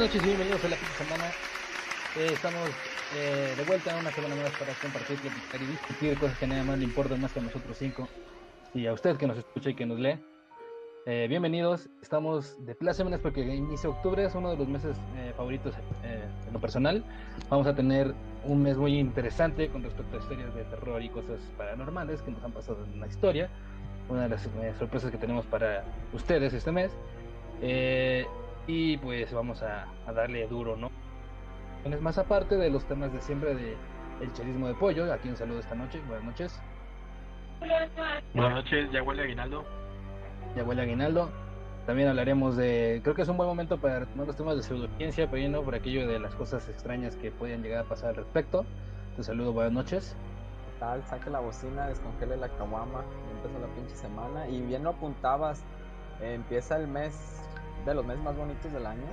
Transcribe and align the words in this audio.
Buenas 0.00 0.14
noches 0.14 0.24
y 0.24 0.34
bienvenidos 0.34 0.64
a 0.64 0.68
la 0.68 0.76
quinta 0.76 0.94
semana. 0.94 1.24
Eh, 2.16 2.32
estamos 2.32 2.70
eh, 3.18 3.52
de 3.54 3.64
vuelta 3.64 3.94
una 3.98 4.10
semana 4.10 4.34
más 4.34 4.50
para 4.52 4.72
compartir, 4.72 5.18
platicar 5.18 5.60
y 5.60 5.66
discutir 5.66 6.18
cosas 6.18 6.38
que 6.38 6.46
nada 6.46 6.64
más 6.64 6.78
le 6.78 6.84
importan 6.84 7.20
más 7.20 7.30
que 7.34 7.40
a 7.40 7.42
nosotros 7.42 7.76
cinco 7.78 8.08
y 8.72 8.86
a 8.86 8.94
usted 8.94 9.18
que 9.18 9.26
nos 9.26 9.36
escucha 9.36 9.68
y 9.68 9.74
que 9.74 9.84
nos 9.84 9.98
lee. 9.98 10.18
Eh, 11.04 11.26
bienvenidos, 11.28 11.90
estamos 12.00 12.64
de 12.64 12.74
plácemes 12.74 13.20
porque 13.20 13.42
inicia 13.42 13.90
octubre, 13.90 14.24
es 14.24 14.34
uno 14.34 14.52
de 14.52 14.56
los 14.56 14.68
meses 14.68 14.96
eh, 15.16 15.34
favoritos 15.36 15.74
eh, 16.02 16.24
en 16.46 16.52
lo 16.54 16.60
personal. 16.60 17.04
Vamos 17.50 17.66
a 17.66 17.74
tener 17.74 18.14
un 18.46 18.62
mes 18.62 18.78
muy 18.78 18.98
interesante 18.98 19.68
con 19.68 19.82
respecto 19.82 20.16
a 20.16 20.20
historias 20.20 20.54
de 20.54 20.64
terror 20.64 21.02
y 21.02 21.10
cosas 21.10 21.40
paranormales 21.58 22.22
que 22.22 22.30
nos 22.30 22.42
han 22.42 22.52
pasado 22.52 22.86
en 22.90 23.00
la 23.00 23.06
historia. 23.06 23.50
Una 24.08 24.22
de 24.22 24.28
las 24.30 24.46
eh, 24.46 24.72
sorpresas 24.78 25.10
que 25.10 25.18
tenemos 25.18 25.44
para 25.44 25.84
ustedes 26.14 26.54
este 26.54 26.72
mes. 26.72 26.90
Eh, 27.60 28.26
y 28.70 28.96
pues 28.98 29.32
vamos 29.32 29.62
a, 29.62 29.86
a 30.06 30.12
darle 30.12 30.46
duro, 30.46 30.76
¿no? 30.76 30.90
Es 31.84 32.00
más 32.00 32.18
aparte 32.18 32.56
de 32.56 32.70
los 32.70 32.84
temas 32.84 33.12
de 33.12 33.20
siempre 33.20 33.54
de 33.54 33.76
el 34.20 34.32
charismo 34.32 34.68
de 34.68 34.74
pollo, 34.74 35.12
a 35.12 35.16
quien 35.16 35.36
saludo 35.36 35.58
esta 35.58 35.74
noche. 35.74 36.00
Buenas 36.06 36.24
noches. 36.24 36.60
Buenas 38.32 38.54
noches, 38.54 38.92
ya 38.92 39.02
huele 39.02 39.22
aguinaldo. 39.22 39.64
Ya 40.54 40.62
huele 40.62 40.82
aguinaldo. 40.82 41.30
También 41.86 42.08
hablaremos 42.08 42.56
de, 42.56 43.00
creo 43.02 43.16
que 43.16 43.22
es 43.22 43.28
un 43.28 43.36
buen 43.36 43.48
momento 43.48 43.78
para 43.78 44.00
retomar 44.00 44.26
los 44.26 44.36
temas 44.36 44.56
de 44.56 44.62
pseudociencia, 44.62 45.28
pero 45.28 45.48
no 45.48 45.62
por 45.62 45.74
aquello 45.74 46.06
de 46.06 46.20
las 46.20 46.34
cosas 46.34 46.68
extrañas 46.68 47.16
que 47.16 47.32
pueden 47.32 47.62
llegar 47.62 47.84
a 47.84 47.88
pasar 47.88 48.10
al 48.10 48.16
respecto. 48.16 48.64
Te 49.16 49.24
saludo, 49.24 49.52
buenas 49.52 49.72
noches. 49.72 50.16
¿Qué 50.66 50.80
tal? 50.80 51.02
Saque 51.06 51.30
la 51.30 51.40
bocina, 51.40 51.88
descongele 51.88 52.36
la 52.36 52.48
caguama, 52.50 53.02
empezó 53.34 53.58
la 53.58 53.74
pinche 53.74 53.96
semana. 53.96 54.46
Y 54.48 54.60
bien 54.60 54.84
lo 54.84 54.90
apuntabas, 54.90 55.64
empieza 56.20 56.76
el 56.76 56.86
mes 56.86 57.40
de 57.90 57.94
los 57.96 58.06
meses 58.06 58.22
más 58.22 58.36
bonitos 58.36 58.72
del 58.72 58.86
año 58.86 59.06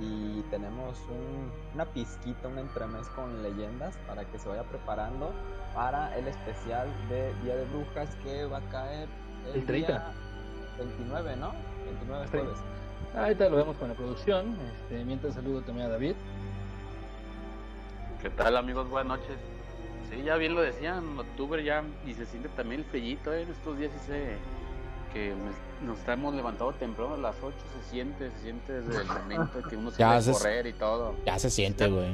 y 0.00 0.42
tenemos 0.50 0.98
un- 1.08 1.50
una 1.74 1.86
pizquita, 1.86 2.48
un 2.48 2.58
entremés 2.58 3.08
con 3.10 3.42
leyendas 3.42 3.96
para 4.06 4.24
que 4.24 4.38
se 4.38 4.48
vaya 4.48 4.62
preparando 4.64 5.32
para 5.74 6.14
el 6.18 6.26
especial 6.28 6.88
de 7.08 7.32
Día 7.42 7.56
de 7.56 7.64
Brujas 7.66 8.14
que 8.22 8.44
va 8.46 8.58
a 8.58 8.68
caer 8.70 9.08
el, 9.48 9.60
El 9.60 9.66
30. 9.66 9.92
día 9.92 10.12
29, 10.78 11.36
¿no? 11.36 11.52
29 11.86 12.24
Sí. 12.26 12.30
jueves. 12.32 12.58
Ahorita 13.16 13.48
lo 13.48 13.56
vemos 13.56 13.76
con 13.76 13.88
la 13.88 13.94
producción. 13.94 14.58
Este, 14.82 15.04
mientras 15.04 15.34
saludo 15.34 15.62
también 15.62 15.86
a 15.86 15.90
David. 15.90 16.14
¿Qué 18.20 18.30
tal 18.30 18.56
amigos? 18.56 18.88
Buenas 18.90 19.18
noches. 19.20 19.38
Sí, 20.10 20.22
ya 20.22 20.36
bien 20.36 20.54
lo 20.54 20.60
decían, 20.62 21.18
octubre 21.18 21.62
ya 21.64 21.82
y 22.04 22.14
se 22.14 22.26
siente 22.26 22.48
también 22.50 22.80
el 22.82 22.86
fellito, 22.86 23.32
¿eh? 23.32 23.42
en 23.42 23.50
estos 23.50 23.78
días 23.78 23.92
sí 23.92 23.98
se 24.06 24.36
que 25.12 25.30
me- 25.34 25.65
nos 25.84 25.98
estamos 25.98 26.34
levantando 26.34 26.72
temprano 26.74 27.14
a 27.14 27.18
las 27.18 27.36
8, 27.42 27.54
se 27.84 27.90
siente, 27.90 28.30
se 28.30 28.42
siente 28.42 28.72
desde 28.80 29.02
el 29.02 29.06
momento 29.08 29.62
que 29.68 29.76
uno 29.76 29.90
se 29.92 29.98
Ya 29.98 30.06
va 30.08 30.14
a 30.14 30.18
haces- 30.18 30.36
correr 30.38 30.66
y 30.66 30.72
todo. 30.72 31.14
Ya 31.26 31.38
se 31.38 31.50
siente, 31.50 31.88
güey. 31.88 32.10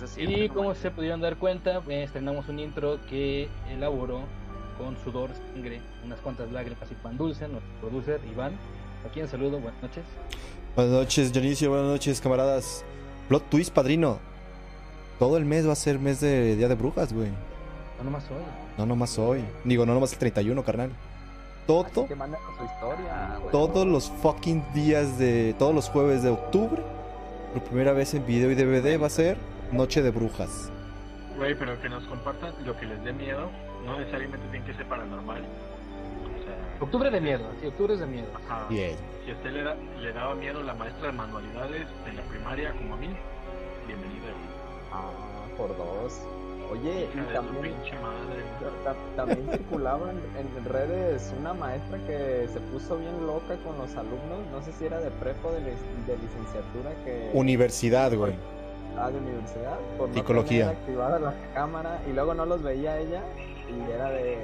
Sí 0.00 0.06
se 0.14 0.22
Y 0.22 0.48
como 0.48 0.74
se 0.74 0.90
pudieron 0.90 1.20
dar 1.20 1.36
cuenta, 1.36 1.82
eh, 1.88 2.02
estrenamos 2.04 2.48
un 2.48 2.58
intro 2.58 2.98
que 3.08 3.48
elaboró 3.70 4.20
con 4.78 4.96
sudor, 5.04 5.30
sangre, 5.54 5.80
unas 6.04 6.18
cuantas 6.20 6.50
lágrimas 6.50 6.90
y 6.90 6.94
pan 6.94 7.16
dulce, 7.16 7.46
nuestro 7.48 7.70
producer 7.80 8.20
Iván. 8.32 8.52
A 9.06 9.12
quien 9.12 9.28
saludo, 9.28 9.58
buenas 9.58 9.80
noches. 9.82 10.04
Buenas 10.74 10.92
noches, 10.94 11.32
Dionisio. 11.32 11.70
Buenas 11.70 11.88
noches, 11.88 12.20
camaradas. 12.20 12.84
Plot 13.28 13.48
twist, 13.50 13.72
padrino. 13.72 14.18
Todo 15.18 15.36
el 15.36 15.44
mes 15.44 15.66
va 15.68 15.72
a 15.72 15.76
ser 15.76 15.98
mes 15.98 16.20
de 16.20 16.56
Día 16.56 16.68
de 16.68 16.74
Brujas, 16.74 17.12
güey. 17.12 17.28
No 17.98 18.04
nomás 18.04 18.24
hoy. 18.30 18.42
No 18.78 18.86
nomás 18.86 19.18
hoy. 19.18 19.44
Digo, 19.64 19.84
no 19.86 19.94
nomás 19.94 20.12
el 20.12 20.18
31, 20.18 20.64
carnal. 20.64 20.90
Todo, 21.66 21.86
su 21.94 22.00
historia. 22.64 23.36
güey. 23.38 23.50
todos 23.52 23.86
los 23.86 24.10
fucking 24.10 24.64
días 24.74 25.18
de. 25.18 25.54
Todos 25.58 25.74
los 25.74 25.88
jueves 25.88 26.22
de 26.22 26.30
octubre. 26.30 26.82
Por 27.54 27.62
primera 27.64 27.92
vez 27.92 28.14
en 28.14 28.24
video 28.26 28.50
y 28.50 28.54
DVD 28.54 29.00
va 29.00 29.06
a 29.06 29.10
ser 29.10 29.36
Noche 29.70 30.02
de 30.02 30.10
Brujas. 30.10 30.70
Güey, 31.36 31.54
pero 31.58 31.80
que 31.80 31.88
nos 31.88 32.02
compartan 32.04 32.52
lo 32.64 32.76
que 32.78 32.86
les 32.86 33.02
dé 33.04 33.12
miedo. 33.12 33.50
No 33.84 33.98
necesariamente 33.98 34.46
tiene 34.50 34.64
que 34.66 34.74
ser 34.74 34.86
paranormal. 34.88 35.42
O 35.42 36.44
sea, 36.44 36.56
Octubre 36.80 37.10
de 37.10 37.20
miedo, 37.20 37.44
sí, 37.60 37.66
octubre 37.66 37.94
es 37.94 38.00
de 38.00 38.06
miedo. 38.06 38.26
ajá. 38.34 38.66
Bien. 38.68 38.96
Si 39.24 39.30
a 39.30 39.34
usted 39.34 39.50
le, 39.50 39.62
da- 39.62 39.76
le 40.00 40.12
daba 40.12 40.34
miedo 40.34 40.62
la 40.62 40.74
maestra 40.74 41.06
de 41.08 41.12
manualidades 41.12 41.86
de 42.04 42.12
la 42.12 42.22
primaria 42.22 42.72
como 42.72 42.94
a 42.94 42.96
mí, 42.96 43.08
bienvenida. 43.86 44.32
Ah, 44.92 45.10
por 45.56 45.76
dos. 45.76 46.20
Oye, 46.72 47.06
y 47.14 47.32
también, 47.34 47.74
también 49.14 49.46
circulaban 49.50 50.16
en 50.38 50.64
redes 50.64 51.34
una 51.38 51.52
maestra 51.52 51.98
que 52.06 52.48
se 52.50 52.60
puso 52.72 52.96
bien 52.96 53.26
loca 53.26 53.56
con 53.62 53.76
los 53.76 53.94
alumnos. 53.94 54.38
No 54.50 54.62
sé 54.62 54.72
si 54.72 54.86
era 54.86 54.98
de 55.00 55.10
prepo 55.10 55.50
de, 55.52 55.60
lic- 55.60 56.06
de 56.06 56.16
licenciatura 56.16 56.90
que. 57.04 57.30
Universidad, 57.34 58.14
güey. 58.14 58.32
Ah, 58.98 59.10
de 59.10 59.18
universidad. 59.18 59.76
Por 59.98 60.08
no 60.08 60.14
Psicología. 60.14 60.66
tener 60.68 60.76
activada 60.80 61.18
la 61.18 61.34
cámara 61.54 62.00
y 62.08 62.12
luego 62.14 62.32
no 62.32 62.46
los 62.46 62.62
veía 62.62 62.98
ella 62.98 63.22
y 63.68 63.90
era 63.90 64.08
de. 64.10 64.38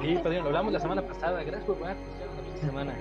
Sí, 0.00 0.16
padrino, 0.22 0.42
lo 0.42 0.48
hablamos 0.48 0.72
la 0.72 0.80
semana 0.80 1.02
pasada. 1.02 1.42
Gracias 1.42 1.64
por 1.64 1.76
poner 1.76 1.96
atención 1.96 2.28
la 2.54 2.60
semana. 2.60 2.94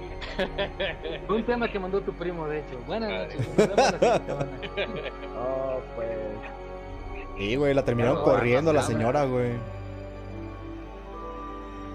Fue 1.27 1.35
un 1.37 1.43
tema 1.45 1.67
que 1.71 1.77
mandó 1.79 2.01
tu 2.01 2.11
primo, 2.13 2.47
de 2.47 2.59
hecho. 2.59 2.79
Buenas 2.87 3.11
noches. 3.11 3.47
nos 3.47 3.57
vemos 3.57 3.77
la 3.77 3.99
siguiente 3.99 4.25
semana. 4.25 4.51
Oh, 5.45 5.79
pues. 5.95 6.07
Sí, 7.37 7.55
güey, 7.55 7.73
la 7.73 7.83
terminaron 7.83 8.17
Claro, 8.17 8.31
corriendo 8.31 8.73
la 8.73 8.83
señora, 8.83 9.25
güey. 9.25 9.53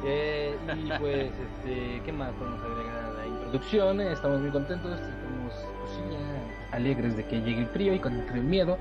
Eh, 0.04 0.56
y 0.76 0.88
pues, 0.98 1.32
este, 1.66 2.02
¿qué 2.04 2.12
más 2.12 2.32
podemos 2.32 2.60
agregar 2.62 3.04
a 3.04 3.12
la 3.12 3.26
introducción? 3.26 4.00
Estamos 4.00 4.40
muy 4.40 4.50
contentos, 4.50 4.92
estamos 4.92 5.54
pues, 5.54 5.92
sí, 5.92 6.00
ya 6.12 6.76
alegres 6.76 7.16
de 7.16 7.24
que 7.26 7.40
llegue 7.40 7.60
el 7.60 7.68
frío 7.68 7.94
y 7.94 8.00
con 8.00 8.14
el 8.14 8.44
miedo. 8.44 8.78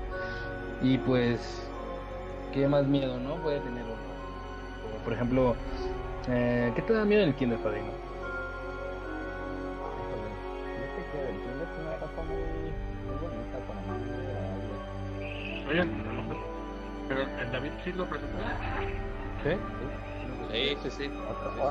Y 0.82 0.98
pues, 0.98 1.68
¿qué 2.52 2.66
más 2.68 2.86
miedo, 2.86 3.18
no? 3.18 3.36
Puede 3.36 3.60
tener 3.60 3.84
uno. 3.84 3.96
Como, 4.82 5.04
por 5.04 5.12
ejemplo, 5.12 5.56
eh, 6.28 6.72
¿qué 6.74 6.82
te 6.82 6.92
da 6.92 7.04
miedo 7.04 7.22
en 7.22 7.28
el 7.30 7.34
kinder, 7.34 7.58
padrino? 7.58 7.92
Fíjate 10.74 11.06
que 11.10 11.30
el 11.30 11.40
kinder 11.40 11.68
es 11.68 11.78
una 11.78 11.94
etapa 11.94 12.22
muy, 12.22 12.72
muy 13.06 13.16
bonita 13.20 13.58
para 13.66 13.80
mí, 13.82 13.98
pero 17.08 17.22
el 17.22 17.52
David 17.52 17.70
sí 17.84 17.92
lo 17.92 18.04
presentó. 18.06 18.36
¿Sí? 19.44 19.50
Sí, 20.50 20.76
sí, 20.82 20.90
sí. 20.90 21.10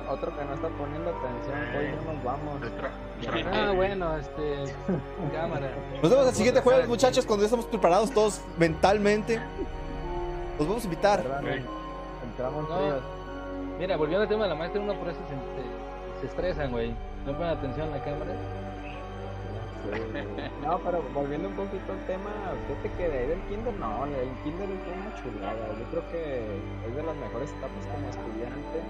Otro, 0.09 0.37
que 0.37 0.45
no 0.45 0.53
está 0.53 0.67
poniendo 0.69 1.09
atención, 1.09 1.75
hoy 1.75 1.95
no 2.05 2.13
nos 2.13 2.23
vamos. 2.23 2.61
Ah, 3.51 3.71
bueno, 3.75 4.17
este, 4.17 4.75
cámara. 5.33 5.71
Nos 6.01 6.11
vemos 6.11 6.27
el 6.27 6.35
siguiente 6.35 6.61
jueves, 6.61 6.87
muchachos, 6.87 7.25
cuando 7.25 7.43
ya 7.43 7.47
estamos 7.47 7.65
preparados 7.65 8.11
todos 8.11 8.41
mentalmente. 8.57 9.41
Los 10.59 10.67
vamos 10.67 10.83
a 10.83 10.85
invitar. 10.85 11.19
Entramos 12.23 12.69
No. 12.69 13.17
Mira, 13.79 13.95
volviendo 13.97 14.23
al 14.23 14.29
tema 14.29 14.43
de 14.43 14.49
la 14.49 14.55
maestra, 14.55 14.81
uno 14.81 14.93
por 14.95 15.07
eso 15.09 15.19
se, 15.27 15.33
se- 15.35 16.21
se 16.21 16.27
estresan, 16.27 16.71
güey. 16.71 16.93
No 17.25 17.33
ponen 17.33 17.49
atención 17.57 17.89
a 17.89 17.97
la 17.97 18.03
cámara. 18.03 18.31
No, 20.63 20.79
pero 20.79 21.01
volviendo 21.13 21.47
un 21.49 21.55
poquito 21.55 21.91
al 21.93 22.05
tema, 22.07 22.29
fíjate 22.67 22.91
que 22.97 23.09
de 23.09 23.17
ahí 23.19 23.27
del 23.27 23.41
kinder, 23.43 23.73
no, 23.75 24.05
el 24.05 24.29
kinder 24.43 24.69
es 24.69 24.79
una 24.87 25.13
chulada. 25.15 25.67
Yo 25.79 25.85
creo 25.91 26.11
que 26.11 26.57
es 26.87 26.95
de 26.95 27.03
las 27.03 27.15
mejores 27.15 27.51
etapas 27.53 27.85
como 27.87 28.09
estudiante, 28.09 28.81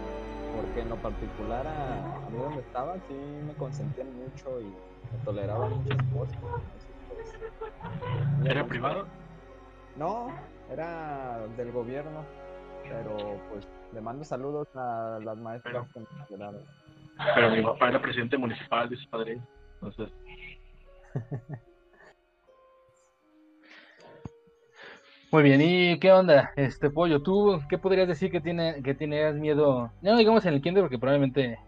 porque 0.55 0.81
en 0.81 0.89
lo 0.89 0.95
particular 0.97 1.67
a, 1.67 2.25
a 2.25 2.29
mí 2.29 2.37
donde 2.37 2.61
estaba 2.61 2.95
sí 3.07 3.13
me 3.45 3.53
consentían 3.53 4.07
mucho 4.15 4.59
y 4.61 4.65
me 4.65 5.23
toleraban 5.25 5.71
muchas 5.77 5.97
cosas. 6.13 6.35
entonces, 7.09 7.51
pues, 7.59 8.49
¿Era 8.49 8.65
privado? 8.65 9.05
No, 9.97 10.29
era 10.71 11.39
del 11.57 11.71
gobierno, 11.71 12.23
pero 12.83 13.17
pues 13.51 13.67
le 13.93 14.01
mando 14.01 14.23
saludos 14.23 14.67
a 14.75 15.19
las 15.23 15.37
maestras 15.37 15.85
Pero- 15.93 16.07
que 16.27 16.37
me. 16.37 16.45
Pero 17.35 17.49
mi 17.51 17.61
papá 17.63 17.89
era 17.89 18.01
presidente 18.01 18.37
municipal 18.37 18.87
de 18.89 18.95
su 18.95 19.09
padre. 19.09 19.41
Entonces, 19.81 20.11
Muy 25.31 25.43
bien, 25.43 25.61
¿y 25.61 25.99
qué 25.99 26.11
onda? 26.11 26.51
Este 26.55 26.89
pollo, 26.89 27.21
¿tú 27.21 27.59
qué 27.69 27.77
podrías 27.77 28.07
decir 28.07 28.31
que 28.31 28.39
tiene 28.39 28.81
que 28.81 28.93
tienes 28.93 29.35
miedo? 29.35 29.91
No 30.01 30.17
digamos 30.17 30.45
en 30.45 30.53
el 30.53 30.61
kinder 30.61 30.83
porque 30.83 30.97
probablemente 30.97 31.59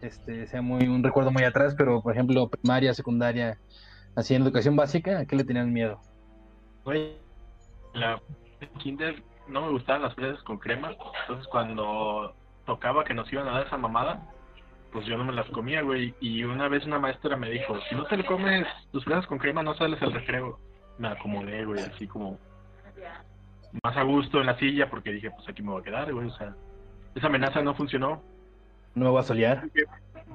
este 0.00 0.46
sea 0.46 0.62
muy 0.62 0.86
un 0.86 1.02
recuerdo 1.02 1.32
muy 1.32 1.42
atrás, 1.42 1.74
pero 1.76 2.00
por 2.02 2.12
ejemplo, 2.12 2.48
primaria, 2.48 2.94
secundaria, 2.94 3.58
así 4.14 4.34
en 4.34 4.42
educación 4.42 4.76
básica, 4.76 5.18
¿a 5.18 5.26
qué 5.26 5.34
le 5.34 5.44
tenían 5.44 5.72
miedo? 5.72 6.00
güey, 6.84 7.18
la 7.94 8.20
kinder 8.78 9.22
no 9.48 9.62
me 9.62 9.70
gustaban 9.70 10.02
las 10.02 10.14
fresas 10.14 10.42
con 10.44 10.58
crema. 10.58 10.94
Entonces, 11.22 11.46
cuando 11.48 12.34
tocaba 12.66 13.04
que 13.04 13.14
nos 13.14 13.30
iban 13.32 13.48
a 13.48 13.52
dar 13.52 13.66
esa 13.66 13.76
mamada, 13.76 14.33
pues 14.94 15.06
yo 15.06 15.18
no 15.18 15.24
me 15.24 15.32
las 15.32 15.50
comía, 15.50 15.82
güey. 15.82 16.14
Y 16.20 16.44
una 16.44 16.68
vez 16.68 16.86
una 16.86 17.00
maestra 17.00 17.36
me 17.36 17.50
dijo: 17.50 17.76
Si 17.88 17.96
no 17.96 18.04
te 18.04 18.16
lo 18.16 18.24
comes 18.24 18.64
tus 18.92 19.04
fresas 19.04 19.26
con 19.26 19.38
crema, 19.38 19.60
no 19.60 19.74
sales 19.74 20.00
al 20.00 20.12
recreo. 20.12 20.60
Me 20.98 21.08
acomodé, 21.08 21.64
güey, 21.64 21.82
así 21.82 22.06
como 22.06 22.38
más 23.82 23.96
a 23.96 24.02
gusto 24.04 24.38
en 24.38 24.46
la 24.46 24.56
silla 24.56 24.88
porque 24.88 25.10
dije: 25.10 25.32
Pues 25.32 25.48
aquí 25.48 25.62
me 25.62 25.72
voy 25.72 25.80
a 25.80 25.84
quedar, 25.84 26.12
güey. 26.12 26.28
O 26.28 26.36
sea, 26.36 26.54
esa 27.16 27.26
amenaza 27.26 27.60
no 27.60 27.74
funcionó. 27.74 28.22
No 28.94 29.06
me 29.06 29.10
voy 29.10 29.18
a 29.18 29.24
solear. 29.24 29.64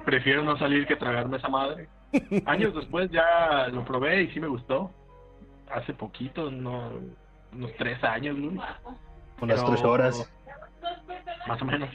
prefiero 0.04 0.42
no 0.42 0.58
salir 0.58 0.86
que 0.86 0.96
tragarme 0.96 1.38
esa 1.38 1.48
madre. 1.48 1.88
Años 2.44 2.74
después 2.74 3.10
ya 3.10 3.68
lo 3.72 3.82
probé 3.86 4.24
y 4.24 4.30
sí 4.32 4.40
me 4.40 4.48
gustó. 4.48 4.90
Hace 5.72 5.94
poquito, 5.94 6.50
no, 6.50 6.90
unos 7.54 7.74
tres 7.78 8.04
años, 8.04 8.38
güey. 8.38 8.60
Unas 9.40 9.64
tres 9.64 9.82
horas. 9.84 10.30
Más 11.48 11.62
o 11.62 11.64
menos. 11.64 11.88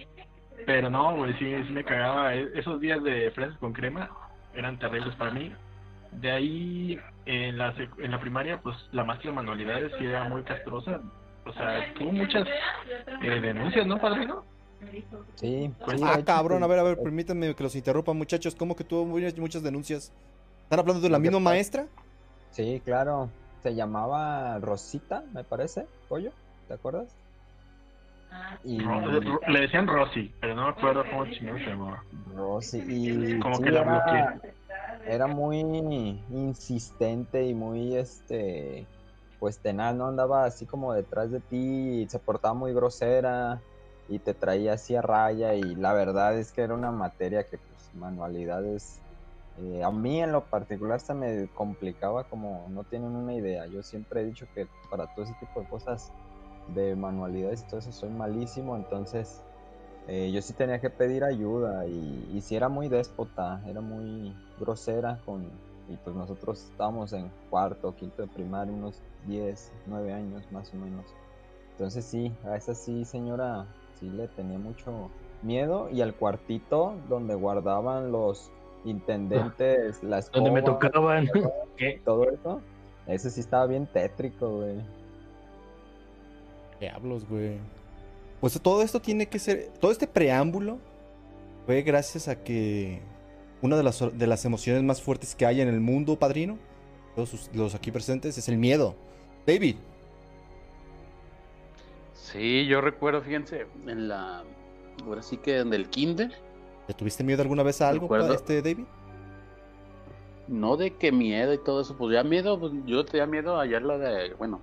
Pero 0.65 0.89
no, 0.89 1.15
güey, 1.15 1.33
sí, 1.37 1.45
sí 1.67 1.71
me 1.73 1.83
cagaba. 1.83 2.33
E- 2.35 2.49
Esos 2.55 2.79
días 2.79 3.01
de 3.03 3.31
fresas 3.31 3.57
con 3.59 3.73
crema 3.73 4.09
eran 4.53 4.79
terribles 4.79 5.15
para 5.15 5.31
mí. 5.31 5.53
De 6.11 6.31
ahí, 6.31 6.99
en 7.25 7.57
la, 7.57 7.75
sec- 7.75 8.03
en 8.03 8.11
la 8.11 8.19
primaria, 8.19 8.59
pues 8.61 8.75
la 8.91 9.03
maestra 9.03 9.29
de 9.31 9.35
manualidades 9.35 9.91
sí 9.97 10.05
era 10.05 10.23
muy 10.29 10.43
castrosa. 10.43 11.01
O 11.45 11.53
sea, 11.53 11.93
tuvo 11.93 12.11
muchas 12.11 12.47
eh, 13.21 13.39
denuncias, 13.41 13.85
¿no, 13.85 13.99
padrino? 13.99 14.43
Sí. 15.35 15.71
Pues, 15.83 16.01
Ah, 16.03 16.19
cabrón, 16.25 16.63
a 16.63 16.67
ver, 16.67 16.79
a 16.79 16.83
ver, 16.83 17.01
permítanme 17.01 17.53
que 17.53 17.63
los 17.63 17.75
interrumpa, 17.75 18.13
muchachos. 18.13 18.55
¿Cómo 18.55 18.75
que 18.75 18.83
tuvo 18.83 19.05
muchas, 19.05 19.37
muchas 19.37 19.61
denuncias? 19.63 20.11
¿Están 20.63 20.79
hablando 20.79 21.01
de 21.01 21.09
la 21.09 21.19
misma 21.19 21.39
maestra? 21.39 21.85
Sí, 22.51 22.81
claro. 22.83 23.29
Se 23.61 23.75
llamaba 23.75 24.59
Rosita, 24.59 25.23
me 25.33 25.43
parece, 25.43 25.87
pollo, 26.07 26.31
¿te 26.67 26.75
acuerdas? 26.75 27.15
Y 28.63 28.79
Le 28.79 29.61
decían 29.61 29.87
Rosy, 29.87 30.33
pero 30.41 30.55
no 30.55 30.63
me 30.63 30.69
acuerdo 30.69 31.03
cómo 31.09 31.25
chingón 31.31 31.59
se 31.59 31.65
llamaba. 31.69 32.03
Rosy 32.35 32.83
y 32.87 33.39
Como 33.39 33.57
sí, 33.57 33.63
que 33.63 33.71
la 33.71 33.81
era, 33.81 33.91
bloqueé. 33.91 34.55
era 35.07 35.27
muy 35.27 35.59
insistente 36.31 37.45
y 37.45 37.53
muy 37.53 37.95
este 37.95 38.87
pues 39.39 39.59
tenaz, 39.59 39.93
no 39.95 40.07
andaba 40.07 40.45
así 40.45 40.65
como 40.65 40.93
detrás 40.93 41.29
de 41.29 41.39
ti 41.41 42.01
y 42.03 42.09
se 42.09 42.17
portaba 42.19 42.53
muy 42.53 42.73
grosera 42.73 43.61
y 44.07 44.17
te 44.19 44.33
traía 44.33 44.73
así 44.73 44.95
a 44.95 45.01
raya 45.01 45.53
y 45.53 45.75
la 45.75 45.93
verdad 45.93 46.37
es 46.39 46.51
que 46.51 46.61
era 46.61 46.73
una 46.73 46.91
materia 46.91 47.43
que 47.43 47.57
pues 47.57 47.93
manualidades 47.95 48.99
eh, 49.57 49.83
a 49.83 49.91
mí 49.91 50.21
en 50.21 50.31
lo 50.31 50.45
particular 50.45 50.99
se 50.99 51.13
me 51.13 51.47
complicaba 51.53 52.23
como 52.25 52.67
no 52.69 52.83
tienen 52.83 53.15
una 53.15 53.33
idea. 53.33 53.67
Yo 53.67 53.83
siempre 53.83 54.21
he 54.21 54.25
dicho 54.25 54.47
que 54.53 54.67
para 54.89 55.05
todo 55.13 55.23
ese 55.25 55.33
tipo 55.39 55.61
de 55.61 55.67
cosas 55.67 56.11
de 56.73 56.95
manualidades 56.95 57.61
y 57.61 57.65
todo 57.65 57.79
eso 57.79 57.91
soy 57.91 58.09
malísimo, 58.09 58.75
entonces 58.75 59.41
eh, 60.07 60.31
yo 60.31 60.41
sí 60.41 60.53
tenía 60.53 60.79
que 60.79 60.89
pedir 60.89 61.23
ayuda 61.23 61.85
y, 61.87 62.31
y 62.33 62.41
sí 62.41 62.55
era 62.55 62.69
muy 62.69 62.89
déspota, 62.89 63.61
era 63.67 63.81
muy 63.81 64.33
grosera 64.59 65.19
con 65.25 65.49
y 65.87 65.97
pues 65.97 66.15
nosotros 66.15 66.63
estábamos 66.71 67.13
en 67.13 67.29
cuarto 67.49 67.95
quinto 67.95 68.23
de 68.23 68.27
primaria, 68.27 68.73
unos 68.73 69.01
10, 69.27 69.71
9 69.85 70.13
años 70.13 70.51
más 70.51 70.73
o 70.73 70.77
menos. 70.77 71.05
Entonces 71.71 72.05
sí, 72.05 72.31
a 72.45 72.55
esa 72.55 72.73
sí 72.73 73.05
señora 73.05 73.67
sí 73.99 74.09
le 74.09 74.27
tenía 74.29 74.57
mucho 74.57 75.09
miedo 75.41 75.89
y 75.89 76.01
al 76.01 76.15
cuartito 76.15 76.95
donde 77.07 77.35
guardaban 77.35 78.11
los 78.11 78.51
intendentes, 78.83 80.01
la 80.03 80.21
Donde 80.33 80.51
me 80.51 80.61
tocaban. 80.61 81.27
todo 82.05 82.29
eso, 82.29 82.61
ese 83.07 83.29
sí 83.29 83.41
estaba 83.41 83.67
bien 83.67 83.87
tétrico, 83.87 84.49
güey. 84.49 84.77
Diablos, 86.79 87.25
güey. 87.27 87.57
Pues 88.41 88.59
todo 88.61 88.81
esto 88.81 88.99
tiene 89.01 89.27
que 89.27 89.39
ser. 89.39 89.69
Todo 89.79 89.91
este 89.91 90.07
preámbulo 90.07 90.77
fue 91.65 91.81
gracias 91.81 92.27
a 92.27 92.43
que 92.43 93.01
una 93.61 93.77
de 93.77 93.83
las, 93.83 94.17
de 94.17 94.27
las 94.27 94.45
emociones 94.45 94.83
más 94.83 95.01
fuertes 95.01 95.33
que 95.35 95.45
hay 95.45 95.61
en 95.61 95.67
el 95.67 95.79
mundo, 95.79 96.17
padrino, 96.19 96.57
todos 97.15 97.29
sus- 97.29 97.49
los 97.53 97.73
aquí 97.75 97.91
presentes, 97.91 98.37
es 98.37 98.47
el 98.49 98.57
miedo. 98.57 98.95
David, 99.47 99.75
Sí, 102.13 102.65
yo 102.65 102.81
recuerdo, 102.81 103.21
fíjense, 103.21 103.67
en 103.85 104.07
la. 104.07 104.43
Ahora 105.05 105.21
sí 105.21 105.37
que 105.37 105.59
en 105.59 105.73
el 105.73 105.89
kinder, 105.89 106.31
¿le 106.87 106.93
tuviste 106.93 107.23
miedo 107.23 107.41
alguna 107.41 107.63
vez 107.63 107.81
a 107.81 107.89
algo, 107.89 108.13
este 108.33 108.61
David? 108.61 108.85
no 110.47 110.77
de 110.77 110.95
que 110.95 111.11
miedo 111.11 111.53
y 111.53 111.57
todo 111.63 111.81
eso, 111.81 111.95
pues 111.97 112.13
ya 112.13 112.23
miedo, 112.23 112.59
pues 112.59 112.71
yo 112.85 113.03
tenía 113.03 113.25
miedo 113.25 113.59
ayer 113.59 113.81
la 113.81 113.97
de, 113.97 114.33
bueno, 114.35 114.61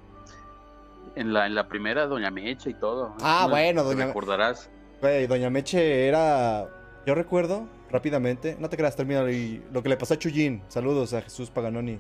en 1.16 1.32
la, 1.32 1.46
en 1.46 1.54
la 1.54 1.69
primera 1.69 2.06
Doña 2.06 2.31
Mecha 2.31 2.70
y 2.70 2.75
todo. 2.75 3.14
Ah, 3.22 3.43
¿no? 3.44 3.50
bueno, 3.50 3.82
Doña- 3.84 4.06
Recordarás. 4.06 4.70
Güey, 5.00 5.26
Doña 5.26 5.50
Meche 5.50 6.06
era. 6.08 6.69
Yo 7.06 7.14
recuerdo, 7.14 7.66
rápidamente, 7.90 8.56
no 8.60 8.69
te 8.69 8.76
creas, 8.76 8.94
termina. 8.96 9.28
Y 9.31 9.62
lo 9.72 9.82
que 9.82 9.88
le 9.88 9.96
pasó 9.96 10.14
a 10.14 10.19
Chuyín. 10.19 10.62
Saludos 10.69 11.12
a 11.14 11.22
Jesús 11.22 11.50
Paganoni. 11.50 11.99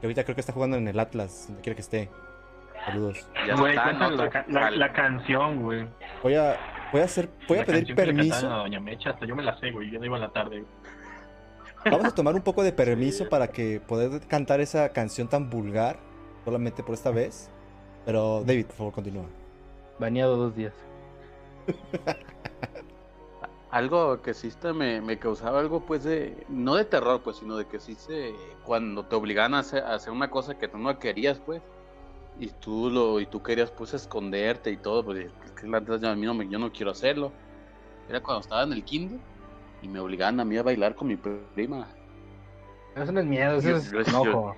Que 0.00 0.06
ahorita 0.06 0.24
creo 0.24 0.34
que 0.34 0.40
está 0.40 0.52
jugando 0.54 0.76
en 0.78 0.88
el 0.88 0.98
Atlas, 0.98 1.44
donde 1.48 1.62
quiera 1.62 1.74
que 1.74 1.82
esté. 1.82 2.08
Saludos. 2.86 3.26
Ya 3.46 3.54
Güey, 3.56 3.72
está, 3.72 3.84
cuéntale 3.84 4.16
¿no? 4.16 4.24
la, 4.24 4.30
ca- 4.30 4.46
la, 4.48 4.70
la 4.70 4.92
canción, 4.94 5.62
güey. 5.62 5.86
Voy 6.22 6.34
a, 6.36 6.56
voy 6.90 7.02
a 7.02 7.04
hacer, 7.04 7.28
voy 7.46 7.58
a 7.58 7.60
La 7.60 7.66
pedir 7.66 7.94
permiso. 7.94 8.50
a 8.50 8.56
Doña 8.60 8.80
Mecha, 8.80 9.10
hasta 9.10 9.26
yo 9.26 9.36
me 9.36 9.42
la 9.42 9.58
sé, 9.60 9.70
güey. 9.70 9.90
Yo 9.90 9.98
no 9.98 10.06
iba 10.06 10.16
a 10.16 10.20
la 10.20 10.30
tarde. 10.32 10.60
güey. 10.60 11.92
Vamos 11.92 12.06
a 12.06 12.14
tomar 12.14 12.34
un 12.34 12.40
poco 12.42 12.62
de 12.62 12.72
permiso 12.74 13.28
para 13.28 13.48
que 13.48 13.80
poder 13.86 14.26
cantar 14.26 14.60
esa 14.60 14.88
canción 14.88 15.28
tan 15.28 15.50
vulgar, 15.50 15.98
solamente 16.46 16.82
por 16.82 16.94
esta 16.94 17.10
vez. 17.10 17.50
Pero 18.04 18.42
David, 18.44 18.66
por 18.66 18.76
favor, 18.76 18.92
continúa. 18.94 19.24
Bañado 19.98 20.36
dos 20.36 20.54
días. 20.56 20.74
Algo 23.70 24.20
que 24.22 24.34
sí 24.34 24.50
te 24.60 24.72
me, 24.72 25.00
me 25.00 25.16
causaba 25.18 25.60
algo, 25.60 25.80
pues, 25.80 26.02
de. 26.02 26.44
No 26.48 26.74
de 26.74 26.84
terror, 26.84 27.20
pues, 27.22 27.36
sino 27.36 27.56
de 27.56 27.66
que 27.66 27.78
sí 27.78 27.94
se. 27.94 28.34
Cuando 28.64 29.04
te 29.04 29.14
obligaban 29.14 29.54
a 29.54 29.60
hacer, 29.60 29.84
a 29.84 29.94
hacer 29.94 30.12
una 30.12 30.28
cosa 30.28 30.58
que 30.58 30.66
tú 30.66 30.76
no 30.78 30.98
querías, 30.98 31.38
pues. 31.38 31.62
Y 32.40 32.48
tú 32.48 32.90
lo 32.90 33.20
y 33.20 33.26
tú 33.26 33.42
querías, 33.44 33.70
pues, 33.70 33.94
esconderte 33.94 34.72
y 34.72 34.76
todo, 34.76 35.04
pues, 35.04 35.28
yo, 35.62 36.08
a 36.08 36.16
mí 36.16 36.26
no 36.26 36.34
me- 36.34 36.48
yo 36.48 36.58
no 36.58 36.72
quiero 36.72 36.90
hacerlo. 36.90 37.30
Era 38.08 38.20
cuando 38.20 38.40
estaba 38.40 38.64
en 38.64 38.72
el 38.72 38.82
kinder 38.82 39.20
y 39.82 39.88
me 39.88 40.00
obligaban 40.00 40.40
a 40.40 40.44
mí 40.44 40.56
a 40.56 40.64
bailar 40.64 40.96
con 40.96 41.06
mi 41.06 41.16
prima. 41.16 41.86
Eso 42.96 43.12
no 43.12 43.20
es 43.20 43.26
miedo, 43.26 43.56
eso 43.58 43.68
Yo- 43.68 43.76
es 43.76 43.92
yo- 43.92 44.00
enojo. 44.00 44.56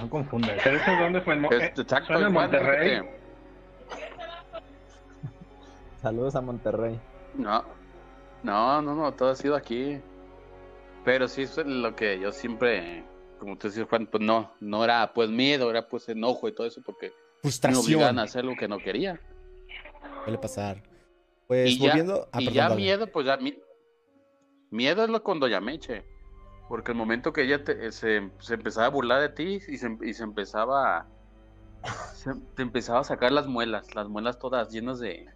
No 0.00 0.10
confundas. 0.10 0.60
¿Pero 0.62 0.76
eso 0.76 0.90
dónde 1.00 1.20
fue? 1.20 1.34
¿En 1.34 1.40
Mo- 1.42 1.50
Es- 1.50 1.62
eh, 1.62 1.72
exacto, 1.76 2.14
¿fue 2.14 2.22
en 2.26 2.32
Monterrey? 2.32 3.02
Saludos 6.02 6.34
a 6.36 6.40
Monterrey. 6.40 7.00
No, 7.34 7.64
no, 8.42 8.82
no, 8.82 8.94
no, 8.94 9.12
todo 9.12 9.30
ha 9.30 9.34
sido 9.36 9.56
aquí. 9.56 10.00
Pero 11.04 11.28
sí 11.28 11.42
es 11.42 11.56
lo 11.58 11.94
que 11.94 12.18
yo 12.18 12.32
siempre, 12.32 13.04
como 13.38 13.56
tú 13.56 13.68
decías, 13.68 13.86
Juan, 13.88 14.06
pues 14.06 14.22
no, 14.22 14.52
no 14.60 14.84
era 14.84 15.12
pues 15.12 15.28
miedo, 15.30 15.70
era 15.70 15.86
pues 15.88 16.08
enojo 16.08 16.48
y 16.48 16.54
todo 16.54 16.66
eso 16.66 16.80
porque 16.84 17.08
me 17.08 17.50
obligaban 17.50 17.82
Frustración. 17.82 18.18
a 18.18 18.22
hacer 18.22 18.44
lo 18.44 18.54
que 18.56 18.68
no 18.68 18.78
quería. 18.78 19.20
Suele 20.24 20.38
pasar. 20.38 20.82
Pues 21.46 21.70
y 21.70 21.78
ya, 21.78 21.88
volviendo. 21.88 22.28
Ah, 22.32 22.40
y 22.40 22.44
perdón, 22.46 22.54
ya 22.54 22.68
dale. 22.70 22.80
miedo, 22.80 23.06
pues 23.12 23.26
ya 23.26 23.36
mi- 23.36 23.58
miedo 24.70 25.04
es 25.04 25.10
lo 25.10 25.22
con 25.22 25.40
Doña 25.40 25.60
Meche. 25.60 26.04
Porque 26.68 26.92
el 26.92 26.98
momento 26.98 27.32
que 27.32 27.42
ella 27.42 27.62
te- 27.62 27.92
se, 27.92 28.30
se 28.38 28.54
empezaba 28.54 28.86
a 28.86 28.90
burlar 28.90 29.20
de 29.20 29.28
ti 29.28 29.60
y 29.68 29.76
se, 29.78 29.96
y 30.02 30.14
se 30.14 30.22
empezaba 30.24 30.98
a- 30.98 31.06
se- 32.14 32.34
te 32.56 32.62
empezaba 32.62 33.00
a 33.00 33.04
sacar 33.04 33.32
las 33.32 33.46
muelas, 33.46 33.94
las 33.94 34.08
muelas 34.08 34.38
todas 34.38 34.70
llenas 34.70 34.98
de 34.98 35.26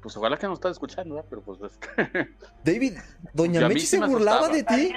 pues 0.00 0.16
ojalá 0.16 0.36
que 0.36 0.48
no 0.48 0.54
estás 0.54 0.72
escuchando, 0.72 1.14
¿verdad? 1.14 1.28
pero 1.30 1.42
pues 1.42 1.60
es 1.62 1.78
David, 2.64 2.94
Doña 3.32 3.68
Meche 3.68 3.80
sí 3.80 3.86
se 3.86 4.00
me 4.00 4.08
burlaba 4.08 4.46
asustaba. 4.48 4.76
de 4.76 4.88
ti. 4.88 4.94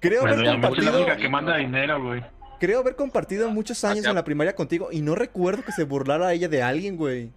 Creo 0.00 0.22
Bueno, 0.22 0.34
haber 0.36 0.46
la 0.46 0.52
compartido. 0.52 0.96
única 0.96 1.16
que 1.16 1.28
manda 1.28 1.56
dinero, 1.56 2.02
güey. 2.04 2.22
Creo 2.60 2.80
haber 2.80 2.94
compartido 2.96 3.50
muchos 3.50 3.82
años 3.84 4.00
Hacia- 4.00 4.10
en 4.10 4.16
la 4.16 4.24
primaria 4.24 4.54
contigo 4.54 4.88
y 4.92 5.00
no 5.02 5.14
recuerdo 5.14 5.64
que 5.64 5.72
se 5.72 5.84
burlara 5.84 6.32
ella 6.32 6.48
de 6.48 6.62
alguien, 6.62 6.96
güey. 6.96 7.32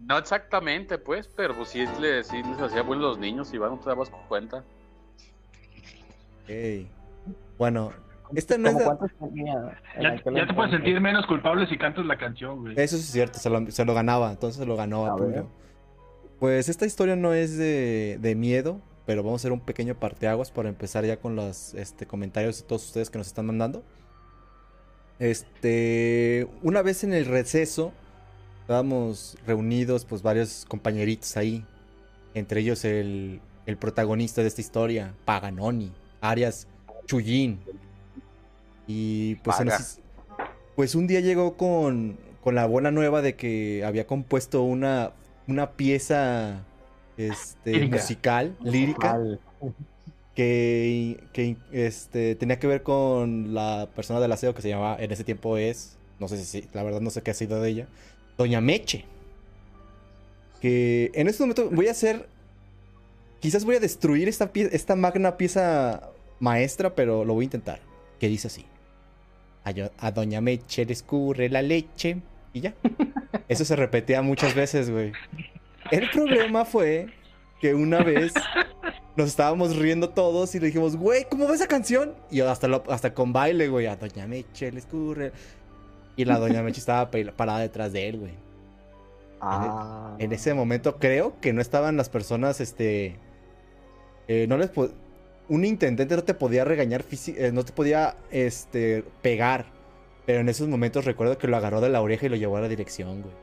No 0.00 0.18
exactamente, 0.18 0.98
pues, 0.98 1.28
pero 1.28 1.54
pues 1.56 1.68
sí, 1.70 1.84
le, 2.00 2.22
sí 2.24 2.42
les 2.42 2.60
hacía 2.60 2.82
bueno 2.82 3.02
los 3.02 3.18
niños 3.18 3.52
y 3.54 3.58
no 3.58 3.78
te 3.78 3.88
dabas 3.88 4.10
cuenta. 4.28 4.64
Bueno, 7.58 7.92
esta 8.34 8.58
no 8.58 8.68
es 8.68 8.74
¿Cómo 8.74 8.84
la- 8.90 8.96
cuántos 8.96 9.18
tenía 9.18 9.78
en 9.96 10.34
Ya, 10.34 10.46
te 10.46 10.54
puedes 10.54 10.72
sentir 10.72 11.00
menos 11.00 11.26
culpable 11.26 11.66
si 11.68 11.78
cantas 11.78 12.04
la 12.06 12.16
canción, 12.18 12.60
güey. 12.60 12.74
Eso 12.76 12.96
sí 12.96 13.02
es 13.02 13.10
cierto, 13.12 13.38
se 13.38 13.48
lo, 13.50 13.70
se 13.70 13.84
lo 13.84 13.94
ganaba, 13.94 14.30
entonces 14.30 14.58
se 14.60 14.66
lo 14.66 14.76
ganó 14.76 15.06
a. 15.06 15.16
Tulio. 15.16 15.48
Pues 16.40 16.68
esta 16.68 16.84
historia 16.84 17.16
no 17.16 17.32
es 17.32 17.56
de, 17.56 18.18
de 18.20 18.34
miedo, 18.34 18.80
pero 19.06 19.22
vamos 19.22 19.40
a 19.40 19.42
hacer 19.42 19.52
un 19.52 19.60
pequeño 19.60 19.94
parteaguas 19.94 20.50
para 20.50 20.68
empezar 20.68 21.04
ya 21.04 21.18
con 21.18 21.34
los 21.36 21.72
este, 21.74 22.06
comentarios 22.06 22.60
de 22.60 22.66
todos 22.66 22.84
ustedes 22.84 23.08
que 23.10 23.18
nos 23.18 23.26
están 23.28 23.46
mandando. 23.46 23.82
Este, 25.18 26.46
una 26.62 26.82
vez 26.82 27.04
en 27.04 27.14
el 27.14 27.24
receso, 27.24 27.92
estábamos 28.60 29.38
reunidos, 29.46 30.04
pues 30.04 30.22
varios 30.22 30.66
compañeritos 30.68 31.36
ahí, 31.38 31.64
entre 32.34 32.60
ellos 32.60 32.84
el, 32.84 33.40
el 33.64 33.76
protagonista 33.78 34.42
de 34.42 34.48
esta 34.48 34.60
historia, 34.60 35.14
Paganoni, 35.24 35.90
Arias 36.30 36.66
Chullín. 37.06 37.60
Y 38.86 39.34
pues, 39.36 40.00
pues 40.76 40.94
un 40.94 41.06
día 41.06 41.20
llegó 41.20 41.56
con, 41.56 42.16
con 42.42 42.54
la 42.54 42.66
buena 42.66 42.90
nueva 42.90 43.20
de 43.22 43.34
que 43.34 43.84
había 43.84 44.06
compuesto 44.06 44.62
una, 44.62 45.12
una 45.48 45.72
pieza 45.72 46.64
este, 47.16 47.72
Lírica. 47.72 47.96
musical, 47.96 48.56
lírica, 48.62 49.18
que, 50.34 51.18
que 51.32 51.56
este, 51.72 52.34
tenía 52.36 52.58
que 52.58 52.66
ver 52.66 52.82
con 52.82 53.54
la 53.54 53.88
persona 53.96 54.20
del 54.20 54.30
aseo 54.32 54.54
que 54.54 54.62
se 54.62 54.68
llamaba, 54.68 54.96
en 55.02 55.10
ese 55.10 55.24
tiempo 55.24 55.56
es, 55.56 55.96
no 56.20 56.28
sé 56.28 56.44
si, 56.44 56.68
la 56.72 56.82
verdad 56.82 57.00
no 57.00 57.10
sé 57.10 57.22
qué 57.22 57.30
ha 57.30 57.34
sido 57.34 57.60
de 57.60 57.70
ella, 57.70 57.86
Doña 58.38 58.60
Meche. 58.60 59.04
Que 60.60 61.10
en 61.14 61.26
este 61.28 61.42
momento 61.42 61.70
voy 61.70 61.88
a 61.88 61.90
hacer, 61.90 62.28
quizás 63.40 63.64
voy 63.64 63.76
a 63.76 63.80
destruir 63.80 64.28
esta, 64.28 64.52
pie- 64.52 64.68
esta 64.72 64.94
magna 64.94 65.36
pieza 65.36 66.10
maestra, 66.40 66.94
pero 66.94 67.24
lo 67.24 67.34
voy 67.34 67.44
a 67.44 67.46
intentar. 67.46 67.80
Que 68.18 68.28
dice 68.28 68.46
así. 68.48 68.66
A, 69.64 69.70
yo- 69.72 69.90
a 69.98 70.10
Doña 70.10 70.40
Meche 70.40 70.84
le 70.84 70.92
escurre 70.92 71.48
la 71.48 71.62
leche. 71.62 72.18
Y 72.52 72.60
ya. 72.60 72.74
Eso 73.48 73.64
se 73.64 73.76
repetía 73.76 74.22
muchas 74.22 74.54
veces, 74.54 74.90
güey. 74.90 75.12
El 75.90 76.08
problema 76.10 76.64
fue 76.64 77.08
que 77.60 77.74
una 77.74 78.02
vez 78.02 78.32
nos 79.16 79.28
estábamos 79.28 79.76
riendo 79.76 80.10
todos 80.10 80.54
y 80.54 80.60
le 80.60 80.66
dijimos, 80.66 80.96
güey, 80.96 81.24
¿cómo 81.28 81.46
va 81.48 81.54
esa 81.54 81.66
canción? 81.68 82.14
Y 82.30 82.40
hasta, 82.40 82.68
lo- 82.68 82.84
hasta 82.88 83.14
con 83.14 83.32
baile, 83.32 83.68
güey, 83.68 83.86
a 83.86 83.96
Doña 83.96 84.26
Meche 84.26 84.72
le 84.72 84.78
escurre. 84.78 85.32
Y 86.16 86.24
la 86.24 86.38
Doña 86.38 86.62
Meche 86.62 86.80
estaba 86.80 87.10
parada 87.36 87.58
detrás 87.60 87.92
de 87.92 88.08
él, 88.08 88.18
güey. 88.20 88.32
Ah. 89.40 90.16
En 90.18 90.32
ese 90.32 90.54
momento 90.54 90.96
creo 90.96 91.38
que 91.40 91.52
no 91.52 91.60
estaban 91.60 91.96
las 91.98 92.08
personas, 92.08 92.60
este... 92.60 93.16
eh, 94.28 94.46
no 94.48 94.56
les 94.56 94.70
Un 95.48 95.64
intendente 95.64 96.16
no 96.16 96.24
te 96.24 96.34
podía 96.34 96.64
regañar, 96.64 97.04
eh, 97.28 97.50
no 97.52 97.64
te 97.64 97.72
podía, 97.72 98.16
este, 98.30 99.04
pegar. 99.22 99.66
Pero 100.26 100.40
en 100.40 100.48
esos 100.48 100.68
momentos 100.68 101.04
recuerdo 101.04 101.38
que 101.38 101.46
lo 101.46 101.56
agarró 101.56 101.80
de 101.80 101.88
la 101.88 102.00
oreja 102.02 102.26
y 102.26 102.28
lo 102.28 102.36
llevó 102.36 102.56
a 102.56 102.60
la 102.60 102.68
dirección, 102.68 103.22
güey. 103.22 103.34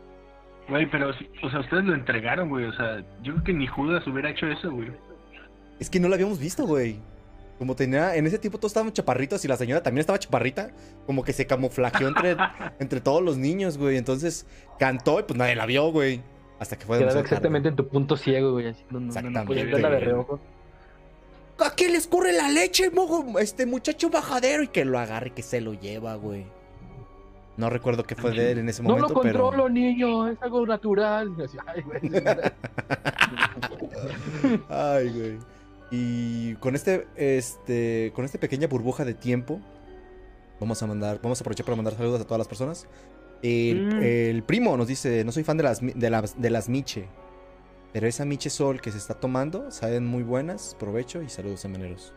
Güey, 0.68 0.90
pero, 0.90 1.10
o 1.10 1.50
sea, 1.50 1.60
ustedes 1.60 1.84
lo 1.86 1.94
entregaron, 1.94 2.50
güey. 2.50 2.66
O 2.66 2.74
sea, 2.74 3.00
yo 3.22 3.34
creo 3.34 3.44
que 3.44 3.54
ni 3.54 3.68
Judas 3.68 4.06
hubiera 4.08 4.30
hecho 4.32 4.48
eso, 4.48 4.72
güey. 4.72 4.92
Es 5.80 5.90
que 5.90 6.00
no 6.00 6.08
lo 6.08 6.16
habíamos 6.16 6.40
visto, 6.40 6.66
güey. 6.66 7.00
Como 7.60 7.76
tenía, 7.76 8.16
en 8.16 8.26
ese 8.26 8.40
tiempo 8.40 8.58
todos 8.58 8.72
estaban 8.72 8.92
chaparritos 8.92 9.44
y 9.46 9.48
la 9.48 9.58
señora 9.58 9.84
también 9.84 10.02
estaba 10.02 10.20
chaparrita, 10.20 10.72
como 11.06 11.24
que 11.24 11.34
se 11.34 11.46
camuflajeó 11.46 12.08
entre, 12.08 12.36
entre 12.80 13.00
todos 13.00 13.22
los 13.22 13.38
niños, 13.38 13.78
güey. 13.78 13.98
Entonces 13.98 14.48
cantó 14.80 15.20
y 15.20 15.24
pues 15.24 15.38
nadie 15.38 15.56
la 15.56 15.66
vio, 15.66 15.92
güey. 15.92 16.22
Hasta 16.60 16.78
que 16.78 16.86
fue 16.86 16.98
Quedaba 16.98 17.14
tarde. 17.14 17.26
exactamente 17.26 17.70
en 17.70 17.76
tu 17.76 17.88
punto 17.88 18.16
ciego, 18.18 18.54
güey. 18.54 18.68
Así, 18.68 18.84
no, 18.90 19.00
no, 19.00 19.30
no, 19.30 19.46
verla 19.46 19.90
de 19.90 20.00
reojo. 20.00 20.40
¿A 21.60 21.72
quién 21.76 21.92
le 21.92 21.98
escurre 21.98 22.34
la 22.34 22.50
leche, 22.50 22.90
mojo? 22.90 23.38
Este 23.40 23.66
muchacho 23.66 24.10
bajadero 24.10 24.64
y 24.64 24.68
que 24.70 24.86
lo 24.86 24.98
agarre 25.00 25.30
y 25.30 25.32
que 25.32 25.44
se 25.44 25.62
lo 25.62 25.74
lleva, 25.74 26.16
güey. 26.16 26.46
No 27.56 27.70
recuerdo 27.70 28.04
qué 28.04 28.16
fue 28.16 28.32
de 28.32 28.52
él 28.52 28.58
en 28.60 28.70
ese 28.70 28.82
No 28.82 28.90
momento, 28.90 29.10
lo 29.10 29.14
controlo, 29.14 29.52
pero. 29.52 29.70
niño, 29.70 30.28
es 30.28 30.42
algo 30.42 30.66
natural. 30.66 31.32
Y 31.38 31.44
así, 31.44 31.58
Ay, 31.68 31.82
güey. 31.84 32.02
Ay, 34.70 35.10
güey. 35.10 35.38
Y 35.92 36.56
con 36.56 36.76
este, 36.76 37.08
este, 37.16 38.12
con 38.16 38.26
esta 38.26 38.40
pequeña 38.40 38.68
burbuja 38.68 39.06
de 39.06 39.14
tiempo, 39.14 39.60
vamos 40.60 40.82
a 40.82 40.88
mandar, 40.88 41.20
vamos 41.22 41.40
a 41.40 41.44
aprovechar 41.44 41.66
para 41.66 41.76
mandar 41.76 41.96
saludos 41.96 42.22
a 42.22 42.24
todas 42.24 42.40
las 42.40 42.48
personas. 42.48 42.88
El, 43.44 43.86
Mm. 43.98 44.04
el 44.04 44.44
primo 44.44 44.76
nos 44.78 44.88
dice, 44.88 45.24
no 45.24 45.32
soy 45.32 45.44
fan 45.44 45.58
de 45.58 45.64
las, 45.64 45.82
de 45.82 46.10
las, 46.10 46.42
de 46.42 46.50
las 46.50 46.70
Miche, 46.70 47.08
pero 47.94 48.08
esa 48.08 48.26
Miche 48.26 48.50
Sol 48.50 48.82
que 48.82 48.92
se 48.92 48.98
está 48.98 49.14
tomando, 49.14 49.72
saben 49.72 50.06
muy 50.06 50.24
buenas, 50.24 50.76
provecho 50.80 51.22
y 51.22 51.30
saludos 51.30 51.60
semeneros. 51.62 52.14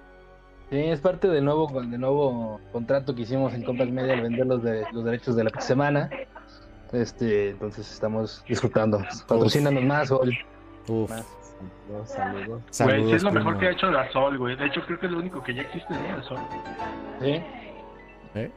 Sí, 0.70 0.78
es 0.78 1.00
parte 1.00 1.28
del 1.28 1.44
nuevo, 1.44 1.68
del 1.80 2.00
nuevo 2.00 2.60
contrato 2.72 3.14
que 3.14 3.22
hicimos 3.22 3.54
en 3.54 3.62
Compras 3.62 3.88
Media 3.90 4.14
al 4.14 4.22
vender 4.22 4.46
los, 4.46 4.62
de, 4.64 4.84
los 4.92 5.04
derechos 5.04 5.36
de 5.36 5.44
la 5.44 5.60
semana. 5.60 6.10
Este, 6.92 7.50
entonces 7.50 7.90
estamos 7.92 8.42
disfrutando. 8.48 9.00
Patrocínanos 9.28 9.84
más, 9.84 10.08
Sol. 10.08 10.36
Uf, 10.88 11.10
Más. 11.10 11.26
Saludos, 11.86 12.10
saludos. 12.10 12.46
Güey, 12.48 12.62
sí 12.70 12.72
saludos, 12.72 13.12
es 13.12 13.22
lo 13.22 13.32
mejor 13.32 13.46
primo. 13.52 13.60
que 13.60 13.66
ha 13.68 13.70
hecho 13.72 13.90
la 13.90 14.12
Sol, 14.12 14.38
güey. 14.38 14.56
De 14.56 14.66
hecho, 14.66 14.80
creo 14.86 14.98
que 14.98 15.06
es 15.06 15.12
lo 15.12 15.18
único 15.18 15.42
que 15.42 15.54
ya 15.54 15.62
existe, 15.62 15.94
¿no? 15.94 16.16
La 16.16 16.22
Sol. 16.22 16.38
Sí, 17.20 17.42
¿Eh? 18.34 18.50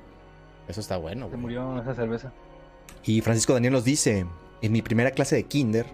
Eso 0.67 0.81
está 0.81 0.97
bueno, 0.97 1.25
se 1.25 1.29
güey. 1.31 1.41
murió 1.41 1.79
esa 1.81 1.93
cerveza. 1.93 2.31
Y 3.03 3.21
Francisco 3.21 3.53
Daniel 3.53 3.73
nos 3.73 3.83
dice, 3.83 4.25
en 4.61 4.71
mi 4.71 4.81
primera 4.81 5.11
clase 5.11 5.35
de 5.35 5.43
kinder 5.43 5.85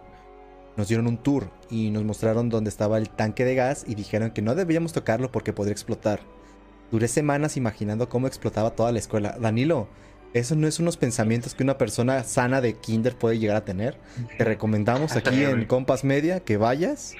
nos 0.78 0.88
dieron 0.88 1.08
un 1.08 1.18
tour 1.18 1.50
y 1.70 1.90
nos 1.92 2.04
mostraron 2.04 2.50
dónde 2.50 2.70
estaba 2.70 2.98
el 2.98 3.10
tanque 3.10 3.46
de 3.46 3.56
gas 3.56 3.86
y 3.88 3.96
dijeron 3.96 4.32
que 4.32 4.42
no 4.42 4.56
debíamos 4.56 4.94
tocarlo 4.94 5.32
porque 5.32 5.54
podría 5.54 5.72
explotar. 5.74 6.20
Duré 6.92 7.08
semanas 7.08 7.58
imaginando 7.58 8.10
cómo 8.10 8.28
explotaba 8.28 8.72
toda 8.72 8.92
la 8.92 9.00
escuela. 9.00 9.36
Danilo, 9.40 9.88
eso 10.34 10.56
no 10.56 10.68
es 10.68 10.80
unos 10.80 10.98
pensamientos 10.98 11.56
que 11.56 11.64
una 11.64 11.78
persona 11.78 12.24
sana 12.24 12.62
de 12.62 12.74
kinder 12.74 13.16
puede 13.16 13.40
llegar 13.40 13.58
a 13.58 13.66
tener. 13.66 13.98
Te 14.38 14.44
recomendamos 14.44 15.16
aquí 15.16 15.44
en 15.44 15.66
Compas 15.66 16.04
Media 16.04 16.42
que 16.42 16.58
vayas 16.58 17.16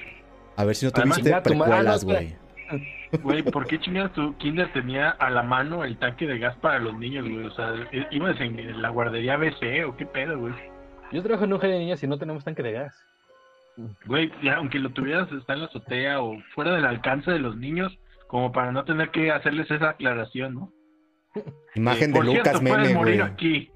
a 0.56 0.64
ver 0.64 0.76
si 0.76 0.86
no 0.86 0.92
Además, 0.94 1.18
tuviste 1.18 1.36
no, 1.36 1.42
precuelas, 1.42 2.04
güey. 2.04 2.36
Güey, 3.22 3.42
¿por 3.44 3.66
qué 3.68 3.78
chingados 3.78 4.12
tu 4.14 4.36
kinder 4.36 4.70
tenía 4.72 5.10
a 5.10 5.30
la 5.30 5.42
mano 5.44 5.84
el 5.84 5.96
tanque 5.96 6.26
de 6.26 6.40
gas 6.40 6.56
para 6.56 6.80
los 6.80 6.98
niños, 6.98 7.24
güey? 7.26 7.46
O 7.46 7.54
sea, 7.54 7.72
¿i- 7.92 8.16
¿ibas 8.16 8.38
en 8.40 8.82
la 8.82 8.88
guardería 8.90 9.36
BC 9.36 9.84
o 9.86 9.96
qué 9.96 10.04
pedo, 10.06 10.36
güey? 10.38 10.52
Yo 11.12 11.22
trabajo 11.22 11.44
en 11.44 11.52
un 11.52 11.58
jardín 11.60 11.76
de 11.78 11.84
niños 11.84 12.02
y 12.02 12.08
no 12.08 12.18
tenemos 12.18 12.42
tanque 12.44 12.64
de 12.64 12.72
gas. 12.72 12.94
Güey, 14.06 14.30
ya, 14.42 14.56
aunque 14.56 14.78
lo 14.78 14.90
tuvieras, 14.92 15.30
está 15.32 15.52
en 15.54 15.60
la 15.60 15.66
azotea 15.66 16.20
o 16.22 16.36
fuera 16.54 16.74
del 16.74 16.84
alcance 16.86 17.30
de 17.30 17.38
los 17.38 17.56
niños, 17.56 17.92
como 18.28 18.52
para 18.52 18.72
no 18.72 18.84
tener 18.84 19.10
que 19.10 19.30
hacerles 19.30 19.70
esa 19.70 19.90
aclaración, 19.90 20.54
¿no? 20.54 20.72
Imagen 21.74 22.04
Eh, 22.04 22.06
de 22.08 22.12
por 22.14 22.24
Lucas 22.24 22.42
cierto, 22.42 22.60
pueden 22.60 22.82
Meme, 22.82 22.94
morir 22.94 23.20
güey. 23.20 23.30
aquí. 23.32 23.70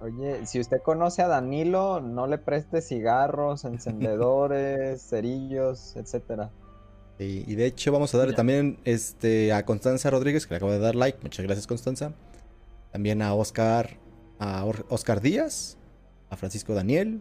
Oye, 0.00 0.44
si 0.46 0.60
usted 0.60 0.78
conoce 0.84 1.22
a 1.22 1.28
Danilo, 1.28 2.00
no 2.00 2.26
le 2.26 2.38
preste 2.38 2.80
cigarros, 2.82 3.64
encendedores, 3.64 5.02
cerillos, 5.08 5.96
etcétera. 5.96 6.50
Sí, 7.18 7.44
y 7.46 7.54
de 7.54 7.66
hecho 7.66 7.92
vamos 7.92 8.14
a 8.14 8.18
darle 8.18 8.32
Ya. 8.32 8.36
también 8.36 8.78
este, 8.84 9.52
a 9.52 9.64
Constanza 9.64 10.10
Rodríguez, 10.10 10.46
que 10.46 10.54
le 10.54 10.56
acaba 10.56 10.72
de 10.72 10.78
dar 10.80 10.94
like. 10.96 11.18
Muchas 11.22 11.44
gracias, 11.44 11.66
Constanza. 11.66 12.12
También 12.92 13.22
a 13.22 13.34
Oscar, 13.34 13.90
a 14.40 14.64
Oscar 14.88 15.20
Díaz, 15.20 15.78
a 16.30 16.36
Francisco 16.36 16.74
Daniel 16.74 17.20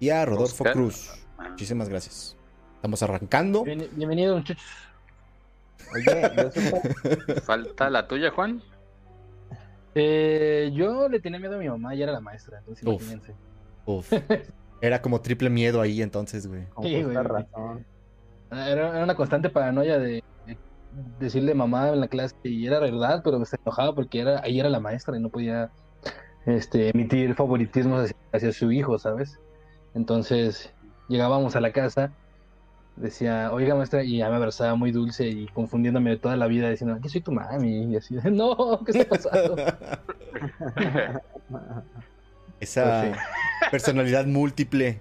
y 0.00 0.10
a 0.10 0.24
Rodolfo 0.24 0.64
Oscar. 0.64 0.72
Cruz. 0.72 1.26
Muchísimas 1.48 1.88
gracias. 1.88 2.36
Estamos 2.76 3.02
arrancando. 3.02 3.64
Bien- 3.64 3.88
bienvenido, 3.92 4.36
muchachos. 4.36 4.64
Oye, 5.94 6.30
yo 6.36 7.34
Falta 7.42 7.90
la 7.90 8.06
tuya, 8.06 8.30
Juan. 8.30 8.62
Eh, 9.94 10.70
yo 10.72 11.08
le 11.08 11.20
tenía 11.20 11.40
miedo 11.40 11.56
a 11.56 11.58
mi 11.58 11.68
mamá 11.68 11.94
y 11.94 12.02
era 12.02 12.12
la 12.12 12.20
maestra, 12.20 12.58
entonces 12.58 12.86
Uf. 12.86 13.02
imagínense. 13.02 13.34
Uf. 13.86 14.12
Era 14.82 15.02
como 15.02 15.20
triple 15.20 15.50
miedo 15.50 15.80
ahí 15.82 16.00
entonces, 16.00 16.46
güey. 16.46 16.62
Sí, 16.82 17.02
güey. 17.02 17.14
razón. 17.16 17.84
Era, 18.50 18.66
era 18.70 19.04
una 19.04 19.14
constante 19.14 19.50
paranoia 19.50 19.98
de, 19.98 20.24
de 20.46 20.56
decirle 21.18 21.54
mamá 21.54 21.90
en 21.90 22.00
la 22.00 22.08
clase 22.08 22.34
y 22.44 22.66
era 22.66 22.78
verdad, 22.80 23.20
pero 23.22 23.44
se 23.44 23.56
enojaba 23.62 23.94
porque 23.94 24.20
era, 24.20 24.40
ahí 24.42 24.58
era 24.58 24.70
la 24.70 24.80
maestra 24.80 25.16
y 25.18 25.20
no 25.20 25.28
podía 25.28 25.70
este, 26.46 26.88
emitir 26.88 27.34
favoritismos 27.34 28.04
hacia, 28.04 28.16
hacia 28.32 28.52
su 28.52 28.72
hijo, 28.72 28.98
¿sabes? 28.98 29.38
Entonces 29.94 30.72
llegábamos 31.10 31.56
a 31.56 31.60
la 31.60 31.72
casa, 31.72 32.12
decía, 32.96 33.50
oiga 33.52 33.74
maestra, 33.74 34.04
y 34.04 34.18
ya 34.18 34.30
me 34.30 34.36
abrazaba 34.36 34.74
muy 34.76 34.92
dulce 34.92 35.28
y 35.28 35.46
confundiéndome 35.48 36.10
de 36.10 36.16
toda 36.18 36.36
la 36.36 36.46
vida, 36.46 36.70
diciendo, 36.70 36.96
aquí 36.96 37.08
soy 37.10 37.20
tu 37.22 37.32
mami, 37.32 37.92
y 37.92 37.96
así, 37.96 38.14
no, 38.32 38.82
¿qué 38.86 38.92
está 38.92 39.08
pasando? 39.08 39.56
Esa 42.60 43.02
Pues 43.12 43.70
personalidad 43.70 44.26
múltiple. 44.26 45.00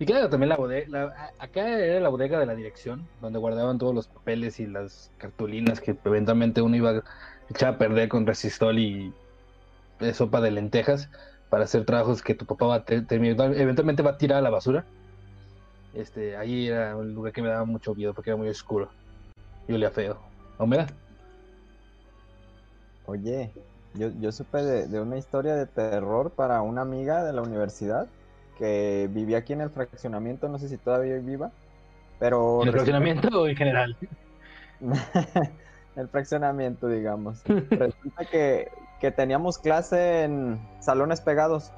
Y 0.00 0.06
claro, 0.06 0.28
también 0.28 0.48
la 0.48 0.56
bodega, 0.56 1.14
a- 1.38 1.44
acá 1.44 1.68
era 1.78 2.00
la 2.00 2.08
bodega 2.08 2.38
de 2.40 2.46
la 2.46 2.54
dirección, 2.56 3.06
donde 3.20 3.38
guardaban 3.38 3.78
todos 3.78 3.94
los 3.94 4.08
papeles 4.08 4.58
y 4.58 4.66
las 4.66 5.12
cartulinas 5.18 5.80
que 5.80 5.96
eventualmente 6.04 6.62
uno 6.62 6.76
iba 6.76 6.90
a 6.90 7.02
echar 7.48 7.74
a 7.74 7.78
perder 7.78 8.08
con 8.08 8.26
resistol 8.26 8.78
y 8.78 9.14
eh, 10.00 10.12
sopa 10.14 10.40
de 10.40 10.50
lentejas 10.50 11.08
para 11.54 11.66
hacer 11.66 11.84
trabajos 11.84 12.20
que 12.20 12.34
tu 12.34 12.46
papá 12.46 12.66
va 12.66 12.74
a 12.74 12.84
te- 12.84 13.02
terminar- 13.02 13.54
eventualmente 13.54 14.02
va 14.02 14.10
a 14.10 14.18
tirar 14.18 14.38
a 14.38 14.42
la 14.42 14.50
basura. 14.50 14.84
Este, 15.92 16.36
ahí 16.36 16.66
era 16.66 16.96
un 16.96 17.14
lugar 17.14 17.32
que 17.32 17.42
me 17.42 17.48
daba 17.48 17.64
mucho 17.64 17.94
miedo 17.94 18.12
porque 18.12 18.30
era 18.30 18.36
muy 18.36 18.48
oscuro 18.48 18.90
y 19.68 19.72
olía 19.74 19.92
feo. 19.92 20.20
¿A 20.58 20.64
humedad? 20.64 20.90
Oye, 23.06 23.52
yo, 23.94 24.08
yo 24.20 24.32
supe 24.32 24.64
de, 24.64 24.88
de 24.88 25.00
una 25.00 25.16
historia 25.16 25.54
de 25.54 25.66
terror 25.66 26.32
para 26.32 26.60
una 26.62 26.82
amiga 26.82 27.22
de 27.22 27.32
la 27.32 27.42
universidad 27.42 28.08
que 28.58 29.08
vivía 29.12 29.38
aquí 29.38 29.52
en 29.52 29.60
el 29.60 29.70
fraccionamiento, 29.70 30.48
no 30.48 30.58
sé 30.58 30.68
si 30.68 30.76
todavía 30.76 31.14
viva, 31.18 31.52
pero... 32.18 32.62
¿En 32.62 32.66
el 32.66 32.72
fraccionamiento 32.74 33.42
o 33.42 33.46
en 33.46 33.54
general? 33.54 33.96
el 35.94 36.08
fraccionamiento, 36.08 36.88
digamos. 36.88 37.44
Resulta 37.70 38.24
que, 38.28 38.72
que 39.00 39.10
teníamos 39.10 39.58
clase 39.58 40.24
en 40.24 40.60
salones 40.80 41.20
pegados. 41.20 41.72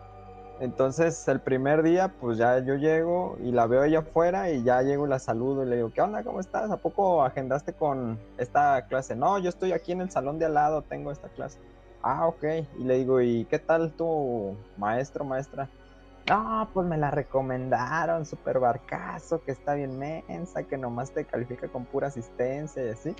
Entonces, 0.58 1.28
el 1.28 1.40
primer 1.40 1.82
día, 1.82 2.14
pues 2.18 2.38
ya 2.38 2.58
yo 2.60 2.76
llego 2.76 3.36
y 3.42 3.52
la 3.52 3.66
veo 3.66 3.84
ella 3.84 3.98
afuera 3.98 4.50
y 4.50 4.62
ya 4.62 4.80
llego 4.82 5.06
y 5.06 5.10
la 5.10 5.18
saludo 5.18 5.64
y 5.64 5.66
le 5.68 5.76
digo, 5.76 5.90
¿qué 5.92 6.00
onda? 6.00 6.22
¿Cómo 6.24 6.40
estás? 6.40 6.70
¿A 6.70 6.78
poco 6.78 7.22
agendaste 7.22 7.74
con 7.74 8.18
esta 8.38 8.86
clase? 8.86 9.14
No, 9.16 9.38
yo 9.38 9.50
estoy 9.50 9.72
aquí 9.72 9.92
en 9.92 10.00
el 10.00 10.10
salón 10.10 10.38
de 10.38 10.46
al 10.46 10.54
lado, 10.54 10.82
tengo 10.82 11.12
esta 11.12 11.28
clase. 11.28 11.58
Ah, 12.02 12.26
ok. 12.26 12.44
Y 12.78 12.84
le 12.84 12.98
digo, 12.98 13.20
¿y 13.20 13.44
qué 13.46 13.58
tal 13.58 13.92
tu 13.92 14.56
maestro, 14.78 15.24
maestra? 15.24 15.68
No, 16.28 16.68
pues 16.74 16.86
me 16.86 16.96
la 16.96 17.10
recomendaron, 17.10 18.26
super 18.26 18.58
barcazo, 18.58 19.42
que 19.44 19.52
está 19.52 19.74
bien 19.74 19.96
mensa, 19.98 20.64
que 20.64 20.76
nomás 20.76 21.12
te 21.12 21.24
califica 21.24 21.68
con 21.68 21.84
pura 21.84 22.08
asistencia 22.08 22.84
y 22.84 22.88
así. 22.88 23.14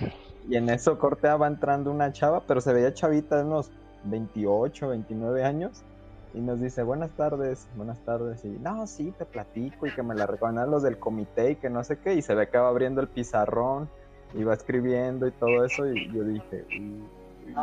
Y 0.49 0.57
en 0.57 0.69
eso 0.71 0.99
cortea 0.99 1.37
va 1.37 1.47
entrando 1.47 1.91
una 1.91 2.13
chava, 2.13 2.43
pero 2.47 2.61
se 2.61 2.73
veía 2.73 2.95
chavita 2.95 3.43
unos 3.43 3.71
28, 4.11 4.89
29 4.89 5.45
años. 5.45 5.83
y 6.35 6.41
nos 6.41 6.61
dice, 6.61 6.83
buenas 6.83 7.11
tardes, 7.13 7.67
buenas 7.77 7.99
tardes. 8.05 8.45
Y 8.45 8.49
no, 8.49 8.87
sí, 8.87 9.11
te 9.17 9.25
platico 9.25 9.87
y 9.87 9.95
que 9.95 10.03
me 10.03 10.15
la 10.15 10.27
recomendan 10.27 10.71
los 10.71 10.83
del 10.83 10.99
comité 10.99 11.53
y 11.53 11.57
que 11.57 11.71
no 11.71 11.83
sé 11.83 11.99
qué. 11.99 12.13
Y 12.13 12.21
se 12.21 12.35
ve 12.35 12.49
que 12.51 12.59
va 12.59 12.69
abriendo 12.69 13.01
el 13.01 13.09
pizarrón 13.09 13.89
y 14.35 14.45
va 14.45 14.53
escribiendo 14.53 15.27
y 15.27 15.31
todo 15.33 15.65
eso. 15.65 15.87
Y 15.91 16.13
yo 16.13 16.25
dije, 16.25 16.67
"Uy, 16.69 17.05
uy, 17.47 17.55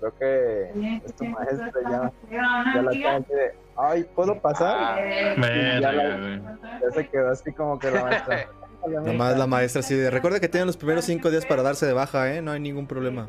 creo 0.00 0.14
que 0.18 1.00
esta 1.04 1.24
maestra 1.26 1.72
ya, 1.90 2.12
ya 2.30 2.82
la 2.82 2.90
tengo 2.92 3.26
que, 3.26 3.54
ay, 3.76 4.04
¿puedo 4.14 4.40
pasar? 4.40 4.98
Y 5.06 5.80
ya, 5.80 5.92
la- 5.92 5.92
Verga, 5.92 6.16
güey. 6.20 6.80
ya 6.80 6.90
se 6.90 7.08
quedó 7.10 7.30
así 7.32 7.52
como 7.52 7.78
que 7.78 7.90
la 7.90 8.02
maestra. 8.04 8.46
Nomás 8.88 9.38
la 9.38 9.46
maestra 9.46 9.82
de, 9.82 10.10
recuerda 10.10 10.40
que 10.40 10.48
tienen 10.48 10.66
los 10.66 10.76
primeros 10.76 11.04
cinco 11.04 11.30
días 11.30 11.46
para 11.46 11.62
darse 11.62 11.86
de 11.86 11.92
baja, 11.92 12.32
¿eh? 12.34 12.42
No 12.42 12.52
hay 12.52 12.60
ningún 12.60 12.86
problema. 12.86 13.26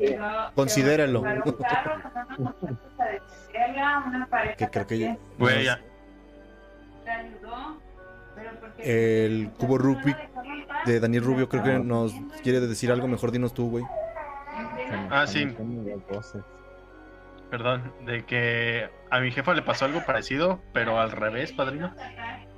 Considéralo. 0.54 1.22
Que 4.56 4.68
creo 4.68 4.86
que 4.86 4.98
ya- 4.98 5.18
Güey. 5.38 5.66
El 8.78 9.50
cubo 9.58 9.78
Rubik 9.78 10.16
de 10.84 11.00
Daniel 11.00 11.24
Rubio 11.24 11.48
creo 11.48 11.62
que 11.62 11.78
nos 11.78 12.12
quiere 12.42 12.60
decir 12.60 12.92
algo, 12.92 13.08
mejor 13.08 13.32
dinos 13.32 13.54
tú, 13.54 13.70
güey. 13.70 13.84
Ah, 15.10 15.26
sí. 15.26 15.54
Perdón, 17.50 17.92
de 18.04 18.24
que 18.26 18.88
a 19.10 19.20
mi 19.20 19.30
jefa 19.30 19.54
le 19.54 19.62
pasó 19.62 19.84
algo 19.84 20.04
parecido, 20.04 20.60
pero 20.72 21.00
al 21.00 21.12
revés, 21.12 21.52
padrino. 21.52 21.94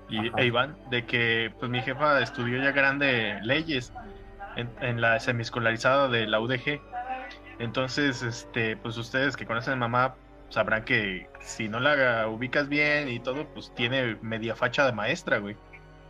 Y 0.09 0.31
e 0.37 0.47
Iván, 0.47 0.77
de 0.91 1.05
que 1.05 1.53
pues 1.59 1.71
mi 1.71 1.81
jefa 1.83 2.21
estudió 2.21 2.63
ya 2.63 2.73
grande 2.73 3.39
leyes 3.43 3.93
en, 4.57 4.71
en 4.81 5.01
la 5.01 5.21
semiescolarizada 5.21 6.09
de 6.09 6.27
la 6.27 6.41
UDG. 6.41 6.81
Entonces, 7.59 8.23
este, 8.23 8.77
pues 8.77 8.97
ustedes 8.97 9.37
que 9.37 9.45
conocen 9.45 9.75
a 9.75 9.77
mamá 9.77 10.15
sabrán 10.49 10.85
que 10.85 11.29
si 11.41 11.69
no 11.69 11.81
la 11.81 12.27
ubicas 12.29 12.69
bien 12.69 13.09
y 13.09 13.21
todo, 13.21 13.47
pues 13.49 13.73
tiene 13.75 14.17
media 14.23 14.55
facha 14.55 14.87
de 14.87 14.93
maestra, 14.93 15.39
güey. 15.39 15.57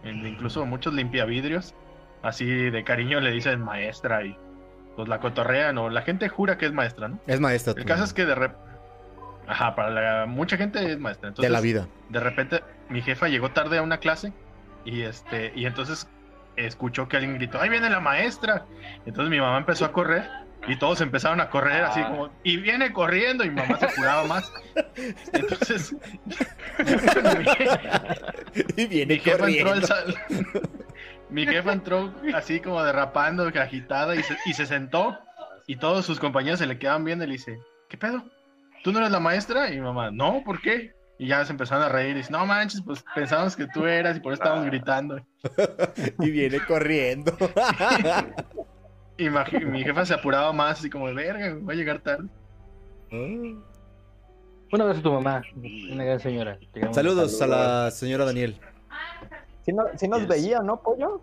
Incluso 0.04 0.64
muchos 0.64 0.94
limpiavidrios, 0.94 1.74
así 2.22 2.46
de 2.46 2.84
cariño 2.84 3.20
le 3.20 3.32
dicen 3.32 3.60
maestra 3.60 4.24
y 4.24 4.36
pues 4.94 5.08
la 5.08 5.20
cotorrean 5.20 5.76
o 5.78 5.90
la 5.90 6.02
gente 6.02 6.28
jura 6.28 6.56
que 6.56 6.66
es 6.66 6.72
maestra, 6.72 7.08
¿no? 7.08 7.18
Es 7.26 7.40
maestra. 7.40 7.74
El 7.76 7.82
tú, 7.82 7.88
caso 7.88 8.04
es 8.04 8.12
que 8.12 8.26
de 8.26 8.34
repente... 8.34 8.67
Ajá, 9.48 9.74
para 9.74 9.90
la... 9.90 10.26
mucha 10.26 10.56
gente 10.56 10.92
es 10.92 10.98
maestra. 10.98 11.28
de 11.28 11.30
Entonces, 11.30 11.50
la 11.52 11.60
vida. 11.60 11.88
de 12.10 12.20
repente 12.20 12.62
mi 12.88 13.02
jefa 13.02 13.28
llegó 13.28 13.50
tarde 13.50 13.78
a 13.78 13.82
una 13.82 13.98
clase 13.98 14.32
y 14.84 15.02
este 15.02 15.52
y 15.56 15.66
entonces 15.66 16.08
escuchó 16.56 17.08
que 17.08 17.16
alguien 17.16 17.34
gritó, 17.36 17.60
"Ahí 17.60 17.68
viene 17.68 17.88
la 17.90 18.00
maestra." 18.00 18.66
Entonces 19.06 19.30
mi 19.30 19.40
mamá 19.40 19.58
empezó 19.58 19.84
a 19.84 19.92
correr 19.92 20.24
y 20.66 20.76
todos 20.76 21.00
empezaron 21.00 21.40
a 21.40 21.48
correr 21.50 21.82
así 21.84 22.00
Ah. 22.04 22.08
como 22.08 22.30
y 22.42 22.56
viene 22.58 22.92
corriendo 22.92 23.44
y 23.44 23.50
mi 23.50 23.56
mamá 23.56 23.78
se 23.78 23.86
apuraba 23.86 24.24
más. 24.24 24.52
Entonces 25.32 25.94
Y 28.76 28.86
viene 28.86 29.14
mi 29.14 29.20
jefa 29.20 29.48
entró 29.48 29.72
al 29.72 29.80
corriendo. 29.80 29.86
sal- 29.86 30.14
Mi 31.30 31.46
jefa 31.46 31.72
entró 31.72 32.12
así 32.34 32.60
como 32.60 32.82
derrapando, 32.82 33.46
agitada 33.48 34.14
y 34.16 34.22
se, 34.22 34.36
y 34.46 34.54
se 34.54 34.66
sentó 34.66 35.18
y 35.66 35.76
todos 35.76 36.06
sus 36.06 36.18
compañeros 36.18 36.58
se 36.58 36.66
le 36.66 36.78
quedaban 36.78 37.04
viendo 37.04 37.24
y 37.24 37.28
le 37.28 37.32
dice, 37.34 37.58
¿qué 37.88 37.98
pedo? 37.98 38.24
¿Tú 38.82 38.92
no 38.92 38.98
eres 38.98 39.10
la 39.10 39.20
maestra? 39.20 39.68
Y 39.70 39.76
mi 39.76 39.80
mamá, 39.82 40.10
no, 40.10 40.42
¿por 40.44 40.60
qué? 40.60 40.92
Y 41.18 41.26
ya 41.28 41.44
se 41.44 41.50
empezaron 41.52 41.82
a 41.84 41.88
reír 41.88 42.10
y 42.12 42.18
dice, 42.18 42.30
no 42.30 42.46
manches, 42.46 42.80
pues 42.82 43.04
pensamos 43.14 43.56
que 43.56 43.66
tú 43.66 43.86
eras 43.86 44.16
y 44.16 44.20
por 44.20 44.32
eso 44.32 44.42
estábamos 44.42 44.66
gritando. 44.66 45.20
Y 46.20 46.30
viene 46.30 46.60
corriendo. 46.66 47.36
Y 49.20 49.28
mi 49.30 49.82
jefa 49.82 50.06
se 50.06 50.14
apuraba 50.14 50.52
más 50.52 50.78
así 50.78 50.88
como, 50.88 51.12
verga, 51.12 51.52
voy 51.60 51.74
a 51.74 51.76
llegar 51.76 51.98
tarde. 51.98 52.28
Una 53.10 54.84
vez 54.84 54.98
a 54.98 55.02
tu 55.02 55.12
mamá, 55.12 55.42
una 55.90 56.04
gran 56.04 56.20
señora. 56.20 56.56
Saludos 56.92 57.42
a 57.42 57.46
la 57.48 57.90
señora 57.90 58.24
Daniel. 58.24 58.60
No- 59.66 59.84
sí 59.96 60.06
nos 60.08 60.20
Yes. 60.20 60.28
veía, 60.28 60.60
¿no, 60.60 60.80
pollo? 60.80 61.20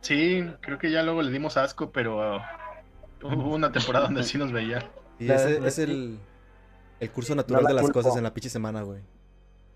Sí, 0.00 0.44
creo 0.62 0.78
que 0.78 0.90
ya 0.90 1.02
luego 1.02 1.20
le 1.22 1.30
dimos 1.30 1.56
asco, 1.58 1.90
pero 1.90 2.38
uh, 2.38 2.40
hubo 3.22 3.54
una 3.54 3.70
temporada 3.70 4.06
donde 4.06 4.22
sí 4.24 4.38
nos 4.38 4.50
veía. 4.50 4.90
Y 5.18 5.30
ese 5.30 5.66
es 5.66 5.78
el, 5.78 6.18
el 7.00 7.10
curso 7.10 7.34
natural 7.34 7.62
No 7.62 7.68
la 7.68 7.68
de 7.70 7.74
las 7.74 7.82
culpo. 7.84 8.00
cosas 8.00 8.16
en 8.16 8.22
la 8.24 8.32
pinche 8.32 8.48
semana, 8.48 8.82
güey. 8.82 9.00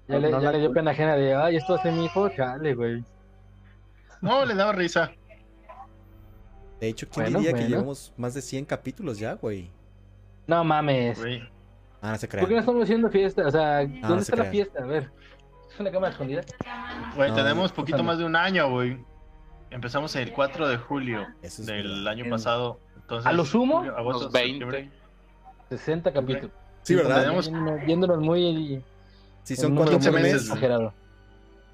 Ya 0.09 0.19
le, 0.19 0.31
No 0.31 0.41
ya 0.43 0.51
le 0.53 0.59
dio 0.59 0.73
pena 0.73 0.91
ajena 0.91 1.15
de, 1.17 1.35
ay, 1.35 1.57
esto 1.57 1.75
hace 1.75 1.93
mi 1.93 2.05
hijo, 2.07 2.29
chale, 2.31 2.75
güey. 2.75 3.05
No, 4.21 4.45
le 4.45 4.55
daba 4.55 4.73
risa. 4.73 5.13
De 6.81 6.89
hecho, 6.89 7.09
¿quién 7.09 7.25
Bueno, 7.27 7.39
diría 7.41 7.55
que 7.55 7.69
llevamos 7.69 8.13
más 8.17 8.35
de 8.35 8.41
100 8.43 8.65
capítulos 8.65 9.19
ya, 9.19 9.35
güey? 9.35 9.71
No 10.47 10.65
mames. 10.65 11.19
Güey. 11.19 11.43
Ah, 12.03 12.13
no 12.13 12.19
se 12.19 12.27
¿Por 12.27 12.49
qué 12.49 12.55
no 12.55 12.61
estamos 12.61 12.83
haciendo 12.83 13.11
fiesta? 13.11 13.47
O 13.47 13.51
sea, 13.51 13.81
¿dónde 13.81 14.01
no 14.01 14.15
se 14.17 14.23
está 14.33 14.37
la 14.37 14.45
fiesta? 14.51 14.83
A 14.83 14.87
ver. 14.87 15.11
¿Es 15.73 15.79
una 15.79 15.91
cámara 15.91 16.13
escondida? 16.13 16.41
Güey, 17.15 17.31
No, 17.31 17.37
tenemos 17.37 17.71
poquito 17.73 17.97
ojalá. 17.99 18.07
más 18.13 18.19
de 18.19 18.25
un 18.25 18.35
año, 18.35 18.71
güey. 18.71 18.99
Empezamos 19.71 20.17
el 20.17 20.33
4 20.33 20.67
de 20.69 20.79
julio 20.79 21.27
Eso 21.43 21.63
es 21.63 21.67
del 21.67 22.09
año 22.09 22.25
En- 22.25 22.31
pasado. 22.31 22.81
Entonces, 22.97 23.27
¿A 23.27 23.33
lo 23.33 23.45
sumo? 23.45 23.77
julio, 23.79 23.97
agosto, 23.97 24.23
Unos 24.29 24.33
septiembre. 24.33 24.79
20. 24.79 24.97
60 25.69 26.13
capítulos. 26.13 26.51
Sí, 26.83 26.95
¿verdad? 26.95 27.23
Tenemos- 27.23 27.47
Yéndonos, 27.47 27.87
yéndonos 27.87 28.19
muy... 28.21 28.83
Si 29.45 29.57
son 29.57 29.75
cuatro 29.75 29.99
muy 29.99 30.11
meses, 30.23 30.43
Exagerado. 30.43 30.93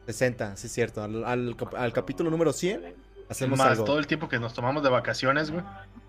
60, 0.07 0.57
sí 0.57 0.67
es 0.69 0.73
cierto. 0.73 1.03
Al, 1.03 1.25
al 1.25 1.57
cap- 1.57 1.75
al 1.75 1.93
capítulo 1.93 2.31
número 2.31 2.53
100 2.53 2.95
hacemos 3.29 3.59
Más 3.59 3.69
algo. 3.73 3.85
todo 3.85 3.99
el 3.99 4.07
tiempo 4.07 4.29
que 4.29 4.39
nos 4.39 4.55
tomamos 4.55 4.83
de 4.83 4.89
vacaciones, 4.91 5.51
güey. 5.51 5.65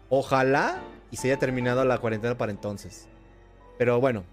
Ojalá 0.09 0.79
y 1.11 1.17
se 1.17 1.29
haya 1.31 1.39
terminado 1.39 1.83
la 1.83 1.97
cuarentena 1.97 2.37
para 2.37 2.51
entonces. 2.51 3.07
Pero 3.77 3.99
bueno, 3.99 4.23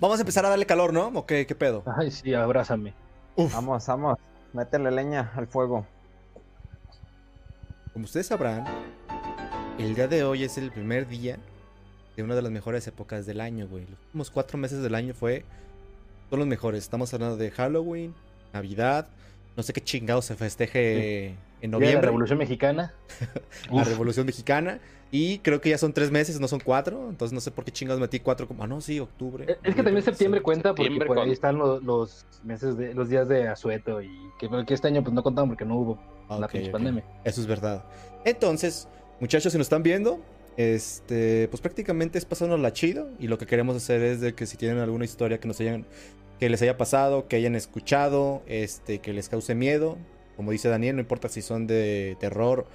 vamos 0.00 0.18
a 0.18 0.22
empezar 0.22 0.44
a 0.46 0.48
darle 0.48 0.66
calor, 0.66 0.92
¿no? 0.92 1.08
¿O 1.08 1.26
qué, 1.26 1.46
qué 1.46 1.54
pedo? 1.54 1.82
Ay, 1.98 2.10
sí, 2.10 2.32
abrázame. 2.34 2.94
Uf, 3.36 3.52
Vamos, 3.54 3.86
vamos. 3.86 4.18
Métele 4.54 4.90
leña 4.90 5.30
al 5.36 5.46
fuego. 5.46 5.86
como 7.92 8.04
ustedes 8.06 8.26
sabrán, 8.26 8.64
el 9.78 9.94
día 9.94 10.08
de 10.08 10.24
hoy 10.24 10.44
es 10.44 10.56
el 10.58 10.70
primer 10.72 11.06
día 11.06 11.36
de 12.18 12.24
una 12.24 12.34
de 12.34 12.42
las 12.42 12.50
mejores 12.50 12.84
épocas 12.88 13.26
del 13.26 13.40
año, 13.40 13.68
güey. 13.68 13.84
Los 13.84 13.98
últimos 14.06 14.30
cuatro 14.32 14.58
meses 14.58 14.82
del 14.82 14.96
año 14.96 15.14
fue... 15.14 15.44
Son 16.30 16.40
los 16.40 16.48
mejores. 16.48 16.82
Estamos 16.82 17.14
hablando 17.14 17.36
de 17.36 17.50
Halloween, 17.52 18.12
Navidad, 18.52 19.06
no 19.56 19.62
sé 19.62 19.72
qué 19.72 19.80
chingado 19.80 20.20
se 20.20 20.34
festeje 20.34 21.28
en 21.28 21.36
de 21.60 21.68
la 21.68 21.68
noviembre. 21.68 22.06
Revolución 22.06 22.38
Mexicana. 22.38 22.92
la 23.70 23.82
Uf. 23.82 23.88
Revolución 23.88 24.26
Mexicana. 24.26 24.80
Y 25.12 25.38
creo 25.38 25.60
que 25.60 25.70
ya 25.70 25.78
son 25.78 25.92
tres 25.92 26.10
meses, 26.10 26.40
no 26.40 26.48
son 26.48 26.58
cuatro. 26.58 27.08
Entonces 27.08 27.32
no 27.32 27.40
sé 27.40 27.52
por 27.52 27.64
qué 27.64 27.70
chingados 27.70 28.00
metí 28.00 28.18
cuatro. 28.18 28.48
Como... 28.48 28.64
Ah, 28.64 28.66
no, 28.66 28.80
sí, 28.80 28.98
octubre. 28.98 29.58
Es 29.62 29.74
que 29.76 29.82
también 29.84 30.02
septiembre 30.02 30.42
cuenta 30.42 30.70
porque 30.70 30.82
Septiembre 30.82 31.06
por 31.06 31.20
ahí 31.20 31.30
están 31.30 31.56
los, 31.56 31.82
los 31.84 32.26
meses 32.42 32.76
de 32.76 32.94
los 32.94 33.08
días 33.08 33.28
de 33.28 33.46
asueto 33.46 34.02
y 34.02 34.10
que, 34.40 34.48
que 34.66 34.74
este 34.74 34.88
año 34.88 35.04
pues 35.04 35.14
no 35.14 35.22
contaban 35.22 35.48
porque 35.48 35.64
no 35.64 35.76
hubo 35.76 35.98
Ah, 36.28 36.38
la 36.38 36.48
pinche 36.48 36.70
pandemia. 36.70 37.04
Eso 37.24 37.40
es 37.40 37.46
verdad. 37.46 37.84
Entonces, 38.24 38.88
muchachos, 39.20 39.52
si 39.52 39.58
nos 39.58 39.66
están 39.66 39.82
viendo, 39.82 40.20
este, 40.58 41.48
pues 41.48 41.60
prácticamente 41.62 42.18
es 42.18 42.24
pasárnosla 42.24 42.72
chido. 42.72 43.08
Y 43.18 43.28
lo 43.28 43.38
que 43.38 43.46
queremos 43.46 43.76
hacer 43.76 44.02
es 44.02 44.20
de 44.20 44.34
que 44.34 44.44
si 44.44 44.56
tienen 44.58 44.78
alguna 44.78 45.04
historia 45.06 45.38
que 45.38 45.48
nos 45.48 45.58
hayan, 45.60 45.86
que 46.40 46.50
les 46.50 46.60
haya 46.60 46.76
pasado, 46.76 47.28
que 47.28 47.36
hayan 47.36 47.54
escuchado, 47.54 48.42
este, 48.46 48.98
que 48.98 49.12
les 49.12 49.28
cause 49.28 49.54
miedo. 49.54 49.96
Como 50.36 50.50
dice 50.50 50.68
Daniel, 50.68 50.96
no 50.96 51.00
importa 51.00 51.28
si 51.28 51.42
son 51.42 51.66
de 51.66 52.16
terror 52.20 52.66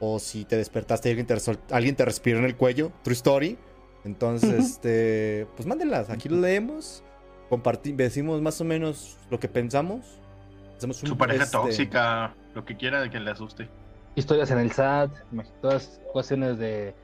o 0.00 0.18
si 0.18 0.44
te 0.44 0.56
despertaste 0.56 1.08
y 1.08 1.12
alguien 1.12 1.26
te, 1.26 1.36
resol- 1.36 1.58
alguien 1.70 1.94
te 1.94 2.04
respiró 2.04 2.38
en 2.40 2.44
el 2.44 2.56
cuello. 2.56 2.90
True 3.04 3.14
story. 3.14 3.58
Entonces, 4.04 4.52
este, 4.52 5.46
pues 5.56 5.66
mándenlas. 5.66 6.10
Aquí 6.10 6.28
lo 6.28 6.40
leemos. 6.40 7.02
Compartimos, 7.48 7.98
decimos 7.98 8.42
más 8.42 8.60
o 8.60 8.64
menos 8.64 9.18
lo 9.30 9.38
que 9.38 9.48
pensamos. 9.48 10.18
Hacemos 10.76 11.02
un, 11.02 11.10
Su 11.10 11.18
pareja 11.18 11.44
este, 11.44 11.56
tóxica, 11.56 12.34
lo 12.54 12.64
que 12.64 12.76
quiera 12.76 13.02
de 13.02 13.10
que 13.10 13.20
le 13.20 13.30
asuste. 13.30 13.68
Historias 14.16 14.50
en 14.50 14.58
el 14.58 14.72
SAT, 14.72 15.10
todas 15.60 16.00
cuestiones 16.12 16.58
de, 16.58 16.94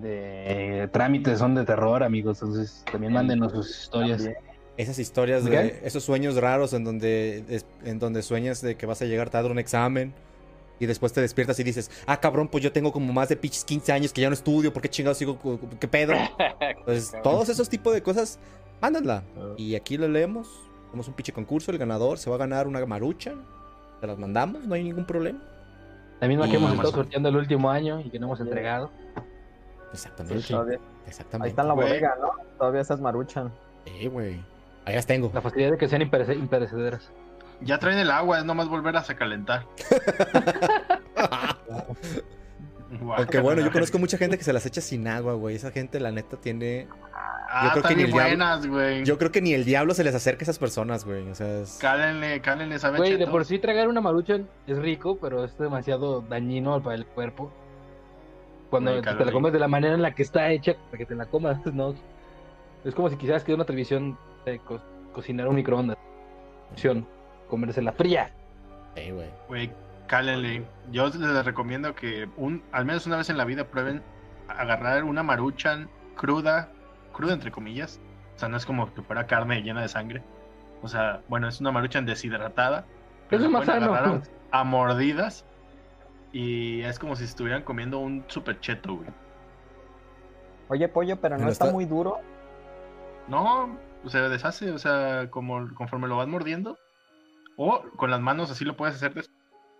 de 0.00 0.88
trámites 0.92 1.38
son 1.38 1.54
de 1.54 1.64
terror, 1.64 2.02
amigos. 2.02 2.42
Entonces 2.42 2.84
también 2.90 3.12
mándenos 3.12 3.52
sus 3.52 3.70
historias. 3.82 4.18
También. 4.22 4.38
Esas 4.76 4.98
historias 4.98 5.44
¿De 5.44 5.80
esos 5.84 6.02
sueños 6.02 6.34
raros 6.36 6.72
en 6.72 6.82
donde 6.82 7.62
en 7.84 7.98
donde 8.00 8.22
sueñas 8.22 8.60
de 8.60 8.76
que 8.76 8.86
vas 8.86 9.00
a 9.02 9.04
llegar 9.04 9.30
tarde 9.30 9.48
a 9.48 9.52
un 9.52 9.58
examen 9.60 10.12
y 10.80 10.86
después 10.86 11.12
te 11.12 11.20
despiertas 11.20 11.60
y 11.60 11.62
dices, 11.62 11.90
"Ah, 12.06 12.18
cabrón, 12.18 12.48
pues 12.48 12.64
yo 12.64 12.72
tengo 12.72 12.90
como 12.90 13.12
más 13.12 13.28
de 13.28 13.36
pinches 13.36 13.64
15 13.64 13.92
años 13.92 14.12
que 14.12 14.20
ya 14.22 14.28
no 14.28 14.34
estudio, 14.34 14.72
¿por 14.72 14.82
qué 14.82 14.88
chingados 14.88 15.18
sigo 15.18 15.38
qué 15.78 15.86
pedo?" 15.86 16.12
Pues 16.84 17.12
todos 17.22 17.48
esos 17.48 17.68
tipos 17.68 17.94
de 17.94 18.02
cosas, 18.02 18.40
mándanla 18.82 19.22
y 19.56 19.76
aquí 19.76 19.96
lo 19.96 20.08
leemos. 20.08 20.48
Hacemos 20.88 21.06
un 21.08 21.14
pinche 21.14 21.32
concurso, 21.32 21.70
el 21.70 21.78
ganador 21.78 22.18
se 22.18 22.28
va 22.28 22.36
a 22.36 22.38
ganar 22.40 22.66
una 22.66 22.84
marucha. 22.84 23.32
Se 24.00 24.06
las 24.08 24.18
mandamos, 24.18 24.64
no 24.66 24.74
hay 24.74 24.82
ningún 24.82 25.06
problema. 25.06 25.40
La 26.20 26.26
misma 26.28 26.46
Y- 26.48 26.50
que 26.50 26.56
hemos 26.56 26.72
estado 26.72 26.90
sorteando 26.90 27.28
el 27.28 27.36
último 27.36 27.70
año 27.70 28.00
y 28.00 28.10
que 28.10 28.18
no 28.18 28.26
hemos 28.26 28.40
entregado. 28.40 28.90
Exactamente. 29.94 30.38
Sí, 30.40 30.46
sí. 30.48 30.52
Todavía- 30.52 30.78
Exactamente. 31.06 31.44
Ahí 31.46 31.50
está 31.50 31.62
en 31.62 31.68
la 31.68 31.74
bodega, 31.74 32.14
¿no? 32.20 32.30
Todavía 32.58 32.80
esas 32.80 33.00
maruchan. 33.00 33.52
Eh, 33.86 34.08
güey. 34.08 34.40
Ahí 34.84 34.94
las 34.94 35.06
tengo. 35.06 35.30
La 35.32 35.40
facilidad 35.40 35.70
de 35.72 35.78
que 35.78 35.88
sean 35.88 36.02
imperece- 36.02 36.34
imperecederas. 36.36 37.10
Ya 37.60 37.78
traen 37.78 37.98
el 37.98 38.10
agua, 38.10 38.38
es 38.38 38.44
nomás 38.44 38.68
volver 38.68 38.96
a 38.96 39.02
calentar. 39.02 39.64
Aunque 43.16 43.40
bueno, 43.40 43.60
yo 43.62 43.72
conozco 43.72 43.98
mucha 43.98 44.18
gente 44.18 44.38
que 44.38 44.44
se 44.44 44.52
las 44.52 44.64
echa 44.66 44.80
sin 44.80 45.06
agua, 45.08 45.34
güey. 45.34 45.56
Esa 45.56 45.70
gente, 45.70 45.98
la 46.00 46.10
neta, 46.12 46.36
tiene 46.36 46.86
Ah, 47.56 47.70
creo 47.72 47.84
que 47.84 47.94
ni 47.96 48.02
el 48.04 48.12
diablo- 48.12 48.70
güey. 48.70 49.04
Yo 49.04 49.16
creo 49.18 49.30
que 49.30 49.40
ni 49.40 49.52
el 49.54 49.64
diablo 49.64 49.94
se 49.94 50.02
les 50.04 50.14
acerca 50.14 50.42
a 50.42 50.44
esas 50.44 50.58
personas, 50.58 51.04
güey. 51.04 51.28
O 51.28 51.34
sea, 51.34 51.60
es- 51.60 51.78
Cálenle, 51.80 52.40
cálenle, 52.40 52.78
¿saben? 52.78 52.98
Güey, 52.98 53.16
de 53.16 53.26
por 53.26 53.44
sí 53.44 53.58
tragar 53.58 53.88
una 53.88 54.00
maruchan 54.00 54.48
es 54.66 54.78
rico, 54.78 55.18
pero 55.20 55.44
es 55.44 55.56
demasiado 55.58 56.20
dañino 56.22 56.82
para 56.82 56.96
el 56.96 57.06
cuerpo. 57.06 57.52
Cuando 58.80 59.00
te 59.18 59.24
la 59.24 59.32
comes 59.32 59.52
de 59.52 59.58
la 59.58 59.68
manera 59.68 59.94
en 59.94 60.02
la 60.02 60.14
que 60.14 60.22
está 60.22 60.50
hecha, 60.50 60.74
para 60.86 60.98
que 60.98 61.06
te 61.06 61.14
la 61.14 61.26
comas, 61.26 61.58
¿no? 61.74 61.94
Es 62.84 62.94
como 62.94 63.08
si 63.08 63.16
quisieras 63.16 63.44
que 63.44 63.54
una 63.54 63.64
televisión 63.64 64.18
de 64.44 64.58
co- 64.58 64.80
cocinar 65.12 65.48
un 65.48 65.54
microondas. 65.56 65.96
Opción, 66.72 67.06
comérsela 67.48 67.92
fría. 67.92 68.30
Sí, 68.96 69.10
güey. 69.10 69.28
Güey, 69.48 69.70
cálenle. 70.06 70.64
Yo 70.92 71.06
les 71.08 71.44
recomiendo 71.44 71.94
que 71.94 72.28
un, 72.36 72.62
al 72.72 72.84
menos 72.84 73.06
una 73.06 73.16
vez 73.16 73.30
en 73.30 73.38
la 73.38 73.44
vida 73.44 73.64
prueben 73.64 74.02
agarrar 74.48 75.04
una 75.04 75.22
maruchan 75.22 75.88
cruda, 76.16 76.68
cruda 77.12 77.32
entre 77.34 77.50
comillas. 77.50 78.00
O 78.36 78.38
sea, 78.38 78.48
no 78.48 78.56
es 78.56 78.66
como 78.66 78.92
que 78.92 79.02
fuera 79.02 79.26
carne 79.26 79.62
llena 79.62 79.80
de 79.82 79.88
sangre. 79.88 80.22
O 80.82 80.88
sea, 80.88 81.20
bueno, 81.28 81.48
es 81.48 81.60
una 81.60 81.70
maruchan 81.72 82.04
deshidratada. 82.04 82.84
pero 83.30 83.40
Eso 83.40 83.46
es 83.46 83.52
más 83.52 83.64
sano. 83.66 84.20
a 84.50 84.64
mordidas. 84.64 85.44
Y 86.34 86.82
es 86.82 86.98
como 86.98 87.14
si 87.16 87.24
estuvieran 87.24 87.62
comiendo 87.62 88.00
un 88.00 88.24
super 88.26 88.58
cheto, 88.60 88.96
güey. 88.96 89.08
Oye, 90.68 90.88
pollo, 90.88 91.20
pero 91.20 91.36
no 91.36 91.40
Pero 91.42 91.52
está 91.52 91.64
está- 91.66 91.74
muy 91.74 91.84
duro. 91.84 92.18
No, 93.28 93.78
se 94.06 94.18
deshace, 94.20 94.70
o 94.70 94.78
sea, 94.78 95.30
como 95.30 95.72
conforme 95.74 96.08
lo 96.08 96.16
vas 96.16 96.28
mordiendo. 96.28 96.76
O 97.56 97.82
con 97.96 98.10
las 98.10 98.20
manos 98.20 98.50
así 98.50 98.64
lo 98.64 98.76
puedes 98.76 98.96
hacer, 98.96 99.14
des- 99.14 99.30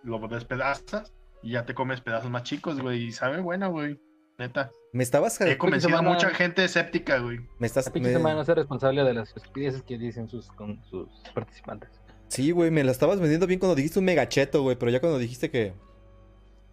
lo 0.03 0.25
despedazas 0.29 1.13
y 1.43 1.51
ya 1.51 1.65
te 1.65 1.73
comes 1.75 1.99
pedazos 2.01 2.31
más 2.31 2.43
chicos, 2.43 2.79
güey. 2.81 3.03
Y 3.07 3.11
sabe 3.11 3.41
buena, 3.41 3.67
güey. 3.67 3.99
Neta. 4.37 4.71
Me 4.93 5.03
estabas. 5.03 5.39
He 5.41 5.57
convencido 5.57 5.97
a 5.97 6.01
mucha 6.01 6.29
gente 6.29 6.63
escéptica, 6.63 7.19
güey. 7.19 7.39
Me 7.59 7.67
estás. 7.67 7.85
La 7.87 7.91
pinche 7.93 8.09
me- 8.11 8.15
semana 8.17 8.35
no 8.35 8.45
ser 8.45 8.55
responsable 8.57 9.03
de 9.03 9.13
las 9.13 9.35
estupideces 9.35 9.81
que 9.83 9.97
dicen 9.97 10.27
sus, 10.29 10.47
con 10.53 10.81
sus 10.85 11.09
participantes. 11.33 11.89
Sí, 12.29 12.51
güey, 12.51 12.71
me 12.71 12.83
la 12.83 12.91
estabas 12.91 13.19
vendiendo 13.19 13.45
bien 13.47 13.59
cuando 13.59 13.75
dijiste 13.75 13.99
un 13.99 14.05
megacheto, 14.05 14.61
güey. 14.63 14.77
Pero 14.77 14.91
ya 14.91 14.99
cuando 15.01 15.19
dijiste 15.19 15.49
que. 15.51 15.73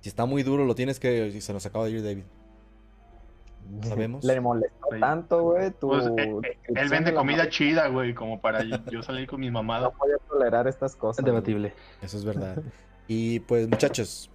Si 0.02 0.08
está 0.08 0.26
muy 0.26 0.42
duro, 0.42 0.64
lo 0.64 0.74
tienes 0.74 0.98
que. 0.98 1.40
Se 1.40 1.52
nos 1.52 1.64
acaba 1.64 1.86
de 1.86 1.92
ir 1.92 2.02
David. 2.02 2.24
¿Sabemos? 3.82 4.24
Le 4.24 4.40
molestó 4.40 4.88
tanto, 5.00 5.42
güey. 5.42 5.70
Tu 5.70 5.88
Pues, 5.88 6.06
eh, 6.06 6.34
eh, 6.42 6.58
Él 6.66 6.74
de 6.74 6.88
vende 6.88 7.14
comida 7.14 7.48
chida, 7.48 7.86
güey, 7.86 8.12
como 8.12 8.40
para 8.40 8.64
yo, 8.64 9.02
salir 9.02 9.28
con 9.28 9.40
mi 9.40 9.50
mamada. 9.50 9.84
No 9.84 9.94
voy 9.98 10.10
a 10.10 10.18
tolerar 10.28 10.66
estas 10.66 10.96
cosas. 10.96 11.20
Es 11.20 11.22
güey. 11.22 11.34
debatible. 11.34 11.72
Eso 12.02 12.18
es 12.18 12.24
verdad. 12.24 12.62
Y 13.08 13.40
pues, 13.40 13.68
muchachos. 13.68 14.30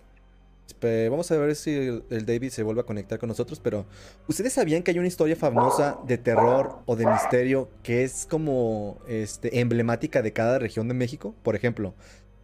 Vamos 1.10 1.32
a 1.32 1.38
ver 1.38 1.56
si 1.56 2.04
el 2.10 2.26
David 2.26 2.50
se 2.50 2.62
vuelve 2.62 2.82
a 2.82 2.84
conectar 2.84 3.18
con 3.18 3.30
nosotros. 3.30 3.60
Pero, 3.60 3.86
¿ustedes 4.28 4.54
sabían 4.54 4.84
que 4.84 4.92
hay 4.92 5.00
una 5.00 5.08
historia 5.08 5.36
famosa 5.36 5.98
de 6.06 6.18
terror 6.18 6.80
o 6.86 6.96
de 6.96 7.06
misterio 7.08 7.70
que 7.82 8.04
es 8.04 8.28
como 8.30 9.00
este, 9.08 9.62
emblemática 9.62 10.22
de 10.22 10.34
cada 10.34 10.60
región 10.60 10.88
de 10.90 10.94
México? 10.94 11.34
Por 11.42 11.56
ejemplo, 11.56 11.96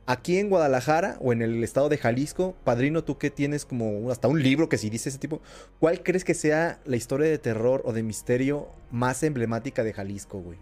aquí 0.05 0.37
en 0.37 0.49
Guadalajara 0.49 1.17
o 1.21 1.31
en 1.33 1.41
el 1.41 1.63
estado 1.63 1.89
de 1.89 1.97
Jalisco, 1.97 2.55
padrino, 2.63 3.03
tú 3.03 3.17
que 3.17 3.29
tienes 3.29 3.65
como 3.65 4.11
hasta 4.11 4.27
un 4.27 4.41
libro 4.43 4.69
que 4.69 4.77
si 4.77 4.89
dice 4.89 5.09
ese 5.09 5.17
tipo, 5.19 5.41
¿cuál 5.79 6.03
crees 6.03 6.23
que 6.23 6.33
sea 6.33 6.79
la 6.85 6.95
historia 6.95 7.27
de 7.27 7.37
terror 7.37 7.81
o 7.85 7.93
de 7.93 8.03
misterio 8.03 8.67
más 8.91 9.23
emblemática 9.23 9.83
de 9.83 9.93
Jalisco, 9.93 10.39
güey? 10.39 10.57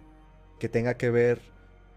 Que 0.59 0.69
tenga 0.69 0.95
que 0.95 1.09
ver. 1.09 1.39